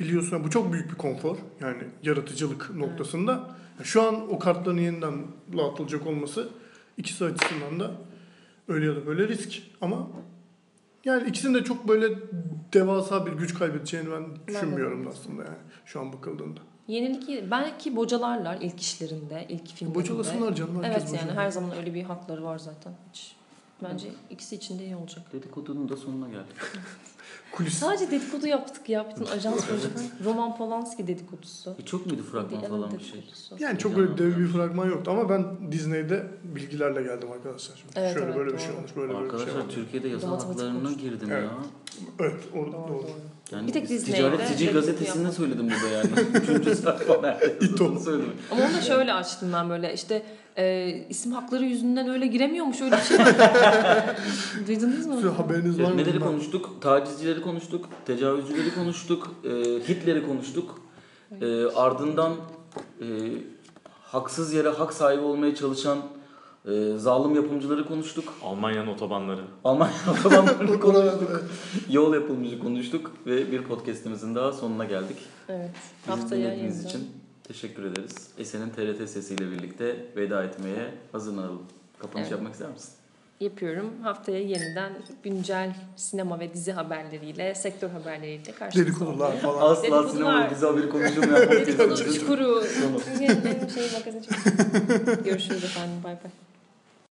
biliyorsun. 0.00 0.36
Yani 0.36 0.44
bu 0.44 0.50
çok 0.50 0.72
büyük 0.72 0.90
bir 0.90 0.96
konfor. 0.96 1.36
Yani 1.60 1.84
yaratıcılık 2.02 2.70
noktasında. 2.74 3.32
Yani 3.32 3.84
şu 3.84 4.02
an 4.02 4.32
o 4.32 4.38
kartların 4.38 4.78
yeniden 4.78 5.14
dağıtılacak 5.56 6.06
olması 6.06 6.48
ikisi 6.96 7.24
açısından 7.24 7.80
da 7.80 7.90
öyle 8.68 8.86
ya 8.86 8.96
da 8.96 9.06
böyle 9.06 9.28
risk. 9.28 9.62
Ama 9.80 10.08
yani 11.04 11.28
ikisinin 11.28 11.54
de 11.54 11.64
çok 11.64 11.88
böyle 11.88 12.18
devasa 12.72 13.26
bir 13.26 13.32
güç 13.32 13.54
kaybedeceğini 13.54 14.10
ben 14.10 14.24
düşünmüyorum 14.48 15.06
da 15.06 15.08
aslında 15.10 15.42
yani 15.42 15.56
şu 15.86 16.00
an 16.00 16.12
bakıldığında. 16.12 16.60
Yenilik 16.88 17.50
belki 17.50 17.96
bocalarlar 17.96 18.58
ilk 18.60 18.80
işlerinde, 18.80 19.46
ilk 19.48 19.68
filmlerinde. 19.68 20.02
Bocalasınlar 20.02 20.54
canım. 20.54 20.82
herkes 20.82 21.02
Evet 21.02 21.14
yani 21.14 21.26
bocalar. 21.28 21.44
her 21.44 21.50
zaman 21.50 21.76
öyle 21.76 21.94
bir 21.94 22.02
hakları 22.02 22.44
var 22.44 22.58
zaten. 22.58 22.92
Hiç. 23.12 23.36
Bence 23.82 24.08
ikisi 24.30 24.56
için 24.56 24.78
de 24.78 24.84
iyi 24.84 24.96
olacak. 24.96 25.32
Dedikodunun 25.32 25.88
da 25.88 25.96
sonuna 25.96 26.28
geldik. 26.28 26.56
Kulis. 27.52 27.74
Sadece 27.74 28.10
dedikodu 28.10 28.46
yaptık 28.46 28.88
ya. 28.88 29.06
Bütün 29.10 29.26
ajans 29.26 29.64
falan. 29.64 29.80
Roman 30.24 30.56
Polanski 30.56 31.06
dedikodusu. 31.06 31.76
E 31.78 31.84
çok 31.84 32.06
muydu 32.06 32.22
fragman 32.22 32.60
falan 32.60 32.90
bir 32.98 33.04
şey? 33.04 33.24
Yani 33.58 33.78
çok 33.78 33.98
öyle 33.98 34.18
dev 34.18 34.38
bir 34.38 34.46
fragman 34.46 34.86
yoktu 34.86 35.10
ama 35.10 35.28
ben 35.28 35.72
Disney'de 35.72 36.26
bilgilerle 36.44 37.02
geldim 37.02 37.28
arkadaşlar. 37.32 37.76
Şimdi. 37.76 37.92
Evet, 37.96 38.12
Şöyle 38.12 38.26
evet, 38.26 38.36
böyle 38.36 38.48
bir 38.50 38.54
doğru. 38.58 38.62
şey 38.66 38.74
olmuş, 38.76 38.96
böyle 38.96 39.08
böyle 39.14 39.24
bir 39.24 39.28
şey 39.30 39.36
Arkadaşlar 39.38 39.60
olmuş. 39.60 39.74
Türkiye'de 39.74 40.08
Matematik 40.14 40.48
haklarına 40.48 40.92
girdim 40.92 41.28
Evet. 41.32 41.42
ya. 41.44 41.50
Evet, 42.20 42.34
orada 42.54 42.72
Doğru, 42.72 42.88
doğru. 42.88 42.98
doğru. 43.02 43.10
Yani 43.52 43.68
Bir 43.68 43.72
tek 43.72 43.88
Disney'de 43.88 44.16
Ticaret 44.16 44.48
Sicil 44.48 44.72
gazetesinde 44.72 45.32
söyledim 45.32 45.70
burada 45.70 45.88
yani. 45.96 46.10
Üçüncü 46.42 46.74
sayfa 46.82 47.20
nerede? 47.20 47.56
İto. 47.60 47.84
Onu 47.88 48.00
söyledim. 48.00 48.32
Ama 48.50 48.64
onu 48.64 48.74
da 48.76 48.80
şöyle 48.80 49.12
açtım 49.14 49.50
ben 49.52 49.70
böyle 49.70 49.94
işte 49.94 50.22
e, 50.58 50.88
isim 51.08 51.32
hakları 51.32 51.64
yüzünden 51.64 52.08
öyle 52.08 52.26
giremiyormuş 52.26 52.80
öyle 52.80 52.96
bir 52.96 53.02
şey 53.02 53.18
var. 53.18 53.26
Duydunuz 54.68 55.06
mu? 55.06 55.14
Size 55.14 55.28
haberiniz 55.28 55.82
var 55.82 55.92
mı? 55.92 55.96
Neleri 55.96 56.20
konuştuk? 56.20 56.70
Tacizcileri 56.80 57.42
konuştuk, 57.42 57.88
tecavüzcüleri 58.06 58.74
konuştuk, 58.74 59.30
e, 59.44 59.48
Hitler'i 59.88 60.26
konuştuk. 60.26 60.80
E, 61.40 61.64
ardından 61.66 62.32
e, 63.00 63.06
haksız 64.02 64.52
yere 64.52 64.68
hak 64.68 64.92
sahibi 64.92 65.22
olmaya 65.22 65.54
çalışan 65.54 65.98
e, 66.68 66.98
zalim 66.98 67.34
yapımcıları 67.34 67.88
konuştuk. 67.88 68.34
Almanya'nın 68.42 68.86
otobanları. 68.86 69.40
Almanya 69.64 69.92
otobanlarını 70.20 70.80
konuştuk. 70.80 71.42
Yol 71.90 72.14
yapılmışı 72.14 72.58
konuştuk 72.58 73.12
ve 73.26 73.52
bir 73.52 73.62
podcastimizin 73.62 74.34
daha 74.34 74.52
sonuna 74.52 74.84
geldik. 74.84 75.16
Evet. 75.48 75.70
Bizi 76.06 76.10
Haftaya 76.10 76.54
için 76.54 77.21
teşekkür 77.48 77.84
ederiz. 77.84 78.28
Esen'in 78.38 78.70
TRT 78.70 79.08
sesiyle 79.10 79.50
birlikte 79.50 79.96
veda 80.16 80.44
etmeye 80.44 80.94
hazırlanalım. 81.12 81.62
Kapanış 81.98 82.22
Evet. 82.22 82.32
yapmak 82.32 82.52
ister 82.52 82.70
misin? 82.70 82.90
yapıyorum. 83.40 83.90
Haftaya 84.02 84.38
yeniden 84.40 84.92
güncel 85.22 85.74
sinema 85.96 86.40
ve 86.40 86.54
dizi 86.54 86.72
haberleriyle, 86.72 87.54
sektör 87.54 87.90
haberleriyle 87.90 88.52
karşınızda 88.52 88.88
Dedikodular 88.90 89.36
falan. 89.40 89.72
Asla 89.72 89.82
Dedikodular. 89.82 90.10
sinema 90.10 90.50
dizi 90.50 90.66
haberi 90.66 90.88
konuşulmayan 90.88 91.50
Dedikodu 91.50 91.88
podcast. 91.88 92.20
çukuru. 92.20 92.64
Tamam. 92.82 93.00
Benim 93.20 93.70
şey 93.70 93.86
magazin 93.98 94.20
çukuru. 94.22 95.24
Görüşürüz 95.24 95.64
efendim. 95.64 95.96
Bay 96.04 96.12
bay. 96.24 96.30